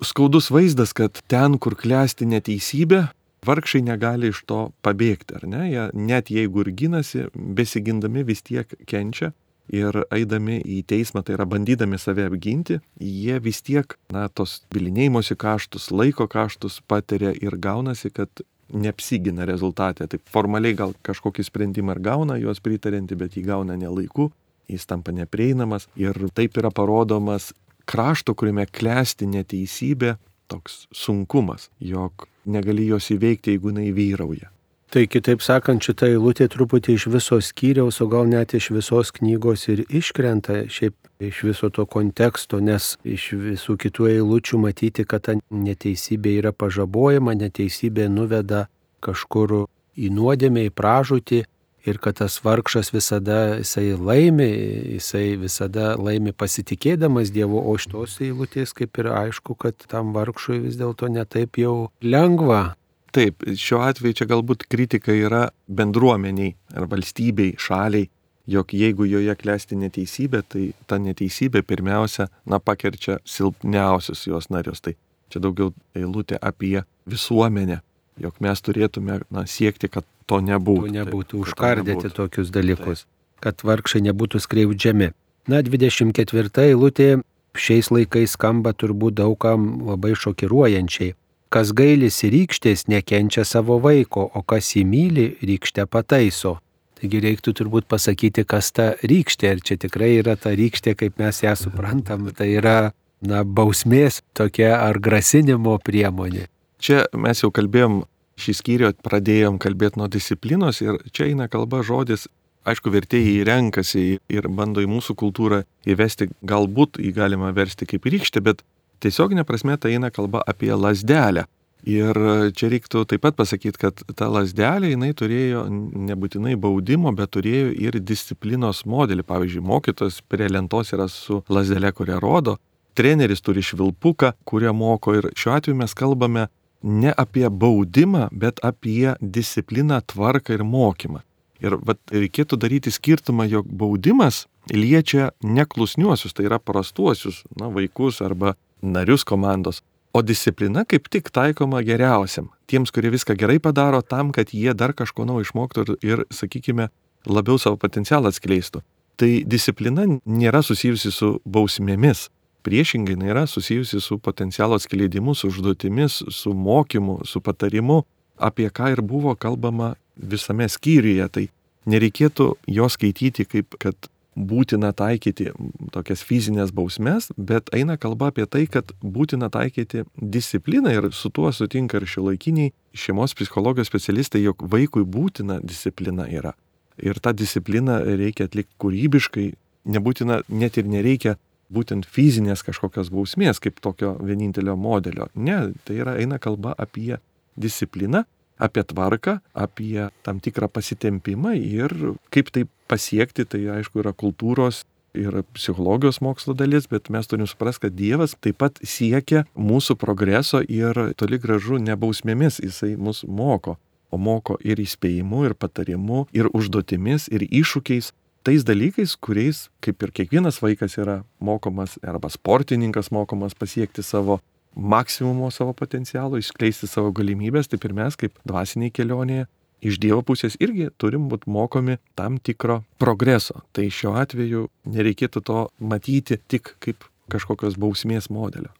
skaudus 0.00 0.48
vaizdas, 0.48 0.94
kad 0.96 1.18
ten, 1.28 1.58
kur 1.60 1.76
klesti 1.76 2.24
neteisybė, 2.24 3.02
vargšai 3.44 3.82
negali 3.84 4.30
iš 4.32 4.40
to 4.48 4.60
pabėgti, 4.80 5.36
ar 5.36 5.44
ne? 5.44 5.64
Jie 5.68 5.82
net 5.92 6.30
jeigu 6.32 6.64
ir 6.64 6.70
ginasi, 6.72 7.26
besigindami 7.34 8.24
vis 8.24 8.40
tiek 8.46 8.70
kenčia 8.88 9.34
ir 9.68 9.96
eidami 10.12 10.56
į 10.60 10.78
teismą, 10.88 11.20
tai 11.20 11.36
yra 11.36 11.44
bandydami 11.48 12.00
save 12.00 12.24
apginti, 12.30 12.78
jie 12.96 13.36
vis 13.44 13.60
tiek, 13.64 13.92
na, 14.12 14.26
tos 14.32 14.62
bilinėjimosi 14.72 15.36
kaštus, 15.40 15.90
laiko 15.92 16.24
kaštus 16.28 16.80
patiria 16.88 17.34
ir 17.36 17.56
gaunasi, 17.60 18.08
kad 18.08 18.44
neapsigina 18.72 19.44
rezultatė. 19.48 20.08
Taip 20.08 20.24
formaliai 20.32 20.76
gal 20.76 20.96
kažkokį 21.04 21.44
sprendimą 21.44 21.98
ir 21.98 22.00
gauna 22.08 22.40
juos 22.40 22.64
pritarinti, 22.64 23.20
bet 23.20 23.36
jį 23.36 23.44
gauna 23.52 23.76
nelaiku, 23.76 24.30
jis 24.68 24.88
tampa 24.88 25.12
neprieinamas 25.12 25.88
ir 26.00 26.16
taip 26.32 26.56
yra 26.60 26.72
parodomas 26.72 27.52
krašto, 27.88 28.34
kuriame 28.34 28.66
klesti 28.66 29.28
neteisybė, 29.30 30.16
toks 30.50 30.84
sunkumas, 30.94 31.70
jog 31.80 32.26
negali 32.44 32.88
jos 32.90 33.10
įveikti, 33.14 33.54
jeigu 33.54 33.72
jinai 33.72 33.92
vyrauja. 33.96 34.50
Tai 34.94 35.08
kitaip 35.10 35.40
sakant, 35.42 35.82
šitą 35.82 36.06
eilutę 36.06 36.46
truputį 36.52 36.94
iš 36.94 37.08
viso 37.10 37.40
skyriaus, 37.42 37.96
o 38.04 38.06
gal 38.06 38.28
net 38.30 38.52
iš 38.54 38.68
visos 38.76 39.10
knygos 39.16 39.64
ir 39.72 39.82
iškrenta 39.88 40.60
šiaip 40.70 40.94
iš 41.24 41.40
viso 41.48 41.70
to 41.74 41.82
konteksto, 41.90 42.60
nes 42.62 42.92
iš 43.02 43.32
visų 43.40 43.74
kitų 43.80 44.06
eilučių 44.12 44.60
matyti, 44.62 45.02
kad 45.02 45.24
ta 45.26 45.34
neteisybė 45.50 46.36
yra 46.42 46.52
pažabojama, 46.54 47.34
neteisybė 47.40 48.06
nuveda 48.12 48.68
kažkur 49.02 49.64
į 49.98 50.12
nuodėmę, 50.14 50.68
į 50.68 50.74
pražūtį, 50.78 51.42
ir 51.84 51.98
kad 51.98 52.16
tas 52.20 52.38
vargšas 52.44 52.92
visada 52.94 53.56
jisai 53.58 53.92
laimi, 53.98 54.48
jisai 54.96 55.36
visada 55.40 55.94
laimi 56.00 56.32
pasitikėdamas 56.32 57.32
Dievu, 57.34 57.60
o 57.60 57.76
iš 57.78 57.88
tos 57.92 58.16
eilutės 58.24 58.72
kaip 58.76 58.98
ir 59.02 59.10
aišku, 59.12 59.56
kad 59.60 59.86
tam 59.90 60.14
vargšui 60.16 60.62
vis 60.64 60.80
dėlto 60.80 61.10
netaip 61.12 61.60
jau 61.60 61.76
lengva. 62.02 62.74
Taip, 63.14 63.44
šiuo 63.46 63.84
atveju 63.86 64.18
čia 64.18 64.26
galbūt 64.26 64.66
kritika 64.66 65.14
yra 65.14 65.46
bendruomeniai 65.70 66.56
ar 66.74 66.88
valstybei, 66.90 67.52
šaliai, 67.62 68.08
jog 68.50 68.74
jeigu 68.74 69.06
joje 69.06 69.36
klesti 69.38 69.78
neteisybė, 69.78 70.42
tai 70.48 70.64
ta 70.90 70.98
neteisybė 70.98 71.62
pirmiausia, 71.62 72.26
na, 72.44 72.58
pakerčia 72.58 73.20
silpniausius 73.24 74.26
jos 74.26 74.50
narius. 74.50 74.82
Tai 74.84 74.96
čia 75.30 75.40
daugiau 75.44 75.70
eilutė 75.96 76.40
apie 76.42 76.82
visuomenę, 77.06 77.80
jog 78.20 78.42
mes 78.44 78.66
turėtume 78.66 79.20
na, 79.30 79.46
siekti, 79.46 79.88
kad 79.88 80.08
to 80.30 80.40
nebūtų. 80.44 80.88
To 80.88 80.96
nebūtų, 80.98 81.30
taip, 81.32 81.42
užkardyti 81.44 81.96
nebūtų. 81.98 82.16
tokius 82.16 82.50
dalykus, 82.54 83.04
taip. 83.04 83.44
kad 83.44 83.64
vargšai 83.66 84.02
nebūtų 84.08 84.40
skriaudžiami. 84.44 85.12
Na, 85.48 85.60
24 85.60 86.68
eilutė 86.70 87.08
šiais 87.54 87.90
laikais 87.92 88.34
skamba 88.34 88.72
turbūt 88.72 89.18
daugam 89.20 89.84
labai 89.86 90.14
šokiruojančiai. 90.18 91.14
Kas 91.54 91.70
gailisi 91.76 92.32
rykštės, 92.32 92.88
nekenčia 92.90 93.44
savo 93.46 93.76
vaiko, 93.78 94.24
o 94.26 94.42
kas 94.42 94.72
įmyli, 94.80 95.36
rykštę 95.44 95.86
pataiso. 95.86 96.56
Taigi 96.98 97.20
reiktų 97.20 97.52
turbūt 97.58 97.86
pasakyti, 97.90 98.46
kas 98.48 98.72
ta 98.74 98.94
rykštė. 99.04 99.52
Ir 99.54 99.62
čia 99.62 99.76
tikrai 99.78 100.14
yra 100.22 100.34
ta 100.40 100.54
rykštė, 100.56 100.96
kaip 100.98 101.20
mes 101.20 101.42
ją 101.44 101.54
suprantam. 101.58 102.26
Tai 102.34 102.48
yra, 102.48 102.94
na, 103.22 103.44
bausmės 103.44 104.22
tokia 104.34 104.72
ar 104.80 104.98
grasinimo 104.98 105.76
priemonė. 105.84 106.48
Čia 106.82 107.04
mes 107.14 107.44
jau 107.44 107.52
kalbėjom 107.54 108.02
šį 108.40 108.54
skyrių, 108.60 108.92
pradėjom 109.04 109.58
kalbėti 109.62 110.00
nuo 110.00 110.08
disciplinos 110.10 110.80
ir 110.84 110.98
čia 111.14 111.28
eina 111.30 111.48
kalba 111.50 111.82
žodis, 111.86 112.26
aišku, 112.68 112.92
vertėjai 112.94 113.44
renkasi 113.46 114.04
ir 114.32 114.48
bando 114.48 114.82
į 114.82 114.88
mūsų 114.90 115.16
kultūrą 115.20 115.64
įvesti, 115.88 116.30
galbūt 116.46 117.00
jį 117.02 117.12
galima 117.16 117.52
versti 117.56 117.88
kaip 117.88 118.08
rykštę, 118.08 118.42
bet 118.44 118.64
tiesioginė 119.04 119.44
prasme 119.46 119.76
tai 119.78 119.94
eina 119.96 120.10
kalba 120.14 120.42
apie 120.46 120.72
lasdelę. 120.72 121.46
Ir 121.84 122.16
čia 122.56 122.70
reiktų 122.72 123.02
taip 123.04 123.20
pat 123.26 123.36
pasakyti, 123.36 123.76
kad 123.76 123.98
ta 124.16 124.30
lasdelė 124.32 124.94
jinai 124.94 125.10
turėjo 125.12 125.66
nebūtinai 125.68 126.54
baudimo, 126.56 127.12
bet 127.12 127.34
turėjo 127.36 127.74
ir 127.76 127.98
disciplinos 128.00 128.86
modelį. 128.88 129.26
Pavyzdžiui, 129.28 129.64
mokytojas 129.68 130.22
prie 130.24 130.48
lentos 130.48 130.94
yra 130.96 131.10
su 131.12 131.42
lasdelė, 131.52 131.92
kurią 131.92 132.16
rodo, 132.24 132.56
treneris 132.96 133.44
turi 133.44 133.60
švilpuką, 133.60 134.32
kurią 134.48 134.72
moko 134.72 135.12
ir 135.18 135.28
šiuo 135.36 135.58
atveju 135.58 135.76
mes 135.76 135.92
kalbame 135.98 136.46
ne 136.84 137.12
apie 137.16 137.48
baudimą, 137.50 138.28
bet 138.32 138.60
apie 138.64 139.14
discipliną, 139.20 140.00
tvarką 140.06 140.54
ir 140.54 140.64
mokymą. 140.64 141.22
Ir 141.64 141.78
vat, 141.80 142.00
reikėtų 142.12 142.58
daryti 142.60 142.92
skirtumą, 142.92 143.46
jog 143.48 143.68
baudimas 143.68 144.44
liečia 144.72 145.30
neklusniuosius, 145.40 146.34
tai 146.36 146.48
yra 146.48 146.58
prastuosius, 146.60 147.42
na, 147.56 147.70
vaikus 147.72 148.20
arba 148.24 148.54
narius 148.82 149.24
komandos, 149.24 149.80
o 150.12 150.22
disciplina 150.22 150.84
kaip 150.84 151.08
tik 151.10 151.30
taikoma 151.34 151.80
geriausiam, 151.86 152.50
tiems, 152.70 152.92
kurie 152.94 153.10
viską 153.14 153.36
gerai 153.38 153.58
padaro, 153.62 154.02
tam, 154.02 154.30
kad 154.32 154.52
jie 154.52 154.74
dar 154.76 154.92
kažko 154.92 155.24
naujo 155.26 155.48
išmoktų 155.48 155.86
ir, 155.86 155.94
ir, 156.04 156.24
sakykime, 156.30 156.90
labiau 157.26 157.58
savo 157.58 157.80
potencialą 157.80 158.30
atskleistų. 158.30 158.84
Tai 159.16 159.30
disciplina 159.46 160.04
nėra 160.26 160.60
susijusi 160.66 161.12
su 161.14 161.36
bausmėmis, 161.46 162.28
Priešingai, 162.64 163.12
jinai 163.12 163.28
yra 163.34 163.44
susijusi 163.46 164.00
su 164.00 164.18
potencialo 164.18 164.78
atskleidimu, 164.78 165.34
su 165.34 165.50
užduotimis, 165.52 166.22
su 166.32 166.54
mokymu, 166.56 167.20
su 167.28 167.42
patarimu, 167.44 168.02
apie 168.36 168.70
ką 168.70 168.90
ir 168.92 169.02
buvo 169.04 169.34
kalbama 169.34 169.94
visame 170.16 170.68
skyriuje. 170.68 171.28
Tai 171.28 171.44
nereikėtų 171.92 172.48
jo 172.72 172.88
skaityti 172.88 173.44
kaip, 173.44 173.76
kad 173.82 174.08
būtina 174.34 174.90
taikyti 174.96 175.50
tokias 175.94 176.24
fizinės 176.26 176.72
bausmes, 176.74 177.30
bet 177.36 177.70
eina 177.76 177.96
kalba 178.00 178.32
apie 178.32 178.46
tai, 178.50 178.64
kad 178.66 178.90
būtina 179.02 179.50
taikyti 179.52 180.04
discipliną 180.16 180.92
ir 180.94 181.10
su 181.12 181.30
tuo 181.30 181.52
sutinka 181.52 182.00
ir 182.00 182.08
šiuolaikiniai 182.10 182.72
šeimos 182.94 183.34
psichologijos 183.38 183.90
specialistai, 183.92 184.42
jog 184.42 184.64
vaikui 184.70 185.04
būtina 185.04 185.60
disciplina 185.62 186.26
yra. 186.26 186.54
Ir 186.98 187.18
tą 187.20 187.34
discipliną 187.34 188.00
reikia 188.06 188.48
atlikti 188.48 188.74
kūrybiškai, 188.82 189.48
nebūtina, 189.84 190.42
net 190.48 190.78
ir 190.78 190.88
nereikia 190.90 191.36
būtent 191.72 192.06
fizinės 192.06 192.64
kažkokios 192.66 193.10
bausmės 193.14 193.60
kaip 193.62 193.80
tokio 193.84 194.14
vienintelio 194.22 194.76
modelio. 194.76 195.28
Ne, 195.34 195.72
tai 195.84 196.00
yra 196.02 196.16
eina 196.20 196.38
kalba 196.42 196.74
apie 196.78 197.18
discipliną, 197.56 198.24
apie 198.58 198.84
tvarką, 198.86 199.38
apie 199.54 200.08
tam 200.22 200.40
tikrą 200.40 200.68
pasitempimą 200.68 201.54
ir 201.58 201.94
kaip 202.34 202.50
tai 202.54 202.66
pasiekti, 202.90 203.46
tai 203.48 203.64
aišku 203.78 204.02
yra 204.02 204.12
kultūros 204.14 204.84
ir 205.14 205.42
psichologijos 205.54 206.20
mokslo 206.20 206.54
dalis, 206.58 206.88
bet 206.90 207.08
mes 207.10 207.26
turim 207.30 207.46
suprasti, 207.46 207.86
kad 207.86 207.96
Dievas 207.96 208.34
taip 208.42 208.58
pat 208.62 208.80
siekia 208.82 209.44
mūsų 209.54 209.96
progreso 209.98 210.60
ir 210.62 210.98
toli 211.18 211.38
gražu 211.38 211.78
nebausmėmis 211.78 212.60
jisai 212.62 212.94
mus 212.98 213.22
moko, 213.26 213.78
o 214.10 214.18
moko 214.18 214.58
ir 214.62 214.82
įspėjimu, 214.82 215.44
ir 215.48 215.54
patarimu, 215.54 216.26
ir 216.34 216.50
užduotimis, 216.54 217.28
ir 217.30 217.46
iššūkiais, 217.46 218.10
tais 218.44 218.64
dalykais, 218.66 219.16
kuriais, 219.16 219.68
kaip 219.84 220.02
ir 220.04 220.12
kiekvienas 220.14 220.60
vaikas 220.62 220.98
yra 221.00 221.22
mokomas, 221.40 221.96
arba 222.04 222.30
sportininkas 222.32 223.10
mokomas 223.14 223.56
pasiekti 223.56 224.04
savo 224.04 224.40
maksimumo 224.74 225.50
savo 225.54 225.72
potencialo, 225.72 226.38
išskleisti 226.38 226.88
savo 226.90 227.12
galimybės, 227.14 227.70
taip 227.70 227.84
ir 227.86 227.94
mes 227.96 228.16
kaip 228.18 228.36
dvasiniai 228.46 228.92
kelionėje 228.94 229.46
iš 229.84 229.98
Dievo 230.00 230.22
pusės 230.26 230.56
irgi 230.62 230.88
turim 230.98 231.28
būti 231.30 231.50
mokomi 231.50 231.98
tam 232.18 232.38
tikro 232.38 232.82
progreso. 233.00 233.62
Tai 233.76 233.86
šiuo 233.92 234.14
atveju 234.20 234.68
nereikėtų 234.88 235.44
to 235.44 235.60
matyti 235.78 236.40
tik 236.48 236.74
kaip 236.84 237.06
kažkokios 237.32 237.78
bausmės 237.80 238.30
modelio. 238.32 238.72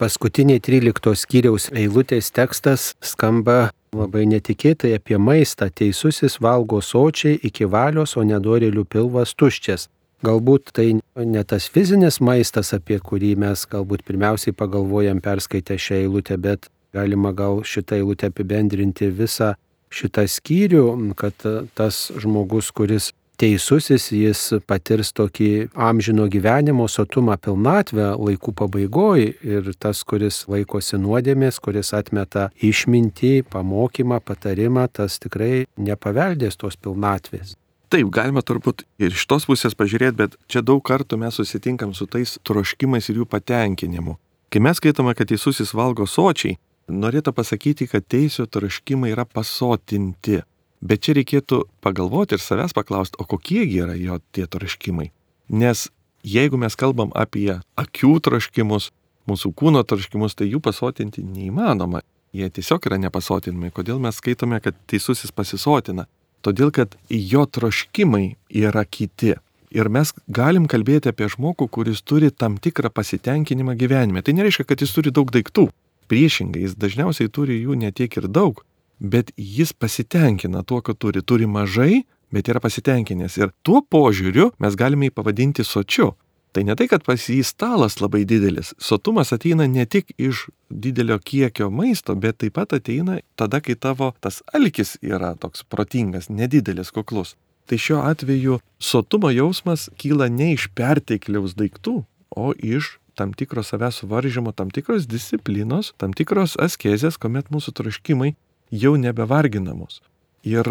Paskutiniai 0.00 0.62
13 0.62 1.14
skyriaus 1.18 1.68
eilutės 1.70 2.32
tekstas 2.34 2.92
skamba 3.04 3.70
labai 3.92 4.24
netikėtai 4.28 4.94
apie 4.96 5.18
maistą. 5.20 5.68
Teisusis 5.68 6.38
valgo 6.40 6.80
sočiai 6.80 7.38
iki 7.44 7.66
valios, 7.68 8.16
o 8.16 8.24
nedorėlių 8.24 8.86
pilvas 8.88 9.34
tuščias. 9.36 9.88
Galbūt 10.22 10.70
tai 10.76 10.86
ne 11.16 11.42
tas 11.44 11.66
fizinis 11.68 12.20
maistas, 12.22 12.72
apie 12.72 13.00
kurį 13.02 13.34
mes 13.42 13.66
galbūt 13.68 14.04
pirmiausiai 14.06 14.54
pagalvojam 14.54 15.20
perskaitę 15.20 15.76
šią 15.76 16.04
eilutę, 16.04 16.38
bet 16.38 16.70
galima 16.94 17.32
gal 17.36 17.64
šitą 17.66 17.98
eilutę 17.98 18.30
apibendrinti 18.30 19.10
visą 19.10 19.54
šitą 19.92 20.24
skyrių, 20.30 20.86
kad 21.18 21.34
tas 21.76 22.06
žmogus, 22.16 22.70
kuris 22.72 23.10
teisusis, 23.42 24.10
jis 24.14 24.40
patirs 24.70 25.10
tokį 25.18 25.50
amžino 25.74 26.28
gyvenimo 26.30 26.86
sotumą 26.90 27.34
pilnatvę 27.42 28.12
laikų 28.14 28.54
pabaigoje 28.60 29.32
ir 29.42 29.72
tas, 29.82 30.04
kuris 30.06 30.44
laikosi 30.52 31.00
nuodėmės, 31.02 31.58
kuris 31.62 31.90
atmeta 31.98 32.50
išmintį, 32.62 33.32
pamokymą, 33.50 34.20
patarimą, 34.22 34.86
tas 34.94 35.18
tikrai 35.22 35.64
nepaveldės 35.76 36.60
tos 36.60 36.78
pilnatvės. 36.78 37.56
Taip, 37.92 38.08
galima 38.14 38.40
turbūt 38.40 38.86
ir 39.02 39.12
iš 39.12 39.26
tos 39.28 39.44
pusės 39.50 39.74
pažiūrėti, 39.76 40.16
bet 40.22 40.36
čia 40.48 40.62
daug 40.64 40.80
kartų 40.86 41.18
mes 41.20 41.36
susitinkam 41.36 41.92
su 41.98 42.06
tais 42.08 42.38
troškimais 42.46 43.10
ir 43.10 43.20
jų 43.20 43.26
patenkinimu. 43.28 44.16
Kai 44.52 44.62
mes 44.64 44.78
skaitome, 44.78 45.12
kad 45.18 45.32
Jėzusis 45.32 45.74
valgo 45.76 46.06
sočiai, 46.08 46.56
norėtų 46.88 47.34
pasakyti, 47.36 47.90
kad 47.90 48.06
teisio 48.06 48.46
troškimai 48.46 49.12
yra 49.12 49.26
pasotinti. 49.28 50.40
Bet 50.82 51.04
čia 51.06 51.14
reikėtų 51.14 51.62
pagalvoti 51.84 52.34
ir 52.34 52.42
savęs 52.42 52.74
paklausti, 52.74 53.18
o 53.22 53.26
kokiegi 53.28 53.84
yra 53.84 53.94
jo 53.94 54.18
tie 54.34 54.48
troškimai. 54.50 55.12
Nes 55.54 55.86
jeigu 56.26 56.58
mes 56.58 56.74
kalbam 56.78 57.12
apie 57.14 57.60
akių 57.78 58.16
troškimus, 58.26 58.90
mūsų 59.30 59.52
kūno 59.58 59.84
troškimus, 59.86 60.34
tai 60.34 60.50
jų 60.50 60.62
pasotinti 60.64 61.22
neįmanoma. 61.22 62.02
Jie 62.32 62.48
tiesiog 62.48 62.88
yra 62.88 62.98
nepasotinami. 62.98 63.70
Kodėl 63.76 64.00
mes 64.02 64.16
skaitome, 64.18 64.58
kad 64.64 64.76
teisusis 64.88 65.30
pasisotina? 65.36 66.06
Todėl, 66.42 66.72
kad 66.74 66.96
jo 67.06 67.44
troškimai 67.46 68.34
yra 68.48 68.82
kiti. 68.88 69.36
Ir 69.72 69.88
mes 69.92 70.10
galim 70.28 70.66
kalbėti 70.68 71.12
apie 71.12 71.28
žmogų, 71.32 71.68
kuris 71.72 72.02
turi 72.02 72.32
tam 72.32 72.58
tikrą 72.60 72.90
pasitenkinimą 72.92 73.76
gyvenime. 73.78 74.24
Tai 74.24 74.34
nereiškia, 74.36 74.66
kad 74.68 74.82
jis 74.82 74.92
turi 74.96 75.12
daug 75.14 75.30
daiktų. 75.32 75.68
Priešingai, 76.10 76.64
jis 76.66 76.74
dažniausiai 76.76 77.30
turi 77.32 77.60
jų 77.62 77.76
netiek 77.80 78.16
ir 78.18 78.26
daug, 78.28 78.64
bet 79.02 79.32
jis 79.36 79.72
pasitenkina 79.72 80.62
tuo, 80.62 80.80
kad 80.80 80.98
turi. 80.98 81.22
Turi 81.22 81.46
mažai, 81.46 82.02
bet 82.30 82.48
yra 82.48 82.62
pasitenkinęs. 82.62 83.38
Ir 83.42 83.50
tuo 83.66 83.82
požiūriu 83.82 84.52
mes 84.62 84.78
galime 84.78 85.10
jį 85.10 85.16
pavadinti 85.16 85.66
sočiu. 85.66 86.12
Tai 86.52 86.66
ne 86.68 86.74
tai, 86.76 86.84
kad 86.88 87.04
pas 87.04 87.16
jį 87.16 87.40
stalas 87.48 87.96
labai 88.02 88.26
didelis. 88.28 88.74
Sotumas 88.76 89.32
ateina 89.32 89.64
ne 89.66 89.86
tik 89.88 90.12
iš 90.20 90.46
didelio 90.68 91.16
kiekio 91.18 91.70
maisto, 91.72 92.14
bet 92.14 92.42
taip 92.42 92.58
pat 92.58 92.74
ateina 92.76 93.18
tada, 93.40 93.62
kai 93.64 93.74
tavo 93.74 94.10
tas 94.20 94.42
alkis 94.52 94.98
yra 95.00 95.32
toks 95.40 95.64
protingas, 95.64 96.28
nedidelis, 96.28 96.92
kuklus. 96.92 97.34
Tai 97.66 97.78
šiuo 97.80 98.02
atveju 98.04 98.58
sotumo 98.82 99.30
jausmas 99.32 99.88
kyla 99.96 100.28
ne 100.28 100.52
iš 100.52 100.68
pertekliaus 100.76 101.56
daiktų, 101.56 102.02
o 102.36 102.52
iš 102.52 102.98
tam 103.16 103.32
tikro 103.32 103.64
savęs 103.64 104.02
suvaržymo, 104.02 104.52
tam 104.52 104.68
tikros 104.72 105.08
disciplinos, 105.08 105.94
tam 105.96 106.12
tikros 106.12 106.58
askezės, 106.60 107.16
kuomet 107.20 107.48
mūsų 107.52 107.72
troškimai 107.80 108.34
jau 108.72 108.96
nebevargina 108.98 109.74
mus. 109.76 110.00
Ir 110.42 110.66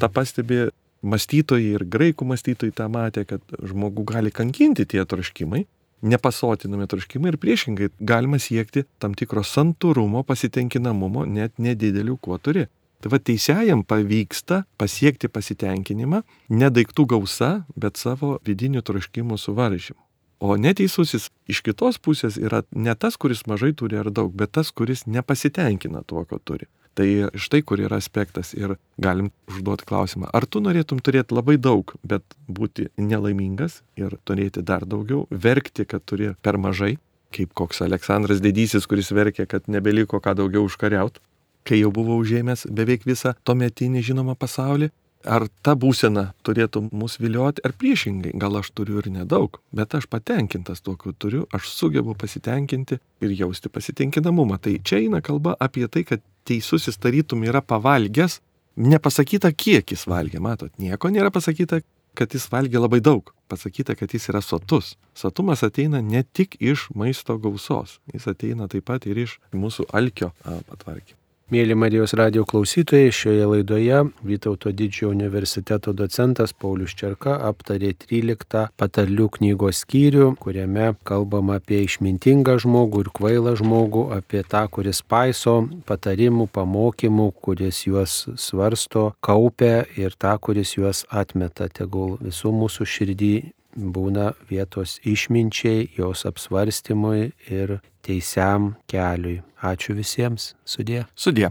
tą 0.00 0.10
pastebi 0.12 0.66
mąstytojai 1.04 1.74
ir 1.78 1.86
graikų 1.88 2.26
mąstytojai 2.28 2.74
tą 2.76 2.88
matė, 2.92 3.24
kad 3.28 3.42
žmogų 3.62 4.04
gali 4.08 4.32
kankinti 4.34 4.86
tie 4.88 5.04
troškimai, 5.08 5.64
nepasotinami 6.04 6.88
troškimai 6.90 7.32
ir 7.32 7.40
priešingai 7.40 7.90
galima 8.00 8.40
siekti 8.40 8.84
tam 9.00 9.14
tikro 9.16 9.44
santūrumo, 9.44 10.24
pasitenkinamumo, 10.28 11.24
net 11.24 11.56
nedidelių, 11.58 12.18
kuo 12.20 12.38
turi. 12.38 12.66
Tai 13.04 13.10
va 13.12 13.20
teisėjam 13.20 13.82
pavyksta 13.84 14.62
pasiekti 14.80 15.28
pasitenkinimą 15.28 16.22
ne 16.56 16.70
daiktų 16.72 17.04
gausa, 17.12 17.50
bet 17.76 18.00
savo 18.00 18.38
vidinių 18.48 18.80
troškimų 18.80 19.36
suvaržymu. 19.40 20.00
O 20.44 20.56
neteisusis 20.60 21.30
iš 21.48 21.60
kitos 21.64 21.98
pusės 22.00 22.36
yra 22.40 22.62
ne 22.72 22.94
tas, 22.96 23.16
kuris 23.20 23.44
mažai 23.48 23.72
turi 23.76 24.00
ar 24.00 24.10
daug, 24.12 24.32
bet 24.32 24.52
tas, 24.56 24.72
kuris 24.72 25.06
nepasitenkina 25.06 26.02
tuo, 26.04 26.24
ko 26.28 26.40
turi. 26.40 26.68
Tai 26.94 27.08
štai 27.34 27.62
kur 27.66 27.80
yra 27.82 27.98
aspektas 27.98 28.52
ir 28.54 28.76
galim 29.02 29.32
užduoti 29.50 29.86
klausimą, 29.88 30.28
ar 30.30 30.46
tu 30.46 30.62
norėtum 30.62 31.00
turėti 31.02 31.34
labai 31.34 31.56
daug, 31.58 31.90
bet 32.06 32.22
būti 32.46 32.86
nelaimingas 32.96 33.80
ir 33.98 34.14
turėti 34.22 34.62
dar 34.62 34.86
daugiau, 34.86 35.24
verkti, 35.30 35.88
kad 35.90 36.06
turi 36.06 36.32
per 36.42 36.58
mažai, 36.58 36.94
kaip 37.34 37.50
koks 37.58 37.82
Aleksandras 37.82 38.42
Didysis, 38.44 38.86
kuris 38.86 39.10
verkė, 39.10 39.48
kad 39.50 39.66
nebeliko 39.66 40.22
ką 40.22 40.36
daugiau 40.38 40.68
užkariauti, 40.68 41.18
kai 41.66 41.80
jau 41.80 41.90
buvo 41.90 42.14
užėmęs 42.22 42.68
beveik 42.70 43.08
visą 43.08 43.34
tuometinį 43.42 44.04
žinomą 44.12 44.38
pasaulį, 44.38 44.92
Ar 45.24 45.46
ta 45.64 45.72
būsena 45.72 46.34
turėtų 46.44 46.82
mus 46.92 47.16
vilioti, 47.16 47.62
ar 47.64 47.72
priešingai, 47.80 48.34
gal 48.36 48.58
aš 48.60 48.68
turiu 48.76 48.98
ir 49.00 49.08
nedaug, 49.08 49.56
bet 49.72 49.96
aš 49.96 50.04
patenkintas 50.12 50.84
tuo, 50.84 50.98
ko 51.00 51.14
turiu, 51.16 51.46
aš 51.48 51.70
sugebu 51.72 52.12
pasitenkinti 52.20 52.98
ir 53.24 53.32
jausti 53.32 53.72
pasitenkinamumą. 53.72 54.60
Tai 54.60 54.76
čia 54.84 55.00
eina 55.00 55.22
kalba 55.24 55.56
apie 55.56 55.88
tai, 55.88 56.04
kad 56.04 56.20
teisusis 56.44 56.98
tarytum 57.00 57.44
yra 57.48 57.62
pavalgęs, 57.64 58.40
nepasakyta, 58.76 59.52
kiek 59.52 59.94
jis 59.94 60.06
valgė, 60.10 60.40
matot, 60.42 60.72
nieko 60.82 61.10
nėra 61.12 61.32
pasakyta, 61.34 61.80
kad 62.14 62.34
jis 62.34 62.46
valgė 62.52 62.82
labai 62.82 63.00
daug, 63.04 63.32
pasakyta, 63.50 63.96
kad 63.98 64.12
jis 64.14 64.28
yra 64.32 64.42
sotus. 64.44 64.94
Sotumas 65.18 65.64
ateina 65.66 66.02
ne 66.02 66.22
tik 66.22 66.56
iš 66.60 66.88
maisto 66.94 67.38
gausos, 67.42 67.98
jis 68.14 68.30
ateina 68.30 68.70
taip 68.70 68.86
pat 68.90 69.06
ir 69.10 69.24
iš 69.26 69.38
mūsų 69.54 69.90
alkio 69.94 70.32
patvarkymų. 70.44 71.23
Mėly 71.54 71.76
Marijos 71.78 72.10
radio 72.18 72.42
klausytojai, 72.50 73.12
šioje 73.14 73.44
laidoje 73.46 73.98
Vytauto 74.26 74.72
didžiojo 74.74 75.12
universiteto 75.12 75.92
docentas 75.94 76.50
Paulius 76.50 76.96
Čerka 76.98 77.36
aptarė 77.46 77.92
13 77.94 78.72
patarlių 78.80 79.28
knygos 79.36 79.84
skyrių, 79.84 80.32
kuriame 80.42 80.88
kalbama 81.06 81.60
apie 81.60 81.84
išmintingą 81.84 82.56
žmogų 82.64 83.04
ir 83.04 83.12
kvailą 83.14 83.54
žmogų, 83.60 84.02
apie 84.18 84.42
tą, 84.42 84.64
kuris 84.66 85.04
paiso 85.06 85.60
patarimų, 85.86 86.48
pamokymų, 86.58 87.30
kuris 87.38 87.84
juos 87.86 88.24
svarsto, 88.34 89.12
kaupia 89.22 89.84
ir 89.94 90.18
tą, 90.18 90.34
kuris 90.42 90.74
juos 90.74 91.04
atmeta. 91.06 91.70
Tegul 91.70 92.16
visų 92.24 92.50
mūsų 92.64 92.88
širdį 92.96 93.34
būna 93.76 94.32
vietos 94.50 94.98
išminčiai, 95.04 95.90
jos 95.98 96.24
apsvarstymui 96.28 97.32
ir 97.50 97.78
teisiam 98.04 98.74
keliui. 98.90 99.42
Ačiū 99.64 99.96
visiems. 99.96 100.52
Sudė. 100.64 101.04
Sudė. 101.16 101.50